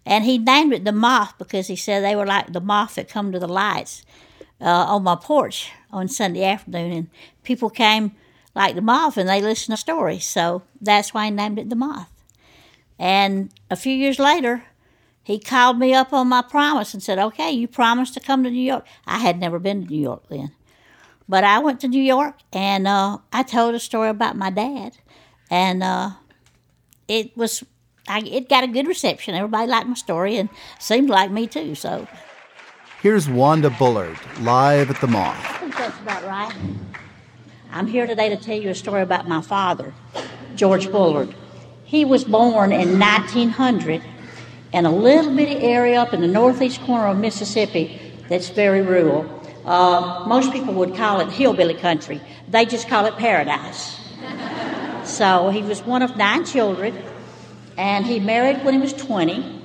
And 0.05 0.25
he 0.25 0.39
named 0.39 0.73
it 0.73 0.85
the 0.85 0.93
moth 0.93 1.35
because 1.39 1.69
he 1.69 1.77
said 1.77 2.03
they 2.03 2.17
were 2.17 2.27
like 2.27 2.53
the 2.53 2.61
moth 2.61 2.97
that 2.97 3.09
come 3.09 3.33
to 3.33 3.39
the 3.39 3.49
lights 3.49 4.05
uh, 4.61 4.65
on 4.65 5.05
my 5.05 5.17
porch 5.17 5.71
on 5.91 6.09
Sunday 6.09 6.45
afternoon. 6.45 6.93
And 6.93 7.11
people 7.45 7.71
came 7.71 8.13
like 8.55 8.75
the 8.75 8.83
moth 8.83 9.17
and 9.17 9.29
they 9.29 9.41
listened 9.41 9.77
to 9.77 9.81
stories. 9.81 10.25
So 10.25 10.63
that's 10.81 11.15
why 11.15 11.27
he 11.27 11.31
named 11.31 11.59
it 11.59 11.71
the 11.71 11.77
moth. 11.77 12.09
And 12.99 13.51
a 13.71 13.77
few 13.77 13.95
years 13.95 14.19
later, 14.19 14.65
he 15.23 15.39
called 15.39 15.79
me 15.79 15.95
up 15.95 16.13
on 16.13 16.29
my 16.29 16.43
promise 16.43 16.95
and 16.95 17.03
said, 17.03 17.19
Okay, 17.19 17.51
you 17.51 17.69
promised 17.69 18.15
to 18.15 18.21
come 18.21 18.43
to 18.43 18.51
New 18.51 18.61
York. 18.61 18.85
I 19.07 19.19
had 19.19 19.39
never 19.39 19.59
been 19.59 19.85
to 19.85 19.91
New 19.91 20.01
York 20.01 20.25
then. 20.29 20.53
But 21.29 21.45
I 21.45 21.61
went 21.61 21.81
to 21.81 21.89
New 21.89 22.03
York 22.03 22.37
and 22.53 22.87
uh, 22.87 23.19
I 23.33 23.43
told 23.45 23.75
a 23.75 23.81
story 23.81 24.09
about 24.09 24.37
my 24.37 24.51
dad. 24.51 24.99
And 25.51 25.83
uh, 25.83 26.11
it 27.09 27.37
was 27.37 27.65
I, 28.09 28.21
it 28.21 28.49
got 28.49 28.65
a 28.65 28.69
good 28.69 28.87
reception. 28.87 29.35
Everybody 29.35 29.71
liked 29.71 29.87
my 29.87 29.95
story 29.95 30.37
and 30.37 30.49
seemed 30.79 31.09
like 31.09 31.31
me 31.31 31.47
too. 31.47 31.75
So 31.75 32.09
Here's 33.03 33.29
Wanda 33.29 33.69
Bullard, 33.69 34.17
live 34.43 34.89
at 34.89 35.01
the 35.01 35.09
Moth. 35.09 35.37
I 35.45 35.59
think 35.59 35.77
that's 35.77 35.99
about 35.99 36.23
right. 36.23 36.55
I'm 37.73 37.89
here 37.89 38.07
today 38.07 38.29
to 38.29 38.37
tell 38.37 38.57
you 38.57 38.71
a 38.71 38.77
story 38.77 39.03
about 39.03 39.27
my 39.27 39.41
father, 39.41 39.93
George 40.55 40.89
Bullard. 40.93 41.35
He 41.85 42.05
was 42.05 42.23
born 42.23 42.71
in 42.71 43.01
1900 43.01 44.03
in 44.73 44.87
a 44.87 44.95
little 44.95 45.35
bitty 45.35 45.57
area 45.57 46.01
up 46.01 46.15
in 46.15 46.21
the 46.21 46.29
northeast 46.29 46.81
corner 46.83 47.09
of 47.09 47.19
Mississippi 47.19 48.01
that's 48.29 48.51
very 48.51 48.83
rural. 48.83 49.27
Uh, 49.65 50.25
most 50.29 50.53
people 50.53 50.73
would 50.75 50.95
call 50.95 51.19
it 51.19 51.29
hillbilly 51.29 51.75
country. 51.75 52.21
They 52.49 52.67
just 52.67 52.89
call 52.89 53.07
it 53.07 53.17
paradise. 53.17 53.99
so 55.05 55.51
he 55.51 55.63
was 55.63 55.83
one 55.83 56.03
of 56.03 56.17
nine 56.17 56.45
children, 56.45 56.97
and 57.77 58.07
he 58.07 58.21
married 58.21 58.65
when 58.65 58.75
he 58.75 58.81
was 58.81 58.93
20. 58.93 59.61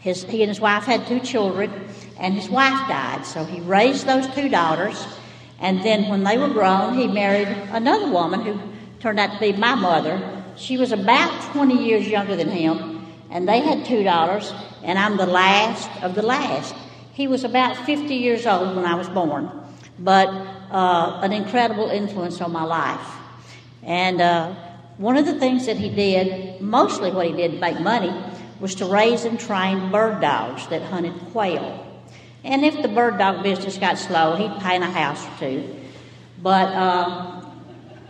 His, 0.00 0.24
he 0.24 0.42
and 0.42 0.48
his 0.48 0.60
wife 0.60 0.84
had 0.84 1.06
two 1.06 1.20
children, 1.20 1.72
and 2.18 2.34
his 2.34 2.48
wife 2.48 2.88
died. 2.88 3.26
So 3.26 3.44
he 3.44 3.60
raised 3.60 4.06
those 4.06 4.26
two 4.28 4.48
daughters, 4.48 5.06
and 5.60 5.82
then 5.82 6.08
when 6.08 6.24
they 6.24 6.38
were 6.38 6.48
grown, 6.48 6.94
he 6.94 7.06
married 7.06 7.48
another 7.70 8.10
woman 8.10 8.40
who 8.40 8.60
turned 9.00 9.18
out 9.18 9.32
to 9.34 9.40
be 9.40 9.52
my 9.52 9.74
mother. 9.74 10.42
She 10.56 10.76
was 10.76 10.92
about 10.92 11.52
20 11.52 11.84
years 11.84 12.08
younger 12.08 12.36
than 12.36 12.48
him, 12.48 13.06
and 13.30 13.48
they 13.48 13.60
had 13.60 13.84
two 13.84 14.02
daughters, 14.04 14.52
and 14.82 14.98
I'm 14.98 15.16
the 15.16 15.26
last 15.26 15.90
of 16.02 16.14
the 16.14 16.22
last. 16.22 16.74
He 17.12 17.26
was 17.26 17.44
about 17.44 17.76
50 17.84 18.14
years 18.14 18.46
old 18.46 18.76
when 18.76 18.84
I 18.84 18.94
was 18.94 19.08
born, 19.08 19.50
but 19.98 20.28
uh, 20.70 21.20
an 21.22 21.32
incredible 21.32 21.88
influence 21.88 22.40
on 22.40 22.52
my 22.52 22.64
life. 22.64 23.14
And 23.82 24.20
uh, 24.20 24.54
one 24.98 25.16
of 25.16 25.26
the 25.26 25.38
things 25.38 25.66
that 25.66 25.76
he 25.76 25.88
did, 25.88 26.60
mostly 26.60 27.10
what 27.10 27.26
he 27.26 27.32
did 27.32 27.52
to 27.52 27.58
make 27.58 27.80
money, 27.80 28.12
was 28.60 28.74
to 28.76 28.84
raise 28.84 29.24
and 29.24 29.38
train 29.38 29.90
bird 29.90 30.20
dogs 30.20 30.66
that 30.68 30.82
hunted 30.82 31.14
quail. 31.32 31.86
And 32.44 32.64
if 32.64 32.82
the 32.82 32.88
bird 32.88 33.18
dog 33.18 33.42
business 33.42 33.78
got 33.78 33.98
slow, 33.98 34.34
he'd 34.34 34.60
paint 34.60 34.82
a 34.82 34.90
house 34.90 35.24
or 35.24 35.38
two. 35.38 35.76
But 36.42 36.72
uh, 36.74 37.40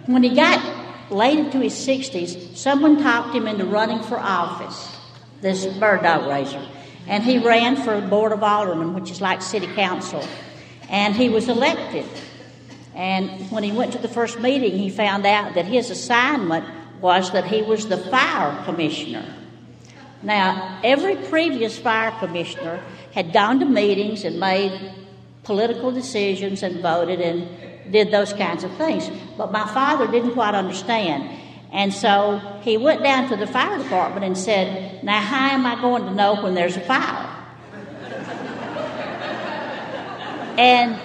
when 0.06 0.22
he 0.22 0.34
got 0.34 1.10
late 1.10 1.38
into 1.38 1.60
his 1.60 1.74
60s, 1.74 2.56
someone 2.56 3.02
talked 3.02 3.34
him 3.34 3.46
into 3.46 3.66
running 3.66 4.02
for 4.02 4.18
office, 4.18 4.96
this 5.42 5.66
bird 5.78 6.02
dog 6.02 6.26
raiser. 6.26 6.66
And 7.06 7.22
he 7.22 7.38
ran 7.38 7.76
for 7.76 8.00
Board 8.00 8.32
of 8.32 8.42
Aldermen, 8.42 8.94
which 8.94 9.10
is 9.10 9.20
like 9.20 9.42
city 9.42 9.66
council. 9.66 10.26
And 10.88 11.14
he 11.14 11.28
was 11.28 11.48
elected. 11.48 12.06
And 12.98 13.50
when 13.52 13.62
he 13.62 13.70
went 13.70 13.92
to 13.92 13.98
the 13.98 14.08
first 14.08 14.40
meeting, 14.40 14.76
he 14.76 14.90
found 14.90 15.24
out 15.24 15.54
that 15.54 15.66
his 15.66 15.88
assignment 15.88 16.66
was 17.00 17.30
that 17.30 17.44
he 17.44 17.62
was 17.62 17.86
the 17.86 17.96
fire 17.96 18.64
commissioner. 18.64 19.24
Now, 20.20 20.80
every 20.82 21.14
previous 21.14 21.78
fire 21.78 22.10
commissioner 22.18 22.82
had 23.14 23.32
gone 23.32 23.60
to 23.60 23.66
meetings 23.66 24.24
and 24.24 24.40
made 24.40 24.92
political 25.44 25.92
decisions 25.92 26.64
and 26.64 26.80
voted 26.80 27.20
and 27.20 27.92
did 27.92 28.10
those 28.10 28.32
kinds 28.32 28.64
of 28.64 28.76
things. 28.76 29.08
But 29.36 29.52
my 29.52 29.68
father 29.68 30.10
didn't 30.10 30.32
quite 30.32 30.56
understand. 30.56 31.30
And 31.70 31.94
so 31.94 32.40
he 32.62 32.78
went 32.78 33.04
down 33.04 33.28
to 33.28 33.36
the 33.36 33.46
fire 33.46 33.78
department 33.78 34.26
and 34.26 34.36
said, 34.36 35.04
Now, 35.04 35.20
how 35.20 35.50
am 35.50 35.64
I 35.64 35.80
going 35.80 36.04
to 36.04 36.12
know 36.12 36.42
when 36.42 36.54
there's 36.54 36.76
a 36.76 36.80
fire? 36.80 37.32
and 40.58 40.98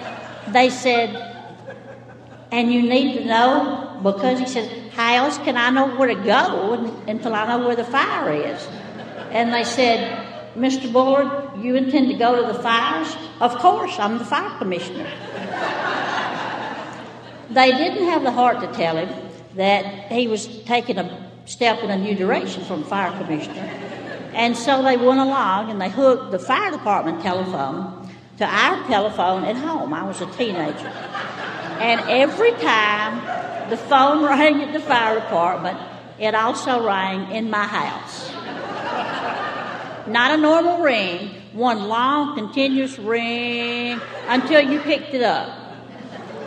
they 0.52 0.70
said, 0.70 1.33
And 2.50 2.72
you 2.72 2.82
need 2.82 3.18
to 3.18 3.24
know 3.24 4.00
because 4.02 4.38
he 4.38 4.46
said, 4.46 4.92
How 4.92 5.24
else 5.24 5.38
can 5.38 5.56
I 5.56 5.70
know 5.70 5.96
where 5.96 6.08
to 6.08 6.14
go 6.14 6.74
until 7.06 7.34
I 7.34 7.46
know 7.48 7.66
where 7.66 7.76
the 7.76 7.84
fire 7.84 8.32
is? 8.32 8.66
And 9.30 9.52
they 9.52 9.64
said, 9.64 10.54
Mr. 10.56 10.92
Bullard, 10.92 11.62
you 11.62 11.74
intend 11.74 12.08
to 12.08 12.14
go 12.14 12.40
to 12.40 12.52
the 12.52 12.62
fires? 12.62 13.16
Of 13.40 13.56
course, 13.56 13.98
I'm 13.98 14.18
the 14.18 14.24
fire 14.24 14.56
commissioner. 14.58 15.10
they 17.50 17.72
didn't 17.72 18.04
have 18.08 18.22
the 18.22 18.30
heart 18.30 18.60
to 18.60 18.68
tell 18.72 18.96
him 18.96 19.08
that 19.56 20.12
he 20.12 20.28
was 20.28 20.46
taking 20.64 20.98
a 20.98 21.30
step 21.46 21.82
in 21.82 21.90
a 21.90 21.96
new 21.96 22.14
direction 22.14 22.64
from 22.64 22.84
fire 22.84 23.10
commissioner. 23.18 23.80
And 24.34 24.56
so 24.56 24.82
they 24.82 24.96
went 24.96 25.20
along 25.20 25.70
and 25.70 25.80
they 25.80 25.90
hooked 25.90 26.32
the 26.32 26.38
fire 26.38 26.70
department 26.70 27.22
telephone 27.22 28.08
to 28.38 28.44
our 28.44 28.86
telephone 28.86 29.44
at 29.44 29.56
home. 29.56 29.92
I 29.92 30.04
was 30.04 30.20
a 30.20 30.26
teenager. 30.26 30.92
And 31.80 32.00
every 32.08 32.52
time 32.52 33.70
the 33.70 33.76
phone 33.76 34.24
rang 34.28 34.62
at 34.62 34.72
the 34.72 34.80
fire 34.80 35.14
department, 35.16 35.78
it 36.18 36.34
also 36.34 36.84
rang 36.84 37.32
in 37.32 37.50
my 37.50 37.66
house. 37.66 38.30
Not 40.06 40.32
a 40.32 40.36
normal 40.36 40.82
ring, 40.82 41.30
one 41.52 41.88
long, 41.88 42.34
continuous 42.34 42.98
ring 42.98 44.00
until 44.28 44.60
you 44.60 44.80
picked 44.80 45.14
it 45.14 45.22
up 45.22 45.64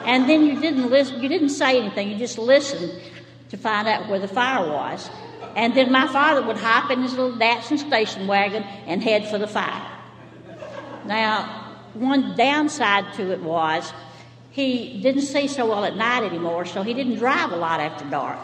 and 0.08 0.30
then 0.30 0.46
you 0.46 0.60
didn't 0.62 0.90
listen, 0.90 1.22
you 1.22 1.28
didn't 1.28 1.50
say 1.50 1.78
anything, 1.78 2.10
you 2.10 2.18
just 2.18 2.38
listened 2.38 2.94
to 3.50 3.58
find 3.58 3.90
out 3.90 4.08
where 4.08 4.20
the 4.20 4.28
fire 4.28 4.66
was. 4.66 5.10
And 5.54 5.76
then 5.76 5.92
my 5.92 6.08
father 6.08 6.42
would 6.48 6.56
hop 6.56 6.90
in 6.90 7.02
his 7.02 7.14
little 7.14 7.38
Datsun 7.38 7.78
station 7.78 8.26
wagon 8.26 8.64
and 8.64 9.04
head 9.04 9.28
for 9.28 9.38
the 9.38 9.48
fire. 9.48 9.86
Now, 11.06 11.76
one 11.94 12.38
downside 12.38 13.16
to 13.16 13.34
it 13.34 13.42
was 13.42 13.92
he 14.58 15.00
didn't 15.04 15.22
see 15.22 15.48
so 15.48 15.68
well 15.68 15.86
at 15.86 15.96
night 15.96 16.24
anymore, 16.24 16.66
so 16.66 16.82
he 16.82 16.96
didn't 16.96 17.20
drive 17.20 17.52
a 17.52 17.56
lot 17.56 17.80
after 17.80 18.04
dark. 18.06 18.40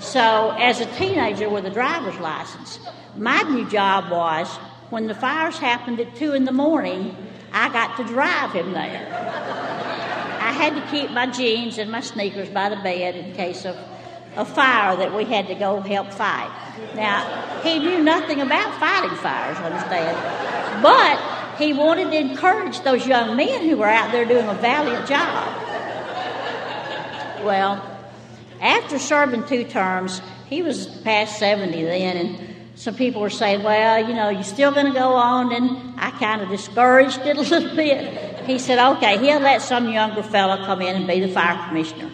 So, 0.00 0.50
as 0.58 0.80
a 0.80 0.86
teenager 0.96 1.48
with 1.48 1.64
a 1.64 1.70
driver's 1.70 2.18
license, 2.18 2.80
my 3.16 3.40
new 3.42 3.70
job 3.70 4.10
was 4.10 4.48
when 4.90 5.06
the 5.06 5.14
fires 5.14 5.56
happened 5.56 6.00
at 6.00 6.16
2 6.16 6.32
in 6.32 6.44
the 6.44 6.50
morning, 6.50 7.16
I 7.52 7.68
got 7.68 7.96
to 7.98 8.04
drive 8.04 8.52
him 8.52 8.72
there. 8.72 9.06
I 10.40 10.50
had 10.50 10.74
to 10.74 10.90
keep 10.90 11.12
my 11.12 11.28
jeans 11.28 11.78
and 11.78 11.88
my 11.88 12.00
sneakers 12.00 12.48
by 12.48 12.68
the 12.68 12.76
bed 12.82 13.14
in 13.14 13.32
case 13.36 13.64
of 13.64 13.76
a 14.34 14.44
fire 14.44 14.96
that 14.96 15.14
we 15.14 15.24
had 15.24 15.46
to 15.46 15.54
go 15.54 15.80
help 15.80 16.12
fight. 16.12 16.50
Now, 16.96 17.60
he 17.62 17.78
knew 17.78 18.02
nothing 18.02 18.40
about 18.40 18.80
fighting 18.80 19.16
fires, 19.18 19.56
understand? 19.58 20.82
But 20.82 21.33
he 21.58 21.72
wanted 21.72 22.10
to 22.10 22.18
encourage 22.18 22.80
those 22.80 23.06
young 23.06 23.36
men 23.36 23.68
who 23.68 23.76
were 23.76 23.88
out 23.88 24.12
there 24.12 24.24
doing 24.24 24.48
a 24.48 24.54
valiant 24.54 25.06
job. 25.06 25.60
Well, 27.44 27.82
after 28.60 28.98
serving 28.98 29.46
two 29.46 29.64
terms, 29.64 30.20
he 30.46 30.62
was 30.62 30.86
past 30.86 31.38
70 31.38 31.82
then, 31.84 32.16
and 32.16 32.56
some 32.74 32.94
people 32.94 33.20
were 33.20 33.30
saying, 33.30 33.62
well, 33.62 34.06
you 34.06 34.14
know, 34.14 34.30
you're 34.30 34.42
still 34.42 34.72
going 34.72 34.86
to 34.86 34.92
go 34.92 35.14
on, 35.14 35.52
and 35.52 35.98
I 35.98 36.10
kind 36.12 36.40
of 36.40 36.48
discouraged 36.48 37.20
it 37.20 37.36
a 37.36 37.40
little 37.42 37.76
bit 37.76 38.34
he 38.46 38.58
said, 38.58 38.78
okay, 38.96 39.18
he'll 39.18 39.40
let 39.40 39.62
some 39.62 39.88
younger 39.88 40.22
fellow 40.22 40.64
come 40.66 40.82
in 40.82 40.96
and 40.96 41.06
be 41.06 41.20
the 41.20 41.28
fire 41.28 41.66
commissioner. 41.68 42.10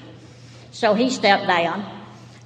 So 0.71 0.95
he 0.95 1.11
stepped 1.11 1.47
down. 1.47 2.00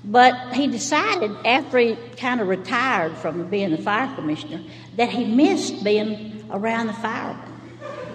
But 0.04 0.52
he 0.54 0.66
decided 0.66 1.34
after 1.46 1.78
he 1.78 1.96
kind 2.18 2.40
of 2.40 2.48
retired 2.48 3.16
from 3.16 3.48
being 3.48 3.70
the 3.70 3.78
fire 3.78 4.14
commissioner 4.14 4.62
that 4.96 5.08
he 5.08 5.24
missed 5.24 5.82
being 5.82 6.44
around 6.50 6.88
the 6.88 6.92
firemen. 6.92 7.50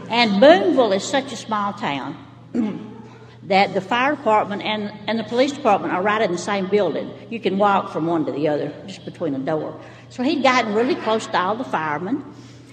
And 0.10 0.40
Booneville 0.40 0.94
is 0.94 1.04
such 1.04 1.32
a 1.34 1.36
small 1.36 1.74
town 1.74 2.16
that 3.44 3.74
the 3.74 3.82
fire 3.82 4.16
department 4.16 4.62
and, 4.62 4.92
and 5.08 5.18
the 5.18 5.24
police 5.24 5.52
department 5.52 5.94
are 5.94 6.02
right 6.02 6.22
in 6.22 6.32
the 6.32 6.38
same 6.38 6.68
building. 6.68 7.12
You 7.32 7.40
can 7.40 7.58
walk 7.58 7.92
from 7.92 8.06
one 8.06 8.26
to 8.26 8.32
the 8.32 8.48
other 8.48 8.72
just 8.86 9.04
between 9.06 9.34
a 9.34 9.40
door. 9.40 9.80
So 10.10 10.22
he'd 10.22 10.44
gotten 10.44 10.76
really 10.76 10.96
close 10.96 11.26
to 11.28 11.40
all 11.40 11.56
the 11.56 11.64
firemen 11.64 12.24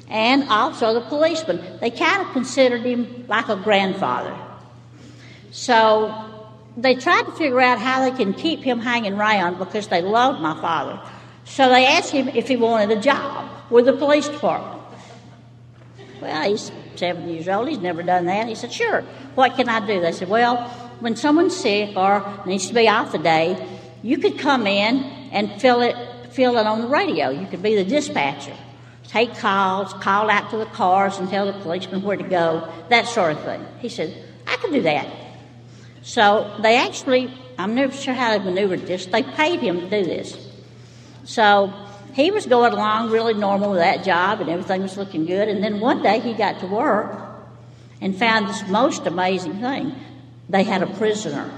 and 0.08 0.48
also 0.50 0.92
the 0.94 1.00
policemen. 1.00 1.78
They 1.80 1.90
kind 1.90 2.22
of 2.22 2.32
considered 2.32 2.82
him 2.82 3.24
like 3.28 3.48
a 3.48 3.56
grandfather. 3.56 4.36
So 5.50 6.25
they 6.76 6.94
tried 6.94 7.22
to 7.22 7.32
figure 7.32 7.60
out 7.60 7.78
how 7.78 8.08
they 8.08 8.16
can 8.16 8.34
keep 8.34 8.60
him 8.60 8.80
hanging 8.80 9.14
around 9.14 9.58
because 9.58 9.88
they 9.88 10.02
loved 10.02 10.40
my 10.40 10.60
father. 10.60 11.00
So 11.44 11.68
they 11.68 11.86
asked 11.86 12.10
him 12.10 12.28
if 12.28 12.48
he 12.48 12.56
wanted 12.56 12.96
a 12.96 13.00
job 13.00 13.48
with 13.70 13.86
the 13.86 13.92
police 13.92 14.28
department. 14.28 14.82
Well, 16.20 16.48
he's 16.48 16.72
70 16.96 17.32
years 17.32 17.48
old. 17.48 17.68
He's 17.68 17.78
never 17.78 18.02
done 18.02 18.26
that. 18.26 18.48
He 18.48 18.54
said, 18.54 18.72
Sure. 18.72 19.02
What 19.34 19.54
can 19.54 19.68
I 19.68 19.86
do? 19.86 20.00
They 20.00 20.12
said, 20.12 20.28
Well, 20.28 20.56
when 21.00 21.14
someone's 21.14 21.56
sick 21.56 21.96
or 21.96 22.42
needs 22.46 22.68
to 22.68 22.74
be 22.74 22.88
off 22.88 23.14
a 23.14 23.18
day, 23.18 23.68
you 24.02 24.18
could 24.18 24.38
come 24.38 24.66
in 24.66 25.04
and 25.32 25.60
fill 25.60 25.82
it, 25.82 25.94
fill 26.32 26.56
it 26.56 26.66
on 26.66 26.80
the 26.80 26.88
radio. 26.88 27.30
You 27.30 27.46
could 27.46 27.62
be 27.62 27.76
the 27.76 27.84
dispatcher 27.84 28.56
take 29.06 29.34
calls, 29.36 29.92
call 29.94 30.28
out 30.28 30.50
to 30.50 30.56
the 30.56 30.66
cars 30.66 31.18
and 31.18 31.28
tell 31.28 31.46
the 31.46 31.58
policeman 31.60 32.02
where 32.02 32.16
to 32.16 32.24
go, 32.24 32.68
that 32.88 33.06
sort 33.06 33.32
of 33.32 33.42
thing. 33.44 33.64
He 33.78 33.88
said, 33.88 34.14
I 34.46 34.56
can 34.56 34.72
do 34.72 34.82
that. 34.82 35.06
So 36.06 36.54
they 36.60 36.76
actually, 36.76 37.34
I'm 37.58 37.74
never 37.74 37.92
sure 37.92 38.14
how 38.14 38.38
they 38.38 38.44
maneuvered 38.44 38.86
this, 38.86 39.06
they 39.06 39.24
paid 39.24 39.58
him 39.58 39.80
to 39.80 39.90
do 39.90 40.04
this. 40.04 40.38
So 41.24 41.72
he 42.14 42.30
was 42.30 42.46
going 42.46 42.72
along 42.72 43.10
really 43.10 43.34
normal 43.34 43.70
with 43.70 43.80
that 43.80 44.04
job 44.04 44.40
and 44.40 44.48
everything 44.48 44.82
was 44.82 44.96
looking 44.96 45.26
good. 45.26 45.48
And 45.48 45.64
then 45.64 45.80
one 45.80 46.04
day 46.04 46.20
he 46.20 46.32
got 46.32 46.60
to 46.60 46.68
work 46.68 47.20
and 48.00 48.16
found 48.16 48.48
this 48.48 48.62
most 48.68 49.04
amazing 49.04 49.58
thing 49.58 49.96
they 50.48 50.62
had 50.62 50.84
a 50.84 50.86
prisoner. 50.86 51.50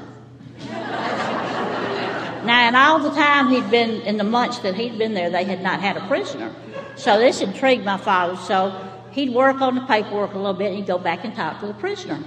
Now, 0.71 2.69
in 2.69 2.75
all 2.75 3.01
the 3.01 3.11
time 3.11 3.51
he'd 3.51 3.71
been, 3.71 4.01
in 4.01 4.17
the 4.17 4.25
months 4.25 4.61
that 4.61 4.77
he'd 4.77 4.97
been 4.97 5.13
there, 5.13 5.29
they 5.29 5.45
had 5.45 5.61
not 5.63 5.81
had 5.81 5.99
a 5.99 6.07
prisoner. 6.07 6.55
So 6.97 7.19
this 7.19 7.43
intrigued 7.43 7.85
my 7.85 7.99
father. 7.99 8.37
So 8.37 8.73
he'd 9.11 9.35
work 9.35 9.61
on 9.61 9.75
the 9.75 9.83
paperwork 9.83 10.33
a 10.33 10.39
little 10.39 10.55
bit 10.55 10.69
and 10.69 10.77
he'd 10.77 10.87
go 10.87 10.97
back 10.97 11.27
and 11.27 11.35
talk 11.35 11.61
to 11.61 11.67
the 11.67 11.75
prisoner. 11.75 12.19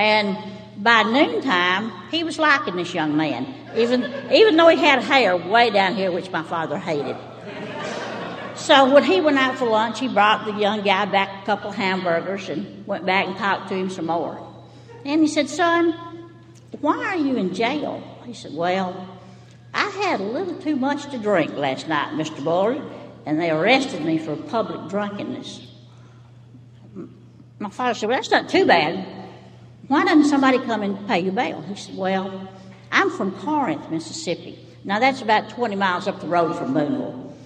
And 0.00 0.38
by 0.82 1.02
noontime, 1.02 1.92
he 2.10 2.24
was 2.24 2.38
liking 2.38 2.76
this 2.76 2.94
young 2.94 3.18
man, 3.18 3.54
even, 3.76 4.02
even 4.32 4.56
though 4.56 4.68
he 4.68 4.78
had 4.78 5.02
hair 5.02 5.36
way 5.36 5.68
down 5.68 5.94
here, 5.94 6.10
which 6.10 6.30
my 6.30 6.42
father 6.42 6.78
hated. 6.78 7.18
So 8.54 8.90
when 8.94 9.04
he 9.04 9.20
went 9.20 9.36
out 9.36 9.58
for 9.58 9.66
lunch, 9.66 10.00
he 10.00 10.08
brought 10.08 10.46
the 10.46 10.54
young 10.54 10.80
guy 10.80 11.04
back 11.04 11.42
a 11.42 11.44
couple 11.44 11.70
hamburgers 11.70 12.48
and 12.48 12.86
went 12.86 13.04
back 13.04 13.26
and 13.26 13.36
talked 13.36 13.68
to 13.68 13.74
him 13.74 13.90
some 13.90 14.06
more. 14.06 14.40
And 15.04 15.20
he 15.20 15.28
said, 15.28 15.50
Son, 15.50 15.92
why 16.80 16.96
are 16.96 17.16
you 17.16 17.36
in 17.36 17.52
jail? 17.52 18.02
He 18.24 18.32
said, 18.32 18.54
Well, 18.54 19.06
I 19.74 19.90
had 19.90 20.20
a 20.20 20.24
little 20.24 20.58
too 20.62 20.76
much 20.76 21.10
to 21.10 21.18
drink 21.18 21.52
last 21.56 21.88
night, 21.88 22.14
Mr. 22.14 22.42
Bullard, 22.42 22.80
and 23.26 23.38
they 23.38 23.50
arrested 23.50 24.02
me 24.02 24.16
for 24.16 24.34
public 24.34 24.88
drunkenness. 24.88 25.66
My 27.58 27.68
father 27.68 27.92
said, 27.92 28.08
Well, 28.08 28.16
that's 28.16 28.30
not 28.30 28.48
too 28.48 28.64
bad. 28.64 29.19
Why 29.90 30.04
doesn't 30.04 30.26
somebody 30.26 30.60
come 30.60 30.84
and 30.84 31.04
pay 31.08 31.18
you 31.18 31.32
bail? 31.32 31.62
He 31.62 31.74
said, 31.74 31.96
Well, 31.96 32.48
I'm 32.92 33.10
from 33.10 33.32
Corinth, 33.32 33.90
Mississippi. 33.90 34.56
Now, 34.84 35.00
that's 35.00 35.20
about 35.20 35.50
20 35.50 35.74
miles 35.74 36.06
up 36.06 36.20
the 36.20 36.28
road 36.28 36.56
from 36.56 36.74
Booneville. 36.74 37.36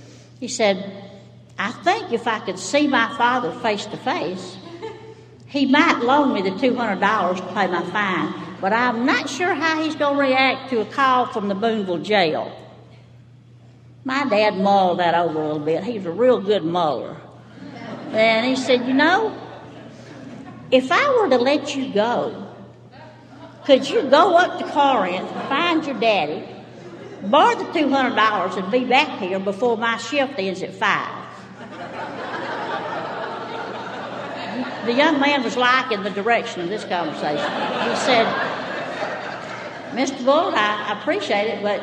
He 0.40 0.48
said, 0.48 1.10
I 1.58 1.70
think 1.70 2.12
if 2.12 2.26
I 2.26 2.40
could 2.40 2.58
see 2.58 2.86
my 2.86 3.16
father 3.16 3.50
face 3.60 3.86
to 3.86 3.96
face, 3.96 4.58
he 5.46 5.64
might 5.64 6.00
loan 6.00 6.34
me 6.34 6.42
the 6.42 6.50
$200 6.50 7.36
to 7.36 7.54
pay 7.54 7.66
my 7.66 7.82
fine, 7.90 8.34
but 8.60 8.74
I'm 8.74 9.06
not 9.06 9.30
sure 9.30 9.54
how 9.54 9.82
he's 9.82 9.94
going 9.94 10.16
to 10.16 10.20
react 10.20 10.68
to 10.68 10.82
a 10.82 10.84
call 10.84 11.24
from 11.24 11.48
the 11.48 11.54
Booneville 11.54 12.00
jail. 12.00 12.54
My 14.04 14.26
dad 14.26 14.58
mulled 14.58 14.98
that 14.98 15.14
over 15.14 15.40
a 15.40 15.46
little 15.46 15.64
bit. 15.64 15.82
He's 15.82 16.04
a 16.04 16.10
real 16.10 16.42
good 16.42 16.62
muller. 16.62 17.16
And 18.12 18.44
he 18.44 18.54
said, 18.54 18.86
You 18.86 18.92
know, 18.92 19.34
if 20.70 20.90
I 20.90 21.16
were 21.16 21.28
to 21.30 21.38
let 21.38 21.74
you 21.76 21.92
go, 21.92 22.48
could 23.64 23.88
you 23.88 24.02
go 24.02 24.36
up 24.36 24.58
to 24.58 24.64
Corinth, 24.70 25.30
find 25.48 25.84
your 25.84 25.98
daddy, 25.98 26.46
borrow 27.22 27.56
the 27.56 27.64
$200, 27.64 28.56
and 28.62 28.72
be 28.72 28.84
back 28.84 29.18
here 29.18 29.38
before 29.38 29.76
my 29.76 29.96
shift 29.96 30.34
ends 30.38 30.62
at 30.62 30.74
5? 30.74 31.24
the 34.86 34.92
young 34.92 35.18
man 35.18 35.42
was 35.42 35.56
liking 35.56 36.02
the 36.02 36.10
direction 36.10 36.60
of 36.60 36.68
this 36.68 36.84
conversation. 36.84 37.38
He 37.38 37.96
said, 37.96 38.26
Mr. 39.92 40.24
Bull, 40.24 40.52
I 40.54 40.98
appreciate 41.00 41.48
it, 41.48 41.62
but 41.62 41.80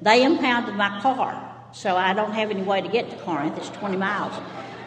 they 0.00 0.22
impounded 0.22 0.74
my 0.74 1.00
car, 1.00 1.54
so 1.72 1.96
I 1.96 2.14
don't 2.14 2.32
have 2.32 2.50
any 2.50 2.62
way 2.62 2.80
to 2.80 2.88
get 2.88 3.10
to 3.10 3.16
Corinth. 3.16 3.58
It's 3.58 3.68
20 3.70 3.96
miles. 3.96 4.32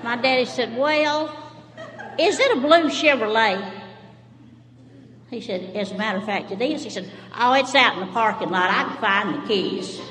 My 0.04 0.16
daddy 0.16 0.46
said, 0.46 0.76
Well, 0.76 1.41
is 2.20 2.40
it 2.40 2.58
a 2.58 2.60
blue 2.60 2.90
Chevrolet? 2.90 3.80
He 5.30 5.42
said, 5.42 5.76
As 5.76 5.92
a 5.92 5.96
matter 5.96 6.18
of 6.18 6.26
fact, 6.26 6.52
it 6.52 6.62
is. 6.62 6.84
He 6.84 6.90
said, 6.90 7.10
Oh, 7.38 7.54
it's 7.54 7.74
out 7.74 7.94
in 7.94 8.02
the 8.02 8.12
parking 8.12 8.50
lot. 8.50 8.70
I 8.70 8.84
can 8.84 8.98
find 8.98 9.42
the 9.42 9.48
keys. 9.48 10.02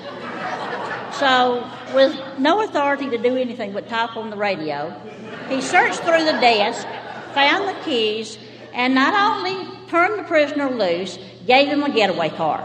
So, 1.19 1.69
with 1.95 2.39
no 2.39 2.63
authority 2.63 3.11
to 3.11 3.19
do 3.19 3.37
anything 3.37 3.73
but 3.73 3.89
talk 3.89 4.17
on 4.17 4.31
the 4.31 4.37
radio, 4.37 4.95
he 5.49 5.61
searched 5.61 6.01
through 6.01 6.25
the 6.25 6.39
desk 6.41 6.87
found 7.35 7.69
the 7.69 7.81
keys, 7.85 8.39
and 8.73 8.95
not 8.95 9.15
only 9.15 9.69
turned 9.89 10.19
the 10.19 10.25
prisoner 10.25 10.71
loose, 10.71 11.19
gave 11.47 11.69
him 11.69 11.83
a 11.83 11.91
getaway 11.91 12.29
car. 12.31 12.61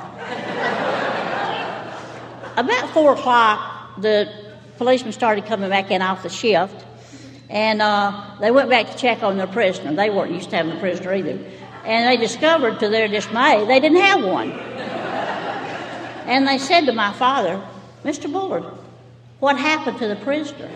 About 2.57 2.89
four 2.91 3.13
o'clock, 3.13 3.99
the 3.99 4.31
policemen 4.77 5.13
started 5.13 5.45
coming 5.45 5.69
back 5.69 5.91
in 5.91 6.01
off 6.01 6.23
the 6.23 6.29
shift, 6.29 6.85
and 7.49 7.81
uh, 7.81 8.35
they 8.39 8.51
went 8.51 8.69
back 8.69 8.89
to 8.91 8.97
check 8.97 9.23
on 9.23 9.37
their 9.37 9.47
prisoner. 9.47 9.93
They 9.93 10.09
weren't 10.09 10.31
used 10.31 10.49
to 10.49 10.55
having 10.55 10.73
a 10.73 10.79
prisoner 10.79 11.13
either. 11.13 11.39
And 11.85 12.07
they 12.07 12.17
discovered, 12.17 12.79
to 12.79 12.89
their 12.89 13.07
dismay, 13.07 13.65
they 13.65 13.79
didn't 13.79 14.01
have 14.01 14.23
one. 14.23 14.51
And 16.25 16.47
they 16.47 16.57
said 16.57 16.87
to 16.87 16.93
my 16.93 17.13
father, 17.13 17.61
Mr. 18.03 18.31
Bullard, 18.31 18.63
what 19.39 19.59
happened 19.59 19.99
to 19.99 20.07
the 20.07 20.15
prisoner? 20.15 20.71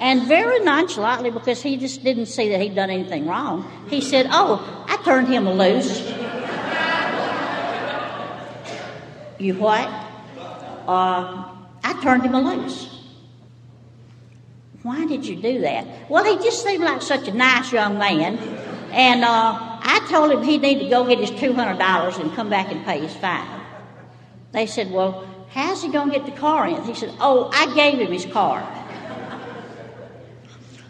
And 0.00 0.22
very 0.22 0.60
nonchalantly, 0.60 1.30
because 1.30 1.60
he 1.60 1.76
just 1.76 2.04
didn't 2.04 2.26
see 2.26 2.50
that 2.50 2.60
he'd 2.60 2.74
done 2.74 2.88
anything 2.88 3.26
wrong, 3.26 3.70
he 3.90 4.00
said, 4.00 4.28
Oh, 4.30 4.86
I 4.88 4.96
turned 5.04 5.28
him 5.28 5.48
loose. 5.48 6.00
you 9.38 9.54
what? 9.54 9.86
Uh, 10.86 11.44
I 11.84 12.00
turned 12.02 12.22
him 12.22 12.32
loose. 12.32 12.97
Why 14.88 15.04
did 15.04 15.26
you 15.26 15.36
do 15.36 15.60
that? 15.60 16.08
Well, 16.08 16.24
he 16.24 16.42
just 16.42 16.64
seemed 16.64 16.82
like 16.82 17.02
such 17.02 17.28
a 17.28 17.34
nice 17.34 17.70
young 17.70 17.98
man. 17.98 18.38
And 18.90 19.22
uh, 19.22 19.28
I 19.82 20.06
told 20.08 20.30
him 20.32 20.42
he 20.42 20.56
needed 20.56 20.84
to 20.84 20.88
go 20.88 21.06
get 21.06 21.18
his 21.18 21.30
$200 21.30 22.18
and 22.18 22.34
come 22.34 22.48
back 22.48 22.72
and 22.72 22.82
pay 22.86 23.00
his 23.00 23.14
fine. 23.14 23.60
They 24.52 24.64
said, 24.64 24.90
Well, 24.90 25.28
how's 25.50 25.82
he 25.82 25.90
going 25.90 26.10
to 26.10 26.16
get 26.16 26.24
the 26.24 26.32
car 26.32 26.66
in? 26.66 26.82
He 26.84 26.94
said, 26.94 27.14
Oh, 27.20 27.50
I 27.52 27.74
gave 27.74 27.98
him 27.98 28.10
his 28.10 28.24
car. 28.24 28.66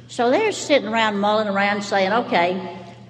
So 0.07 0.30
they're 0.30 0.53
sitting 0.53 0.86
around 0.86 1.18
mulling 1.18 1.49
around 1.49 1.82
saying, 1.82 2.12
okay, 2.12 2.55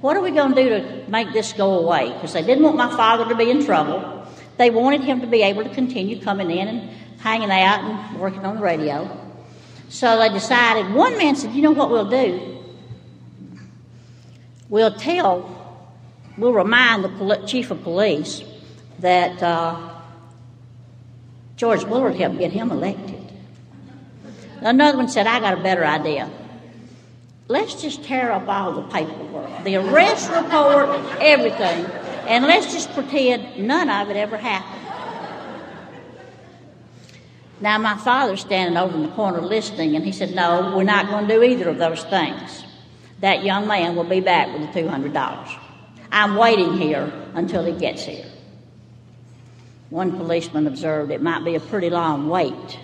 what 0.00 0.16
are 0.16 0.22
we 0.22 0.30
going 0.30 0.54
to 0.54 0.62
do 0.62 0.68
to 0.70 1.10
make 1.10 1.34
this 1.34 1.52
go 1.52 1.80
away? 1.80 2.14
Because 2.14 2.32
they 2.32 2.42
didn't 2.42 2.64
want 2.64 2.78
my 2.78 2.96
father 2.96 3.28
to 3.28 3.34
be 3.34 3.50
in 3.50 3.62
trouble. 3.62 4.26
They 4.56 4.70
wanted 4.70 5.02
him 5.02 5.20
to 5.20 5.26
be 5.26 5.42
able 5.42 5.64
to 5.64 5.70
continue 5.74 6.18
coming 6.18 6.50
in 6.50 6.66
and 6.66 6.90
hanging 7.20 7.50
out 7.50 7.84
and 7.84 8.18
working 8.18 8.46
on 8.46 8.56
the 8.56 8.62
radio. 8.62 9.27
So 9.88 10.18
they 10.18 10.28
decided, 10.28 10.92
one 10.92 11.16
man 11.16 11.36
said, 11.36 11.54
you 11.54 11.62
know 11.62 11.72
what 11.72 11.90
we'll 11.90 12.10
do? 12.10 12.64
We'll 14.68 14.94
tell, 14.94 15.86
we'll 16.36 16.52
remind 16.52 17.04
the 17.04 17.42
chief 17.46 17.70
of 17.70 17.82
police 17.82 18.42
that 18.98 19.42
uh, 19.42 19.94
George 21.56 21.84
Bullard 21.86 22.16
helped 22.16 22.38
get 22.38 22.52
him 22.52 22.70
elected. 22.70 23.32
Another 24.60 24.98
one 24.98 25.08
said, 25.08 25.26
I 25.26 25.40
got 25.40 25.58
a 25.58 25.62
better 25.62 25.84
idea 25.84 26.30
let's 27.48 27.80
just 27.80 28.04
tear 28.04 28.30
up 28.30 28.46
all 28.46 28.72
the 28.72 28.82
paperwork, 28.82 29.64
the 29.64 29.76
arrest 29.76 30.30
report, 30.30 30.88
everything, 31.20 31.86
and 32.28 32.44
let's 32.44 32.72
just 32.72 32.92
pretend 32.92 33.66
none 33.66 33.88
of 33.88 34.10
it 34.10 34.16
ever 34.16 34.36
happened. 34.36 34.77
Now, 37.60 37.78
my 37.78 37.96
father's 37.96 38.40
standing 38.40 38.76
over 38.76 38.94
in 38.94 39.02
the 39.02 39.08
corner 39.08 39.40
listening, 39.40 39.96
and 39.96 40.04
he 40.04 40.12
said, 40.12 40.34
No, 40.34 40.74
we're 40.76 40.84
not 40.84 41.08
going 41.08 41.26
to 41.26 41.34
do 41.34 41.42
either 41.42 41.68
of 41.68 41.78
those 41.78 42.04
things. 42.04 42.64
That 43.20 43.44
young 43.44 43.66
man 43.66 43.96
will 43.96 44.04
be 44.04 44.20
back 44.20 44.52
with 44.52 44.72
the 44.72 44.80
$200. 44.80 45.58
I'm 46.12 46.36
waiting 46.36 46.78
here 46.78 47.12
until 47.34 47.64
he 47.64 47.72
gets 47.72 48.04
here. 48.04 48.26
One 49.90 50.16
policeman 50.16 50.66
observed 50.66 51.10
it 51.10 51.20
might 51.20 51.44
be 51.44 51.56
a 51.56 51.60
pretty 51.60 51.90
long 51.90 52.28
wait. 52.28 52.78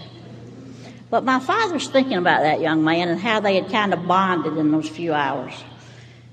But 1.11 1.23
my 1.23 1.39
father's 1.39 1.87
thinking 1.87 2.17
about 2.17 2.43
that 2.43 2.61
young 2.61 2.83
man 2.83 3.09
and 3.09 3.21
how 3.21 3.39
they 3.39 3.55
had 3.55 3.71
kind 3.71 3.93
of 3.93 4.09
bonded 4.09 4.57
in 4.57 4.73
those 4.73 4.89
few 4.89 5.13
hours. 5.13 5.53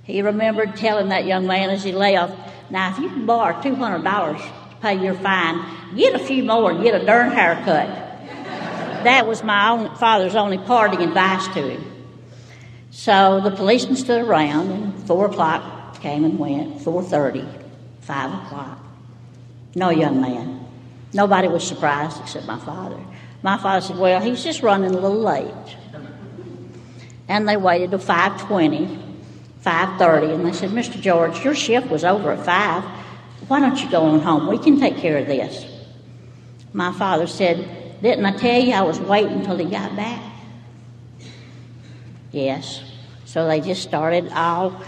He 0.04 0.24
remembered 0.24 0.76
telling 0.76 1.10
that 1.10 1.26
young 1.26 1.46
man 1.46 1.70
as 1.70 1.84
he 1.84 1.92
left, 1.92 2.36
Now, 2.72 2.92
if 2.92 2.98
you 2.98 3.10
can 3.10 3.28
borrow 3.28 3.54
$200 3.62 4.38
to 4.38 4.76
pay 4.78 5.04
your 5.04 5.14
fine, 5.14 5.64
get 5.96 6.16
a 6.16 6.20
few 6.20 6.44
more 6.44 6.72
and 6.72 6.84
get 6.84 7.00
a 7.00 7.06
darn 7.06 7.32
haircut. 7.32 8.11
That 9.04 9.28
was 9.28 9.44
my 9.44 9.70
own 9.70 9.96
father's 9.96 10.36
only 10.36 10.58
parting 10.58 11.02
advice 11.02 11.48
to 11.50 11.70
him. 11.70 11.86
So 12.92 13.40
the 13.42 13.52
policeman 13.52 13.96
stood 13.96 14.22
around, 14.22 14.70
and 14.70 15.08
4 15.08 15.28
o'clock 15.28 16.00
came 16.02 16.26
and 16.26 16.38
went, 16.38 16.80
4.30, 16.80 17.64
5 18.02 18.46
o'clock. 18.46 18.80
No 19.76 19.90
young 19.90 20.22
man. 20.22 20.66
Nobody 21.14 21.48
was 21.48 21.66
surprised 21.66 22.20
except 22.22 22.46
my 22.46 22.60
father. 22.60 23.00
My 23.44 23.58
father 23.58 23.86
said, 23.86 23.98
Well, 23.98 24.22
he's 24.22 24.44
just 24.44 24.62
running 24.62 24.92
a 24.92 24.94
little 24.94 25.20
late. 25.20 25.78
And 27.28 27.48
they 27.48 27.58
waited 27.58 27.92
till 27.92 28.00
5.20, 28.00 29.02
5.30, 29.64 30.36
and 30.36 30.46
they 30.46 30.54
said, 30.54 30.72
Mr. 30.72 31.00
George, 31.00 31.44
your 31.44 31.56
shift 31.56 31.88
was 31.90 32.04
over 32.04 32.32
at 32.32 32.46
5. 32.46 32.84
Why 33.48 33.60
don't 33.60 33.82
you 33.82 33.90
go 33.90 34.04
on 34.04 34.20
home? 34.20 34.48
We 34.48 34.58
can 34.58 34.80
take 34.80 34.98
care 34.98 35.18
of 35.18 35.28
this. 35.28 35.66
My 36.74 36.92
father 36.94 37.28
said, 37.28 37.81
Didn't 38.02 38.26
I 38.26 38.36
tell 38.38 38.62
you 38.62 38.74
I 38.74 38.82
was 38.82 39.00
waiting 39.00 39.40
until 39.40 39.58
he 39.58 39.66
got 39.66 39.96
back? 39.96 40.22
Yes. 42.32 42.84
So 43.26 43.48
they 43.48 43.62
just 43.62 43.84
started 43.84 44.32
all 44.34 44.82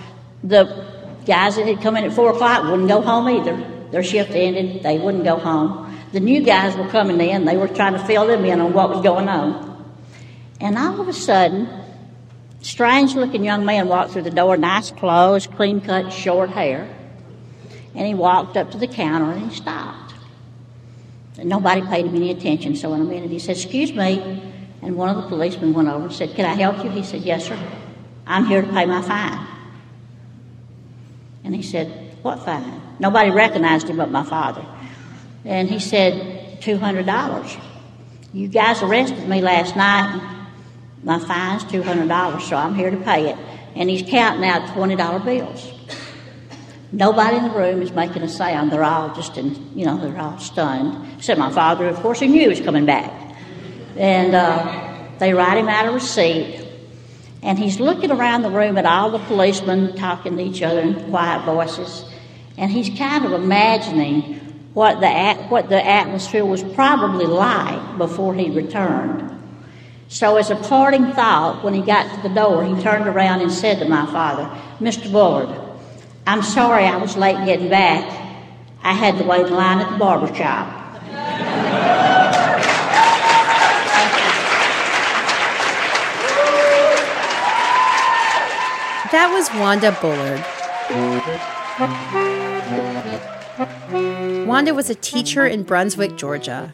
the 0.44 0.86
guys 1.26 1.56
that 1.56 1.68
had 1.68 1.82
come 1.82 1.96
in 1.98 2.04
at 2.04 2.14
4 2.14 2.32
o'clock 2.32 2.64
wouldn't 2.64 2.90
go 2.90 3.02
home 3.02 3.30
either. 3.30 3.90
Their 3.92 4.04
shift 4.04 4.32
ended, 4.32 4.84
they 4.84 4.98
wouldn't 4.98 5.24
go 5.24 5.38
home 5.38 5.84
the 6.14 6.20
new 6.20 6.42
guys 6.42 6.78
were 6.78 6.88
coming 6.88 7.20
in. 7.20 7.46
They 7.46 7.58
were 7.58 7.68
trying 7.68 7.94
to 7.94 8.06
fill 8.06 8.28
them 8.28 8.46
in 8.46 8.62
on 8.62 8.72
what 8.72 8.90
was 8.90 9.02
going 9.02 9.28
on. 9.28 9.84
And 10.62 10.78
all 10.78 11.02
of 11.02 11.08
a 11.08 11.14
sudden, 11.14 11.68
strange 12.62 13.16
looking 13.16 13.44
young 13.44 13.66
man 13.66 13.88
walked 13.88 14.12
through 14.12 14.22
the 14.22 14.32
door, 14.32 14.56
nice 14.56 14.92
clothes, 14.92 15.48
clean 15.48 15.82
cut, 15.82 16.14
short 16.14 16.52
hair. 16.52 16.88
And 17.96 18.08
he 18.08 18.14
walked 18.14 18.58
up 18.58 18.72
to 18.72 18.78
the 18.78 18.88
counter 18.88 19.32
and 19.32 19.50
he 19.50 19.56
stopped. 19.56 20.03
Nobody 21.38 21.82
paid 21.82 22.06
him 22.06 22.16
any 22.16 22.32
attention. 22.32 22.76
So 22.76 22.94
in 22.94 23.02
a 23.02 23.04
minute 23.04 23.32
he 23.32 23.40
said, 23.40 23.56
Excuse 23.56 23.94
me. 23.94 24.42
And 24.82 24.96
one 24.96 25.10
of 25.10 25.16
the 25.16 25.30
policemen 25.30 25.74
went 25.74 25.88
over 25.88 26.06
and 26.06 26.14
said, 26.14 26.36
Can 26.36 26.46
I 26.46 26.54
help 26.54 26.84
you? 26.84 26.90
He 26.92 27.04
said, 27.04 27.22
Yes, 27.22 27.48
sir. 27.48 27.60
I'm 28.28 28.46
here 28.46 28.62
to 28.62 28.68
pay 28.68 28.86
my 28.86 29.02
fine. 29.02 29.48
And 31.44 31.56
he 31.56 31.64
said, 31.64 32.18
What 32.22 32.44
fine? 32.44 32.82
Nobody 33.00 33.32
recognized 33.32 33.88
him 33.88 33.98
but 33.98 34.12
my 34.12 34.24
father. 34.24 34.66
And 35.46 35.70
he 35.70 35.80
said, 35.80 36.62
$200. 36.62 37.62
You 38.34 38.48
guys 38.48 38.82
arrested 38.82 39.28
me 39.28 39.42
last 39.42 39.76
night. 39.76 40.30
My 41.04 41.20
fine's 41.20 41.66
$200, 41.66 42.42
so 42.42 42.56
I'm 42.56 42.76
here 42.76 42.90
to 42.90 42.98
pay 42.98 43.30
it. 43.30 43.38
And 43.76 43.90
he's 43.90 44.10
counting 44.10 44.46
out 44.46 44.70
$20 44.70 45.26
bills. 45.26 45.73
Nobody 46.94 47.38
in 47.38 47.44
the 47.44 47.50
room 47.50 47.82
is 47.82 47.92
making 47.92 48.22
a 48.22 48.30
sound. 48.30 48.72
They're 48.72 48.84
all 48.84 49.16
just 49.16 49.36
in, 49.36 49.76
you 49.76 49.84
know, 49.84 49.98
they're 49.98 50.16
all 50.16 50.38
stunned. 50.38 51.12
Except 51.18 51.40
my 51.40 51.52
father, 51.52 51.88
of 51.88 51.96
course, 51.98 52.20
he 52.20 52.28
knew 52.28 52.42
he 52.42 52.48
was 52.48 52.62
coming 52.62 52.86
back. 52.86 53.12
And 53.98 54.36
uh, 54.36 55.08
they 55.18 55.34
write 55.34 55.58
him 55.58 55.68
out 55.68 55.88
a 55.88 55.92
receipt. 55.92 56.64
And 57.42 57.58
he's 57.58 57.80
looking 57.80 58.12
around 58.12 58.44
the 58.44 58.52
room 58.52 58.78
at 58.78 58.86
all 58.86 59.10
the 59.10 59.18
policemen 59.18 59.96
talking 59.96 60.38
to 60.38 60.44
each 60.44 60.62
other 60.62 60.82
in 60.82 61.10
quiet 61.10 61.44
voices. 61.46 62.06
And 62.60 62.70
he's 62.70 62.96
kind 62.96 63.26
of 63.26 63.32
imagining 63.32 64.36
what 64.76 65.00
the, 65.00 65.34
what 65.50 65.70
the 65.70 65.84
atmosphere 65.84 66.46
was 66.46 66.62
probably 66.62 67.26
like 67.26 67.98
before 67.98 68.36
he 68.36 68.52
returned. 68.52 69.32
So, 70.10 70.38
as 70.38 70.52
a 70.52 70.56
parting 70.56 71.12
thought, 71.14 71.64
when 71.64 71.74
he 71.74 71.82
got 71.82 72.14
to 72.16 72.30
the 72.30 72.36
door, 72.36 72.64
he 72.64 72.80
turned 72.84 73.08
around 73.08 73.42
and 73.42 73.52
said 73.52 73.80
to 73.80 73.90
my 73.90 74.06
father, 74.06 74.44
Mr. 74.80 75.12
Bullard, 75.12 75.63
I'm 76.26 76.42
sorry 76.42 76.86
I 76.86 76.96
was 76.98 77.18
late 77.18 77.46
getting 77.46 77.70
back. 77.70 78.06
I 78.82 78.94
had 78.94 79.18
to 79.18 79.26
wait 79.26 79.48
in 79.48 79.54
line 79.54 79.80
at 79.80 79.92
the 79.92 79.98
barber 79.98 80.34
shop. 80.34 80.80
That 89.12 89.32
was 89.32 89.50
Wanda 89.60 89.92
Bullard. 90.02 90.44
Wanda 94.48 94.74
was 94.74 94.90
a 94.90 94.96
teacher 94.96 95.46
in 95.46 95.64
Brunswick, 95.64 96.16
Georgia. 96.16 96.74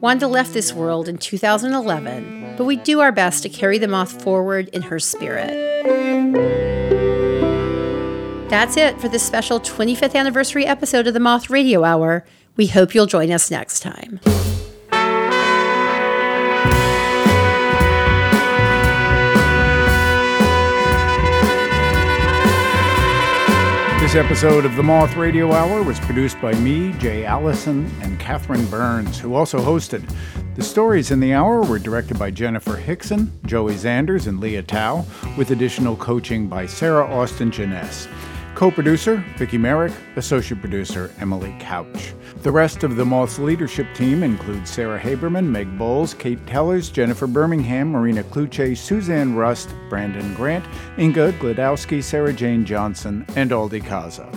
Wanda 0.00 0.26
left 0.26 0.52
this 0.52 0.72
world 0.74 1.08
in 1.08 1.16
2011, 1.16 2.56
but 2.58 2.64
we 2.64 2.76
do 2.76 3.00
our 3.00 3.12
best 3.12 3.42
to 3.44 3.48
carry 3.48 3.78
the 3.78 3.88
moth 3.88 4.22
forward 4.22 4.68
in 4.68 4.82
her 4.82 4.98
spirit. 4.98 6.69
That's 8.50 8.76
it 8.76 9.00
for 9.00 9.08
this 9.08 9.22
special 9.22 9.60
25th 9.60 10.16
anniversary 10.16 10.66
episode 10.66 11.06
of 11.06 11.14
the 11.14 11.20
Moth 11.20 11.50
Radio 11.50 11.84
Hour. 11.84 12.26
We 12.56 12.66
hope 12.66 12.96
you'll 12.96 13.06
join 13.06 13.30
us 13.30 13.48
next 13.48 13.78
time. 13.78 14.18
This 24.00 24.16
episode 24.16 24.64
of 24.64 24.74
the 24.74 24.82
Moth 24.82 25.14
Radio 25.14 25.52
Hour 25.52 25.84
was 25.84 26.00
produced 26.00 26.40
by 26.40 26.52
me, 26.54 26.92
Jay 26.94 27.24
Allison, 27.24 27.88
and 28.02 28.18
Catherine 28.18 28.66
Burns, 28.66 29.20
who 29.20 29.36
also 29.36 29.60
hosted. 29.60 30.02
The 30.56 30.64
stories 30.64 31.12
in 31.12 31.20
the 31.20 31.34
hour 31.34 31.62
were 31.62 31.78
directed 31.78 32.18
by 32.18 32.32
Jenifer 32.32 32.82
Hixson, 32.82 33.30
Joey 33.46 33.74
Zanders, 33.74 34.26
and 34.26 34.40
Lea 34.40 34.62
Thau, 34.62 35.06
with 35.38 35.52
additional 35.52 35.94
coaching 35.94 36.48
by 36.48 36.66
Sarah 36.66 37.06
Austin 37.06 37.52
Jenness. 37.52 38.08
Co 38.60 38.70
producer, 38.70 39.24
Vicki 39.38 39.56
Merrick. 39.56 39.90
Associate 40.16 40.60
producer, 40.60 41.10
Emily 41.18 41.56
Couch. 41.60 42.12
The 42.42 42.52
rest 42.52 42.84
of 42.84 42.96
the 42.96 43.06
Moth's 43.06 43.38
leadership 43.38 43.86
team 43.94 44.22
includes 44.22 44.68
Sarah 44.68 45.00
Haberman, 45.00 45.46
Meg 45.46 45.78
Bowles, 45.78 46.12
Kate 46.12 46.46
Tellers, 46.46 46.90
Jennifer 46.90 47.26
Birmingham, 47.26 47.90
Marina 47.90 48.22
Klutse, 48.22 48.76
Suzanne 48.76 49.34
Rust, 49.34 49.74
Brandon 49.88 50.34
Grant, 50.34 50.62
Inga 50.98 51.32
Glodowski, 51.38 52.04
Sarah 52.04 52.34
Jane 52.34 52.66
Johnson, 52.66 53.24
and 53.34 53.50
Aldi 53.50 53.82
Kaza. 53.82 54.28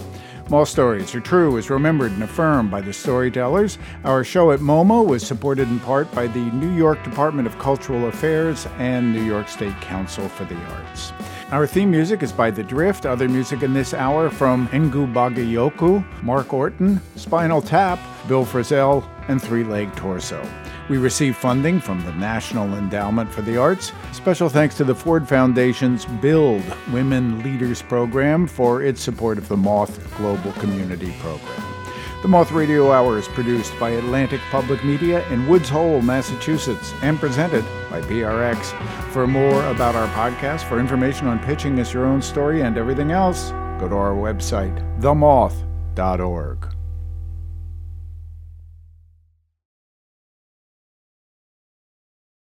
Moth 0.49 0.69
Stories 0.69 1.13
Are 1.13 1.19
True 1.19 1.57
is 1.57 1.69
remembered 1.69 2.13
and 2.13 2.23
affirmed 2.23 2.71
by 2.71 2.79
the 2.79 2.93
storytellers. 2.93 3.77
Our 4.05 4.23
show 4.23 4.53
at 4.53 4.61
MoMA 4.61 5.05
was 5.05 5.27
supported 5.27 5.67
in 5.67 5.81
part 5.81 6.09
by 6.13 6.27
the 6.27 6.39
New 6.39 6.73
York 6.73 7.03
Department 7.03 7.45
of 7.45 7.59
Cultural 7.59 8.07
Affairs 8.07 8.67
and 8.77 9.11
New 9.11 9.23
York 9.23 9.49
State 9.49 9.75
Council 9.81 10.29
for 10.29 10.45
the 10.45 10.55
Arts. 10.55 11.11
Our 11.53 11.67
theme 11.67 11.91
music 11.91 12.23
is 12.23 12.31
by 12.31 12.49
The 12.49 12.63
Drift. 12.63 13.05
Other 13.05 13.29
music 13.29 13.61
in 13.61 13.75
this 13.75 13.93
hour 13.93 14.31
from 14.31 14.67
Ngu 14.69 15.13
Bagayoko, 15.13 16.03
Mark 16.23 16.51
Orton, 16.51 16.99
Spinal 17.15 17.61
Tap, 17.61 17.99
Bill 18.27 18.43
Frisell, 18.43 19.07
and 19.27 19.39
Three 19.39 19.63
Leg 19.63 19.95
Torso. 19.95 20.43
We 20.89 20.97
receive 20.97 21.37
funding 21.37 21.79
from 21.79 22.03
the 22.05 22.11
National 22.13 22.73
Endowment 22.73 23.31
for 23.31 23.43
the 23.43 23.55
Arts. 23.55 23.91
Special 24.13 24.49
thanks 24.49 24.75
to 24.77 24.83
the 24.83 24.95
Ford 24.95 25.29
Foundation's 25.29 26.05
Build 26.23 26.63
Women 26.91 27.43
Leaders 27.43 27.83
program 27.83 28.47
for 28.47 28.81
its 28.81 29.03
support 29.03 29.37
of 29.37 29.47
the 29.47 29.55
Moth 29.55 30.17
Global 30.17 30.53
Community 30.53 31.13
Program. 31.19 31.72
The 32.23 32.29
Moth 32.29 32.53
Radio 32.53 32.89
Hour 32.89 33.17
is 33.17 33.27
produced 33.27 33.77
by 33.77 33.89
Atlantic 33.89 34.39
Public 34.49 34.81
Media 34.85 35.27
in 35.27 35.45
Woods 35.45 35.67
Hole, 35.67 36.01
Massachusetts, 36.01 36.93
and 37.01 37.19
presented 37.19 37.65
by 37.89 37.99
PRX. 37.99 38.71
For 39.11 39.27
more 39.27 39.61
about 39.65 39.95
our 39.95 40.07
podcast, 40.15 40.63
for 40.69 40.79
information 40.79 41.27
on 41.27 41.39
pitching 41.39 41.77
us 41.81 41.93
your 41.93 42.05
own 42.05 42.21
story 42.21 42.61
and 42.61 42.77
everything 42.77 43.11
else, 43.11 43.51
go 43.77 43.89
to 43.89 43.95
our 43.95 44.13
website, 44.13 44.79
themoth.org. 45.01 46.72